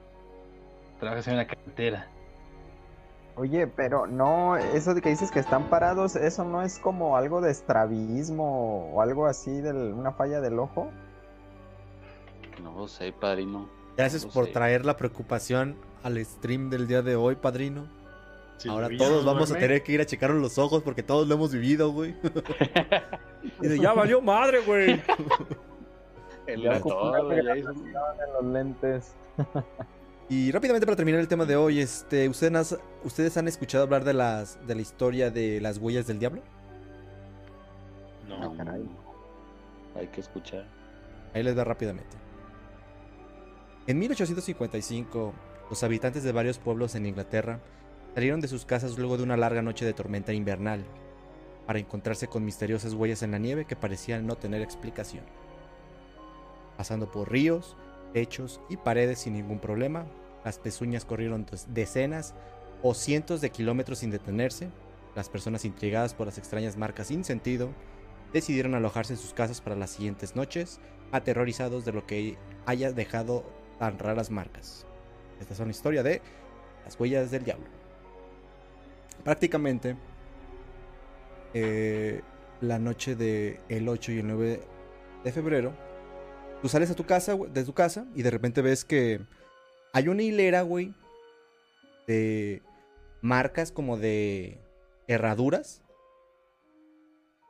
Trabajas 1.00 1.26
en 1.26 1.34
una 1.34 1.46
carretera. 1.46 2.08
Oye, 3.36 3.66
pero 3.66 4.06
no, 4.06 4.56
eso 4.56 4.94
de 4.94 5.02
que 5.02 5.08
dices 5.08 5.32
que 5.32 5.40
están 5.40 5.64
parados, 5.64 6.14
eso 6.14 6.44
no 6.44 6.62
es 6.62 6.78
como 6.78 7.16
algo 7.16 7.40
de 7.40 7.50
estrabismo 7.50 8.92
o 8.94 9.02
algo 9.02 9.26
así 9.26 9.50
de 9.60 9.72
una 9.72 10.12
falla 10.12 10.40
del 10.40 10.60
ojo. 10.60 10.92
No 12.62 12.72
lo 12.78 12.86
sé, 12.86 13.12
padrino. 13.12 13.68
Gracias 13.97 14.24
No 14.24 14.30
por 14.32 14.47
sé. 14.47 14.53
traer 14.53 14.84
la 14.84 14.97
preocupación 14.97 15.76
al 16.03 16.22
stream 16.24 16.68
del 16.70 16.86
día 16.86 17.03
de 17.03 17.16
hoy, 17.16 17.36
padrino. 17.36 17.86
Sí, 18.57 18.68
Ahora 18.68 18.88
todos 18.97 19.24
no 19.24 19.32
vamos 19.32 19.51
a 19.51 19.55
tener 19.59 19.82
que 19.82 19.92
ir 19.92 20.01
a 20.01 20.07
checarnos 20.07 20.40
los 20.40 20.59
ojos 20.59 20.82
porque 20.82 21.03
todos 21.03 21.26
lo 21.28 21.34
hemos 21.34 21.53
vivido, 21.53 21.90
güey. 21.92 22.14
Y 23.61 23.66
de, 23.68 23.78
ya 23.78 23.92
valió 23.92 24.22
madre, 24.22 24.61
güey. 24.61 25.03
El 26.47 26.62
Ya 26.62 26.78
ocupaste 26.78 27.42
ya 27.45 27.57
hizo- 27.57 27.70
En 27.72 28.32
los 28.34 28.45
lentes. 28.53 29.14
Y 30.30 30.51
rápidamente 30.53 30.86
para 30.86 30.97
terminar 30.97 31.20
el 31.20 31.28
tema 31.28 31.45
de 31.45 31.55
hoy, 31.57 31.80
este, 31.80 32.28
¿ustedes, 32.28 32.55
has- 32.55 32.78
¿ustedes 33.03 33.36
han 33.36 33.47
escuchado 33.49 33.84
hablar 33.84 34.05
de 34.05 34.14
las 34.14 34.64
de 34.66 34.74
la 34.74 34.80
historia 34.80 35.30
de 35.30 35.61
las 35.61 35.76
huellas 35.78 36.07
del 36.07 36.18
diablo? 36.18 36.42
No. 38.28 38.55
No, 38.55 38.72
Hay 39.97 40.07
que 40.09 40.20
escuchar. 40.20 40.64
Ahí 41.34 41.42
les 41.42 41.57
va 41.57 41.64
rápidamente. 41.64 42.16
En 43.87 43.99
1855, 43.99 45.35
los 45.68 45.82
habitantes 45.82 46.22
de 46.22 46.32
varios 46.32 46.59
pueblos 46.59 46.95
en 46.95 47.05
Inglaterra 47.05 47.61
salieron 48.14 48.41
de 48.41 48.49
sus 48.49 48.64
casas 48.64 48.97
luego 48.97 49.18
de 49.18 49.24
una 49.24 49.37
larga 49.37 49.61
noche 49.61 49.85
de 49.85 49.93
tormenta 49.93 50.32
invernal 50.32 50.87
para 51.66 51.78
encontrarse 51.80 52.26
con 52.26 52.47
misteriosas 52.47 52.95
huellas 52.95 53.22
en 53.22 53.32
la 53.32 53.39
nieve 53.39 53.66
que 53.66 53.76
parecían 53.76 54.26
no 54.26 54.37
tener 54.37 54.62
explicación. 54.62 55.24
Pasando 56.78 57.12
por 57.12 57.30
ríos, 57.30 57.76
techos 58.14 58.59
y 58.70 58.78
paredes 58.78 59.18
sin 59.18 59.35
ningún 59.35 59.59
problema, 59.59 60.07
las 60.47 60.59
pezuñas 60.59 61.05
corrieron 61.05 61.45
decenas 61.68 62.35
o 62.82 62.95
cientos 62.95 63.43
de 63.43 63.51
kilómetros 63.51 63.99
sin 63.99 64.11
detenerse. 64.11 64.70
Las 65.14 65.28
personas 65.28 65.66
intrigadas 65.66 66.14
por 66.14 66.26
las 66.26 66.39
extrañas 66.39 66.78
marcas 66.78 67.09
sin 67.09 67.22
sentido 67.22 67.68
decidieron 68.32 68.74
alojarse 68.74 69.12
en 69.12 69.18
sus 69.18 69.35
casas 69.35 69.61
para 69.61 69.76
las 69.76 69.91
siguientes 69.91 70.37
noches, 70.37 70.80
aterrorizados 71.12 71.85
de 71.85 71.93
lo 71.93 72.07
que 72.07 72.39
haya 72.64 72.91
dejado 72.91 73.45
tan 73.78 73.98
raras 73.98 74.30
marcas. 74.30 74.86
Esta 75.40 75.54
es 75.54 75.60
una 75.60 75.70
historia 75.70 76.02
de 76.02 76.22
las 76.84 76.98
huellas 76.98 77.30
del 77.30 77.44
diablo. 77.44 77.66
Prácticamente, 79.22 79.96
eh, 81.54 82.20
la 82.60 82.78
noche 82.78 83.14
del 83.16 83.58
el 83.68 83.88
8 83.88 84.12
y 84.12 84.18
el 84.18 84.26
9 84.26 84.60
de 85.24 85.32
febrero, 85.32 85.72
tú 86.62 86.68
sales 86.68 86.90
a 86.90 86.94
tu 86.94 87.04
casa, 87.04 87.36
de 87.36 87.64
tu 87.64 87.72
casa, 87.72 88.06
y 88.14 88.22
de 88.22 88.30
repente 88.30 88.62
ves 88.62 88.84
que 88.84 89.20
hay 89.92 90.08
una 90.08 90.22
hilera, 90.22 90.62
güey, 90.62 90.94
de 92.06 92.62
marcas 93.22 93.72
como 93.72 93.96
de 93.96 94.60
herraduras 95.08 95.82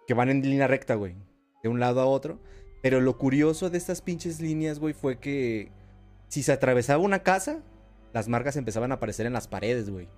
que 0.06 0.14
van 0.14 0.28
en 0.28 0.42
línea 0.42 0.66
recta, 0.66 0.94
güey, 0.94 1.16
de 1.62 1.68
un 1.68 1.80
lado 1.80 2.00
a 2.00 2.06
otro. 2.06 2.38
Pero 2.82 3.00
lo 3.00 3.16
curioso 3.16 3.70
de 3.70 3.78
estas 3.78 4.02
pinches 4.02 4.40
líneas, 4.40 4.78
güey, 4.78 4.92
fue 4.92 5.18
que 5.18 5.72
si 6.34 6.42
se 6.42 6.50
atravesaba 6.50 7.00
una 7.00 7.20
casa, 7.22 7.60
las 8.12 8.26
marcas 8.26 8.56
empezaban 8.56 8.90
a 8.90 8.96
aparecer 8.96 9.24
en 9.24 9.32
las 9.32 9.46
paredes, 9.46 9.88
güey. 9.88 10.08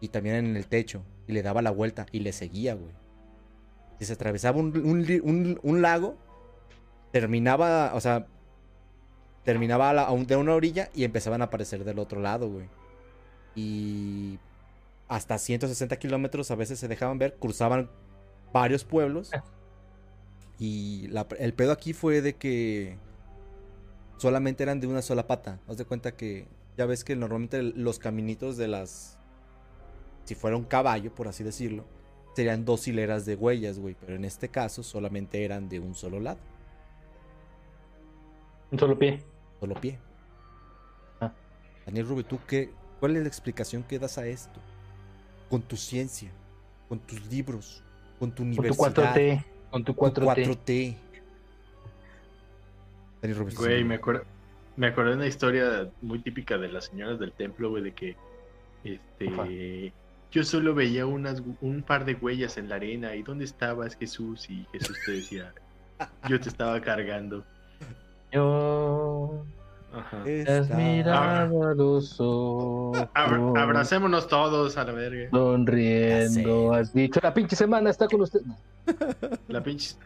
Y 0.00 0.08
también 0.08 0.34
en 0.34 0.56
el 0.56 0.66
techo. 0.66 1.04
Y 1.28 1.32
le 1.34 1.42
daba 1.44 1.62
la 1.62 1.70
vuelta 1.70 2.06
y 2.10 2.18
le 2.18 2.32
seguía, 2.32 2.74
güey. 2.74 2.92
Si 4.00 4.06
se 4.06 4.14
atravesaba 4.14 4.58
un, 4.58 4.76
un 4.84 5.04
li- 5.04 5.20
un- 5.22 5.60
un 5.62 5.82
lago, 5.82 6.16
terminaba, 7.12 7.92
o 7.94 8.00
sea, 8.00 8.26
terminaba 9.44 9.90
a 9.90 9.92
la- 9.92 10.02
a 10.04 10.10
un- 10.10 10.26
de 10.26 10.34
una 10.34 10.54
orilla 10.54 10.90
y 10.92 11.04
empezaban 11.04 11.42
a 11.42 11.44
aparecer 11.44 11.84
del 11.84 12.00
otro 12.00 12.20
lado, 12.20 12.50
güey. 12.50 12.68
Y 13.54 14.40
hasta 15.06 15.38
160 15.38 15.96
kilómetros 15.98 16.50
a 16.50 16.56
veces 16.56 16.80
se 16.80 16.88
dejaban 16.88 17.18
ver, 17.18 17.36
cruzaban 17.38 17.88
varios 18.52 18.82
pueblos. 18.84 19.30
Y 20.60 21.06
la- 21.12 21.28
el 21.38 21.54
pedo 21.54 21.70
aquí 21.70 21.92
fue 21.92 22.20
de 22.20 22.34
que 22.34 22.98
solamente 24.18 24.62
eran 24.62 24.80
de 24.80 24.86
una 24.86 25.02
sola 25.02 25.26
pata. 25.26 25.58
Haz 25.68 25.78
de 25.78 25.84
cuenta 25.84 26.14
que 26.16 26.46
ya 26.76 26.86
ves 26.86 27.04
que 27.04 27.16
normalmente 27.16 27.62
los 27.62 27.98
caminitos 27.98 28.56
de 28.56 28.68
las... 28.68 29.18
Si 30.24 30.34
fuera 30.34 30.56
un 30.56 30.64
caballo, 30.64 31.14
por 31.14 31.26
así 31.28 31.42
decirlo, 31.42 31.84
serían 32.36 32.64
dos 32.64 32.86
hileras 32.86 33.24
de 33.24 33.34
huellas, 33.34 33.78
güey. 33.78 33.96
Pero 33.98 34.14
en 34.14 34.24
este 34.24 34.48
caso 34.50 34.82
solamente 34.82 35.44
eran 35.44 35.68
de 35.68 35.80
un 35.80 35.94
solo 35.94 36.20
lado, 36.20 36.38
Un 38.70 38.78
solo 38.78 38.98
pie. 38.98 39.22
solo 39.60 39.74
pie. 39.80 39.98
Ah. 41.20 41.32
Daniel 41.86 42.06
Rubio, 42.06 42.26
¿tú 42.26 42.38
qué? 42.46 42.70
¿Cuál 43.00 43.16
es 43.16 43.22
la 43.22 43.28
explicación 43.28 43.82
que 43.82 43.98
das 43.98 44.18
a 44.18 44.26
esto? 44.26 44.60
Con 45.48 45.62
tu 45.62 45.76
ciencia, 45.76 46.30
con 46.88 46.98
tus 47.00 47.24
libros, 47.26 47.82
con 48.18 48.30
tu 48.30 48.42
Con 48.42 48.52
tu 48.54 48.60
universidad. 48.60 49.14
4T. 49.14 49.44
Con 49.70 49.84
tu 49.84 49.94
Tu 49.94 50.00
4T. 50.00 50.96
4T. 53.20 53.22
Daniel 53.22 53.38
Rubio, 53.38 53.56
Güey, 53.58 53.84
me 53.84 53.94
acuerdo, 53.96 54.22
me 54.76 54.86
acordé 54.88 55.10
de 55.10 55.16
una 55.16 55.26
historia 55.26 55.88
muy 56.02 56.18
típica 56.20 56.56
de 56.58 56.68
las 56.68 56.86
señoras 56.86 57.18
del 57.18 57.32
templo, 57.32 57.70
güey, 57.70 57.82
de 57.82 57.92
que 57.92 58.16
este 58.84 59.92
yo 60.30 60.44
solo 60.44 60.74
veía 60.74 61.06
unas 61.06 61.42
un 61.62 61.82
par 61.82 62.04
de 62.04 62.14
huellas 62.14 62.58
en 62.58 62.68
la 62.68 62.74
arena 62.76 63.14
y 63.16 63.22
dónde 63.22 63.44
estabas 63.46 63.96
Jesús 63.96 64.48
y 64.50 64.66
Jesús 64.72 64.96
te 65.06 65.12
decía 65.12 65.52
yo 66.28 66.38
te 66.38 66.48
estaba 66.48 66.80
cargando. 66.80 67.44
Yo. 68.30 69.44
Ajá. 69.92 70.22
Has 70.46 70.68
mirado 70.70 71.64
a 71.66 71.74
los 71.74 72.16
ojos. 72.20 73.08
Abra- 73.14 73.62
abracémonos 73.62 74.28
todos 74.28 74.76
a 74.76 74.84
la 74.84 74.92
verga. 74.92 75.30
Sonriendo. 75.30 76.72
Has 76.74 76.92
dicho. 76.92 77.18
La 77.22 77.32
pinche 77.32 77.56
semana 77.56 77.88
está 77.90 78.06
con 78.06 78.20
usted. 78.20 78.40
La 79.48 79.62
pinche. 79.62 79.96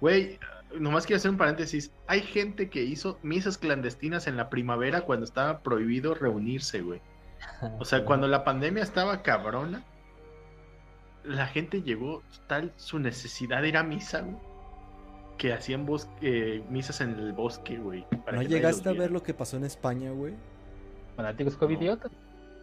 Güey, 0.00 0.38
nomás 0.78 1.06
quiero 1.06 1.18
hacer 1.18 1.30
un 1.30 1.36
paréntesis. 1.38 1.92
Hay 2.06 2.20
gente 2.22 2.68
que 2.68 2.82
hizo 2.82 3.18
misas 3.22 3.58
clandestinas 3.58 4.26
en 4.26 4.36
la 4.36 4.50
primavera 4.50 5.02
cuando 5.02 5.24
estaba 5.24 5.60
prohibido 5.60 6.14
reunirse, 6.14 6.80
güey. 6.82 7.00
O 7.78 7.84
sea, 7.84 8.04
cuando 8.04 8.26
la 8.28 8.44
pandemia 8.44 8.82
estaba 8.82 9.22
cabrona, 9.22 9.84
la 11.24 11.46
gente 11.46 11.82
llegó 11.82 12.22
tal 12.46 12.72
su 12.76 12.98
necesidad 12.98 13.62
de 13.62 13.68
ir 13.68 13.76
a 13.76 13.82
misa, 13.82 14.20
güey, 14.22 14.36
que 15.36 15.52
hacían 15.52 15.86
bos- 15.86 16.08
eh, 16.20 16.64
misas 16.68 17.00
en 17.00 17.10
el 17.18 17.32
bosque, 17.32 17.78
güey. 17.78 18.06
¿No 18.32 18.42
llegaste 18.42 18.88
a 18.88 18.92
ver 18.92 19.10
lo 19.10 19.22
que 19.22 19.34
pasó 19.34 19.56
en 19.56 19.64
España, 19.64 20.10
güey? 20.10 20.34
Fanáticos 21.16 21.56
covidiotas. 21.56 22.10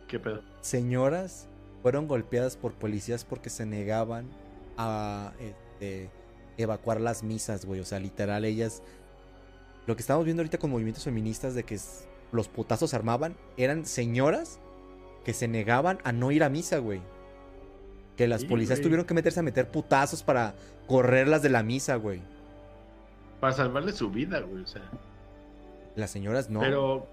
¿Qué 0.07 0.19
pedo? 0.19 0.41
Señoras 0.61 1.47
fueron 1.81 2.07
golpeadas 2.07 2.57
por 2.57 2.73
policías 2.73 3.23
porque 3.25 3.49
se 3.49 3.65
negaban 3.65 4.29
a 4.77 5.31
este, 5.39 6.09
evacuar 6.57 7.01
las 7.01 7.23
misas, 7.23 7.65
güey. 7.65 7.79
O 7.79 7.85
sea, 7.85 7.99
literal, 7.99 8.45
ellas. 8.45 8.81
Lo 9.87 9.95
que 9.95 10.01
estamos 10.01 10.25
viendo 10.25 10.41
ahorita 10.41 10.57
con 10.57 10.71
movimientos 10.71 11.03
feministas 11.03 11.53
de 11.53 11.63
que 11.63 11.79
los 12.31 12.47
putazos 12.47 12.89
se 12.89 12.95
armaban 12.95 13.35
eran 13.57 13.85
señoras 13.85 14.59
que 15.23 15.33
se 15.33 15.47
negaban 15.47 15.99
a 16.03 16.11
no 16.11 16.31
ir 16.31 16.43
a 16.43 16.49
misa, 16.49 16.79
güey. 16.79 17.01
Que 18.17 18.27
las 18.27 18.41
Sí, 18.41 18.47
policías 18.47 18.79
güey. 18.79 18.83
tuvieron 18.83 19.05
que 19.05 19.13
meterse 19.13 19.39
a 19.39 19.43
meter 19.43 19.69
putazos 19.69 20.23
para 20.23 20.55
correrlas 20.87 21.41
de 21.41 21.49
la 21.49 21.63
misa, 21.63 21.95
güey. 21.97 22.21
Para 23.39 23.53
salvarle 23.53 23.91
su 23.91 24.09
vida, 24.09 24.39
güey. 24.39 24.63
O 24.63 24.67
sea. 24.67 24.81
Las 25.95 26.11
señoras 26.11 26.49
no. 26.49 26.61
Pero 26.61 27.07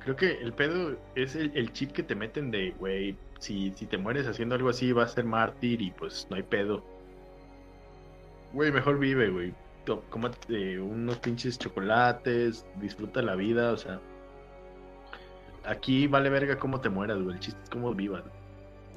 creo 0.00 0.16
que 0.16 0.32
el 0.40 0.52
pedo 0.52 0.96
es 1.14 1.34
el, 1.34 1.52
el 1.56 1.72
chip 1.72 1.92
que 1.92 2.02
te 2.02 2.14
meten 2.14 2.50
de, 2.50 2.72
güey, 2.78 3.16
si, 3.40 3.72
si 3.76 3.86
te 3.86 3.98
mueres 3.98 4.26
haciendo 4.26 4.54
algo 4.54 4.68
así, 4.68 4.92
vas 4.92 5.12
a 5.12 5.14
ser 5.16 5.24
mártir 5.24 5.82
y 5.82 5.90
pues 5.90 6.26
no 6.30 6.36
hay 6.36 6.42
pedo. 6.42 6.84
Güey, 8.56 8.72
mejor 8.72 8.98
vive, 8.98 9.28
güey. 9.28 9.54
Cómate 10.08 10.80
unos 10.80 11.18
pinches 11.18 11.58
chocolates, 11.58 12.64
disfruta 12.80 13.20
la 13.20 13.34
vida, 13.34 13.70
o 13.72 13.76
sea. 13.76 14.00
Aquí 15.66 16.06
vale 16.06 16.30
verga 16.30 16.58
cómo 16.58 16.80
te 16.80 16.88
mueras, 16.88 17.20
güey. 17.22 17.34
El 17.34 17.40
chiste 17.40 17.60
es 17.62 17.68
cómo 17.70 17.92
vivas. 17.94 18.24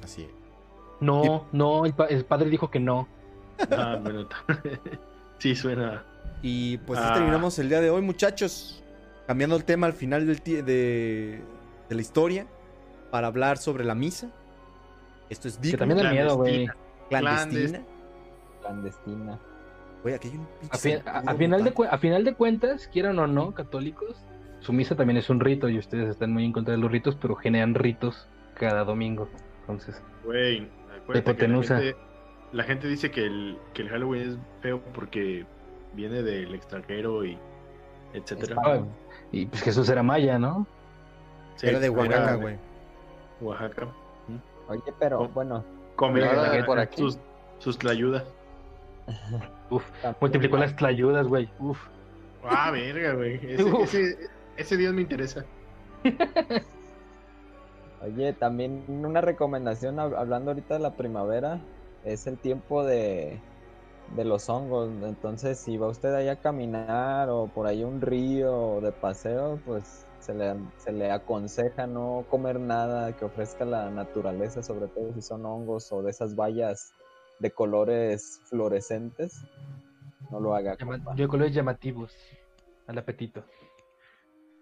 Así 0.02 0.22
es. 0.22 0.30
No, 1.00 1.46
no. 1.52 1.84
El, 1.84 1.92
pa- 1.92 2.06
el 2.06 2.24
padre 2.24 2.48
dijo 2.48 2.70
que 2.70 2.80
no. 2.80 3.06
Ah, 3.70 3.98
bueno. 4.02 4.26
sí, 5.38 5.54
suena. 5.54 6.04
Y 6.42 6.78
pues 6.78 6.98
así 6.98 7.08
Ah. 7.10 7.14
terminamos 7.14 7.58
el 7.58 7.68
día 7.68 7.80
de 7.82 7.90
hoy, 7.90 8.00
muchachos. 8.02 8.82
cambiando 9.26 9.56
el 9.56 9.64
tema 9.64 9.86
al 9.86 9.92
final 9.92 10.26
del 10.26 10.38
de, 10.38 10.62
de 11.88 11.94
la 11.94 12.00
historia 12.00 12.46
para 13.10 13.26
hablar 13.26 13.58
sobre 13.58 13.84
la 13.84 13.94
misa. 13.94 14.30
Esto 15.28 15.48
es 15.48 15.56
Que 15.58 15.62
digno, 15.68 15.78
también 15.80 16.02
da 16.02 16.10
miedo, 16.10 16.36
güey. 16.36 16.66
clandestina. 17.10 17.82
Clandestina. 18.62 19.38
Güey, 20.02 20.14
aquí 20.14 20.28
hay 20.28 20.36
un 20.38 20.46
pinche 20.60 21.02
A, 21.06 21.34
final 21.34 21.64
de, 21.64 21.74
a 21.90 21.98
final 21.98 22.24
de 22.24 22.34
cuentas, 22.34 22.88
quieran 22.92 23.18
o 23.18 23.26
no, 23.26 23.52
católicos, 23.52 24.16
su 24.60 24.72
misa 24.72 24.94
también 24.96 25.16
es 25.18 25.28
un 25.30 25.40
rito 25.40 25.68
y 25.68 25.78
ustedes 25.78 26.08
están 26.08 26.32
muy 26.32 26.44
en 26.44 26.52
contra 26.52 26.72
de 26.72 26.78
los 26.78 26.90
ritos, 26.90 27.16
pero 27.20 27.34
generan 27.36 27.74
ritos 27.74 28.26
cada 28.54 28.84
domingo. 28.84 29.28
Entonces, 29.60 30.02
Güey, 30.24 30.60
que 31.06 31.12
la 31.12 31.18
hipotenusa. 31.18 31.78
gente, 31.80 31.96
la 32.52 32.64
gente 32.64 32.88
dice 32.88 33.10
que 33.10 33.26
el, 33.26 33.58
que 33.74 33.82
el 33.82 33.88
Halloween 33.90 34.30
es 34.30 34.38
feo 34.62 34.80
porque 34.94 35.44
viene 35.94 36.22
del 36.22 36.54
extranjero 36.54 37.24
y 37.24 37.38
etcétera. 38.14 38.56
Ah, 38.64 38.80
y 39.32 39.46
pues 39.46 39.62
Jesús 39.62 39.88
era 39.88 40.02
maya, 40.02 40.38
¿no? 40.38 40.66
Sí, 41.56 41.66
Era 41.68 41.78
de 41.78 41.90
Oaxaca, 41.90 42.34
güey. 42.36 42.56
Oaxaca. 43.40 43.88
Oye, 44.68 44.80
pero 44.98 45.28
bueno, 45.28 45.62
Come 45.96 46.24
Ahora, 46.24 46.56
la- 46.58 46.64
por 46.66 46.78
aquí. 46.78 47.02
sus, 47.02 47.18
sus 47.58 47.76
tlayudas. 47.78 48.24
Uf, 49.70 49.84
también- 50.02 50.16
multiplicó 50.20 50.56
las 50.56 50.74
tlayudas, 50.76 51.26
güey. 51.26 51.48
Uf. 51.58 51.78
Ah, 52.44 52.70
verga, 52.70 53.14
güey. 53.14 53.34
Ese, 53.42 53.64
Uf. 53.64 53.82
ese, 53.84 54.16
ese 54.56 54.76
Dios 54.76 54.92
me 54.94 55.02
interesa. 55.02 55.44
Oye, 58.02 58.32
también 58.32 58.84
una 58.88 59.20
recomendación, 59.20 59.96
hab- 59.96 60.16
hablando 60.16 60.50
ahorita 60.52 60.74
de 60.74 60.80
la 60.80 60.92
primavera, 60.96 61.60
es 62.04 62.26
el 62.26 62.38
tiempo 62.38 62.82
de, 62.82 63.38
de 64.16 64.24
los 64.24 64.48
hongos. 64.48 64.88
Entonces, 65.02 65.58
si 65.58 65.76
va 65.76 65.88
usted 65.88 66.14
ahí 66.14 66.28
a 66.28 66.36
caminar 66.36 67.28
o 67.28 67.48
por 67.48 67.66
ahí 67.66 67.82
a 67.82 67.86
un 67.86 68.00
río 68.00 68.56
o 68.56 68.80
de 68.80 68.92
paseo, 68.92 69.60
pues 69.66 70.06
se 70.20 70.32
le, 70.34 70.54
se 70.78 70.92
le 70.92 71.10
aconseja 71.10 71.86
no 71.86 72.24
comer 72.30 72.58
nada 72.58 73.12
que 73.16 73.26
ofrezca 73.26 73.64
la 73.66 73.90
naturaleza, 73.90 74.62
sobre 74.62 74.86
todo 74.88 75.12
si 75.12 75.20
son 75.20 75.44
hongos 75.44 75.92
o 75.92 76.02
de 76.02 76.10
esas 76.10 76.34
bayas 76.34 76.94
de 77.40 77.50
colores 77.50 78.40
fluorescentes. 78.44 79.44
No 80.30 80.38
lo 80.40 80.54
haga. 80.54 80.76
Llama- 80.78 80.98
de 81.14 81.26
colores 81.28 81.52
llamativos 81.54 82.14
al 82.86 82.98
apetito. 82.98 83.42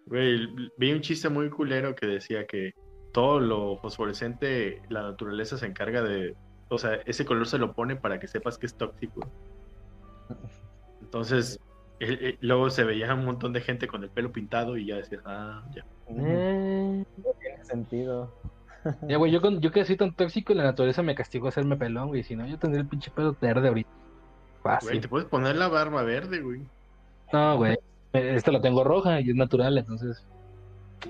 Güey, 0.07 0.49
vi 0.79 0.93
un 0.93 1.03
chiste 1.03 1.29
muy 1.29 1.51
culero 1.51 1.95
que 1.95 2.07
decía 2.07 2.47
que 2.47 2.73
todo 3.13 3.41
lo 3.41 3.77
fosforescente, 3.79 4.81
la 4.89 5.03
naturaleza 5.03 5.59
se 5.59 5.67
encarga 5.67 6.03
de. 6.03 6.35
O 6.71 6.79
sea, 6.79 6.95
ese 7.07 7.25
color 7.27 7.47
se 7.47 7.59
lo 7.59 7.75
pone 7.75 7.97
para 7.97 8.19
que 8.19 8.27
sepas 8.29 8.57
que 8.57 8.67
es 8.67 8.75
tóxico. 8.75 9.21
Entonces, 11.01 11.61
luego 12.41 12.71
se 12.71 12.85
veía 12.85 13.15
un 13.15 13.25
montón 13.25 13.53
de 13.53 13.61
gente 13.61 13.87
con 13.89 14.03
el 14.05 14.11
pelo 14.11 14.33
pintado 14.33 14.77
y 14.77 14.87
ya 14.87 14.97
decías, 14.97 15.23
ah, 15.25 15.65
ya. 15.75 15.85
Eh, 16.11 17.05
Tiene 17.41 17.65
sentido. 17.65 18.33
Ya, 19.09 19.17
güey, 19.17 19.33
yo, 19.33 19.41
con- 19.41 19.61
yo 19.61 19.71
que 19.71 19.85
soy 19.85 19.97
tan 19.97 20.15
tóxico, 20.15 20.55
la 20.55 20.63
naturaleza 20.65 21.03
me 21.03 21.15
castigó 21.15 21.47
a 21.47 21.49
hacerme 21.51 21.77
pelón, 21.77 22.09
güey. 22.09 22.23
Si 22.23 22.37
no, 22.37 22.47
yo 22.47 22.59
tendría 22.59 22.83
el 22.83 22.89
pinche 22.89 23.11
pelo 23.11 23.37
verde 23.41 23.69
ahorita. 23.69 23.91
Güey, 24.63 24.75
Fácil. 24.77 25.01
te 25.01 25.09
puedes 25.09 25.29
poner 25.29 25.57
la 25.57 25.69
barba 25.69 26.03
verde, 26.03 26.41
güey. 26.41 26.63
No, 27.33 27.57
güey. 27.57 27.79
Esta 28.13 28.51
lo 28.51 28.61
tengo 28.61 28.85
roja 28.85 29.21
y 29.21 29.31
es 29.31 29.37
natural, 29.37 29.77
entonces. 29.79 30.25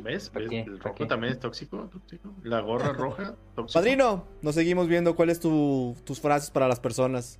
¿Ves? 0.02 0.28
¿Para 0.30 0.42
¿Ves? 0.44 0.50
qué? 0.50 0.60
El 0.60 0.72
¿Para 0.78 0.84
rojo 0.84 0.94
qué? 0.96 1.06
también 1.06 1.32
es 1.32 1.40
tóxico, 1.40 1.88
tóxico. 1.92 2.30
La 2.42 2.60
gorra 2.60 2.92
roja, 2.92 3.34
tóxico. 3.54 3.78
Padrino, 3.78 4.24
nos 4.42 4.54
seguimos 4.54 4.86
viendo. 4.88 5.14
¿Cuáles 5.16 5.40
tu, 5.40 5.96
tus 6.04 6.20
frases 6.20 6.50
para 6.50 6.68
las 6.68 6.80
personas? 6.80 7.38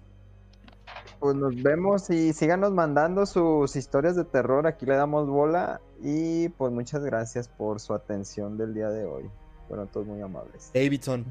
Pues 1.20 1.34
nos 1.34 1.60
vemos 1.62 2.08
y 2.10 2.32
síganos 2.32 2.72
mandando 2.72 3.26
sus 3.26 3.74
historias 3.76 4.14
de 4.16 4.24
terror. 4.24 4.66
Aquí 4.66 4.86
le 4.86 4.94
damos 4.94 5.26
bola. 5.28 5.80
Y 6.02 6.48
pues 6.50 6.72
muchas 6.72 7.04
gracias 7.04 7.48
por 7.48 7.80
su 7.80 7.92
atención 7.92 8.56
del 8.56 8.72
día 8.72 8.88
de 8.88 9.04
hoy. 9.04 9.24
Fueron 9.68 9.88
todos 9.88 10.06
muy 10.06 10.20
amables. 10.20 10.70
Davidson. 10.74 11.24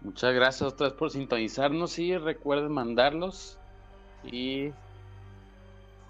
Muchas 0.00 0.34
gracias 0.34 0.62
otra 0.72 0.88
vez 0.88 0.96
por 0.96 1.10
sintonizarnos 1.10 1.98
y 1.98 2.16
recuerden 2.16 2.72
mandarlos 2.72 3.58
y 4.24 4.70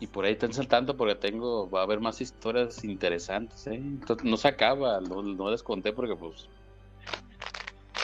y 0.01 0.07
por 0.09 0.25
ahí 0.25 0.33
estén 0.33 0.53
saltando 0.53 0.97
porque 0.97 1.15
tengo 1.15 1.71
va 1.71 1.81
a 1.81 1.83
haber 1.85 2.01
más 2.01 2.21
historias 2.21 2.83
interesantes 2.83 3.67
¿eh? 3.69 3.75
Entonces, 3.75 4.25
no 4.29 4.37
se 4.37 4.49
acaba 4.49 5.01
no, 5.01 5.23
no 5.23 5.51
les 5.51 5.63
conté 5.63 5.93
porque 5.93 6.17
pues 6.17 6.49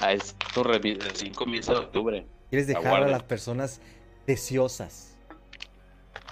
a 0.01 0.13
esto 0.13 0.63
recién 0.63 1.35
comienza 1.35 1.73
de 1.73 1.79
octubre 1.81 2.27
¿Quieres 2.51 2.67
dejar 2.67 3.03
a 3.03 3.09
las 3.09 3.25
personas 3.25 3.81
deseosas? 4.27 5.17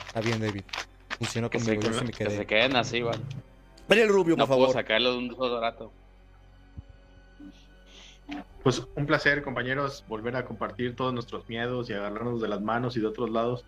Está 0.06 0.20
bien, 0.20 0.40
David. 0.40 0.62
Funcionó 1.18 1.50
que 1.50 1.58
se, 1.60 1.74
conmigo, 1.74 1.82
yo 1.82 1.98
sí 1.98 2.04
me 2.04 2.12
que 2.12 2.30
se 2.30 2.46
quedé. 2.46 2.46
queden 2.46 2.76
así 2.76 3.02
va 3.02 3.12
Daniel 3.88 4.08
Rubio, 4.08 4.36
no 4.36 4.46
por 4.46 4.56
puedo 4.56 4.68
favor. 4.68 4.72
sacarlo 4.72 5.12
de 5.12 5.18
un 5.18 5.60
rato 5.60 5.92
Pues 8.66 8.84
un 8.96 9.06
placer, 9.06 9.44
compañeros, 9.44 10.04
volver 10.08 10.34
a 10.34 10.44
compartir 10.44 10.96
todos 10.96 11.14
nuestros 11.14 11.48
miedos 11.48 11.88
y 11.88 11.92
agarrarnos 11.92 12.42
de 12.42 12.48
las 12.48 12.60
manos 12.60 12.96
y 12.96 13.00
de 13.00 13.06
otros 13.06 13.30
lados. 13.30 13.64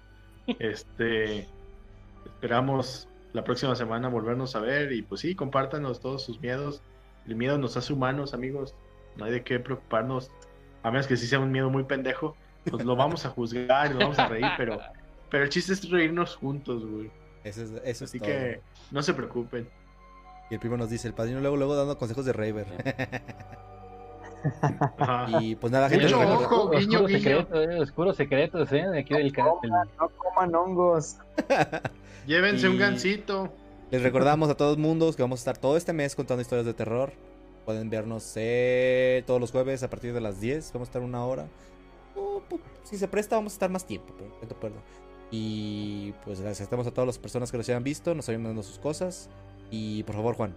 Este, 0.59 1.47
esperamos 2.25 3.07
la 3.33 3.45
próxima 3.45 3.77
semana 3.77 4.09
volvernos 4.09 4.57
a 4.57 4.59
ver 4.59 4.91
y 4.91 5.03
pues 5.03 5.21
sí, 5.21 5.37
compártanos 5.37 6.01
todos 6.01 6.25
sus 6.25 6.41
miedos. 6.41 6.83
El 7.29 7.37
miedo 7.37 7.59
nos 7.59 7.77
hace 7.77 7.93
humanos, 7.93 8.35
amigos. 8.35 8.75
No 9.15 9.27
hay 9.27 9.31
de 9.31 9.45
qué 9.45 9.61
preocuparnos. 9.61 10.33
A 10.83 10.91
menos 10.91 11.07
que 11.07 11.17
sí 11.17 11.29
sea 11.29 11.39
un 11.39 11.53
miedo 11.53 11.71
muy 11.71 11.85
pendejo, 11.85 12.35
pues 12.69 12.85
lo 12.85 12.97
vamos 12.97 13.25
a 13.25 13.29
juzgar 13.29 13.87
y 13.87 13.91
nos 13.91 13.99
vamos 14.01 14.19
a 14.19 14.27
reír, 14.27 14.51
pero, 14.57 14.81
pero 15.31 15.45
el 15.45 15.51
chiste 15.51 15.75
es 15.75 15.89
reírnos 15.89 16.35
juntos, 16.35 16.85
güey. 16.85 17.09
Eso 17.45 17.63
es, 17.63 17.71
eso 17.71 18.05
es 18.05 18.11
Así 18.11 18.19
todo. 18.19 18.31
que 18.31 18.61
no 18.91 19.01
se 19.05 19.15
preocupen. 19.15 19.69
Y 20.51 20.55
el 20.55 20.61
primo 20.61 20.77
nos 20.77 20.91
dice, 20.91 21.07
el 21.07 21.15
padrino 21.15 21.39
luego, 21.39 21.57
luego 21.57 21.77
dando 21.77 21.97
consejos 21.97 22.25
de 22.25 22.33
Raver. 22.33 22.67
Ajá. 24.99 25.27
y 25.41 25.55
pues 25.57 25.73
nada, 25.73 25.89
gente. 25.89 26.13
ojo, 26.15 26.35
Oscuros 26.65 26.81
guiño, 26.81 27.07
guiño. 27.07 27.19
secretos, 27.19 27.67
eh, 27.69 27.81
oscuros 27.81 28.17
secretos, 28.17 28.73
eh, 28.73 28.87
de 28.89 28.99
aquí 29.01 29.15
del, 29.15 29.33
ca- 29.33 29.55
del- 29.63 29.71
No 29.71 30.09
coman 30.17 30.55
hongos. 30.55 31.17
Llévense 32.27 32.69
un 32.69 32.77
Y- 32.77 32.79
gansito. 32.79 33.49
Les 33.91 34.03
recordamos 34.03 34.51
a 34.51 34.55
todos 34.55 34.77
mundos 34.77 35.17
que 35.17 35.23
vamos 35.23 35.41
a 35.41 35.43
estar 35.43 35.59
todo 35.59 35.77
este 35.77 35.93
mes 35.93 36.15
contando 36.15 36.43
historias 36.43 36.67
de 36.67 36.75
terror. 36.75 37.13
Pueden 37.65 37.91
vernos 37.91 38.33
eh, 38.37 39.23
todos 39.27 39.41
los 39.41 39.51
jueves 39.51 39.83
a 39.83 39.91
partir 39.91 40.13
de 40.13 40.21
las 40.21 40.41
10. 40.41 40.73
Vamos 40.73 40.89
a 40.89 40.91
estar 40.91 41.03
una 41.03 41.25
hora. 41.25 41.47
O, 42.15 42.43
pu- 42.49 42.61
si 42.85 42.97
se 42.99 43.09
presta, 43.09 43.37
vamos 43.37 43.53
a 43.53 43.57
estar 43.57 43.71
más 43.71 43.87
tiempo. 43.87 44.13
Pero, 44.17 44.31
no 44.43 44.49
recuerdo. 44.49 44.77
Y 45.31 46.13
pues 46.25 46.39
agradecemos 46.39 46.87
a 46.87 46.91
todas 46.91 47.07
las 47.07 47.19
personas 47.19 47.51
que 47.51 47.59
nos 47.59 47.69
hayan 47.69 47.83
visto, 47.85 48.15
nos 48.15 48.29
hayan 48.29 48.43
mandado 48.43 48.63
sus 48.63 48.79
cosas. 48.79 49.29
Y 49.71 50.03
por 50.05 50.15
favor, 50.17 50.35
Juan. 50.37 50.55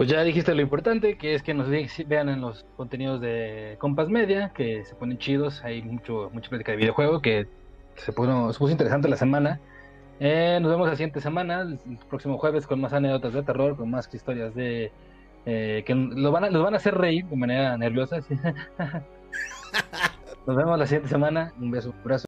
Pues 0.00 0.08
ya 0.08 0.22
dijiste 0.22 0.54
lo 0.54 0.62
importante, 0.62 1.18
que 1.18 1.34
es 1.34 1.42
que 1.42 1.52
nos 1.52 1.68
ve- 1.68 1.86
vean 2.06 2.30
en 2.30 2.40
los 2.40 2.64
contenidos 2.78 3.20
de 3.20 3.76
Compas 3.78 4.08
Media, 4.08 4.50
que 4.54 4.82
se 4.86 4.94
ponen 4.94 5.18
chidos, 5.18 5.62
hay 5.62 5.82
mucho, 5.82 6.30
mucha 6.32 6.48
plática 6.48 6.72
de 6.72 6.78
videojuego, 6.78 7.20
que 7.20 7.46
se 7.96 8.10
puso, 8.14 8.70
interesante 8.70 9.10
la 9.10 9.18
semana. 9.18 9.60
Eh, 10.18 10.58
nos 10.62 10.70
vemos 10.70 10.88
la 10.88 10.96
siguiente 10.96 11.20
semana, 11.20 11.60
el 11.60 11.78
próximo 12.08 12.38
jueves, 12.38 12.66
con 12.66 12.80
más 12.80 12.94
anécdotas 12.94 13.34
de 13.34 13.42
terror, 13.42 13.76
con 13.76 13.90
más 13.90 14.08
historias 14.14 14.54
de... 14.54 14.90
eh, 15.44 15.82
que 15.84 15.94
lo 15.94 16.32
van 16.32 16.44
a, 16.44 16.50
los 16.50 16.64
van 16.64 16.72
a 16.72 16.78
hacer 16.78 16.94
reír 16.94 17.26
de 17.26 17.36
manera 17.36 17.76
nerviosa. 17.76 18.20
nos 20.46 20.56
vemos 20.56 20.78
la 20.78 20.86
siguiente 20.86 21.10
semana, 21.10 21.52
un 21.60 21.70
beso, 21.70 21.90
un 21.90 22.00
abrazo. 22.00 22.18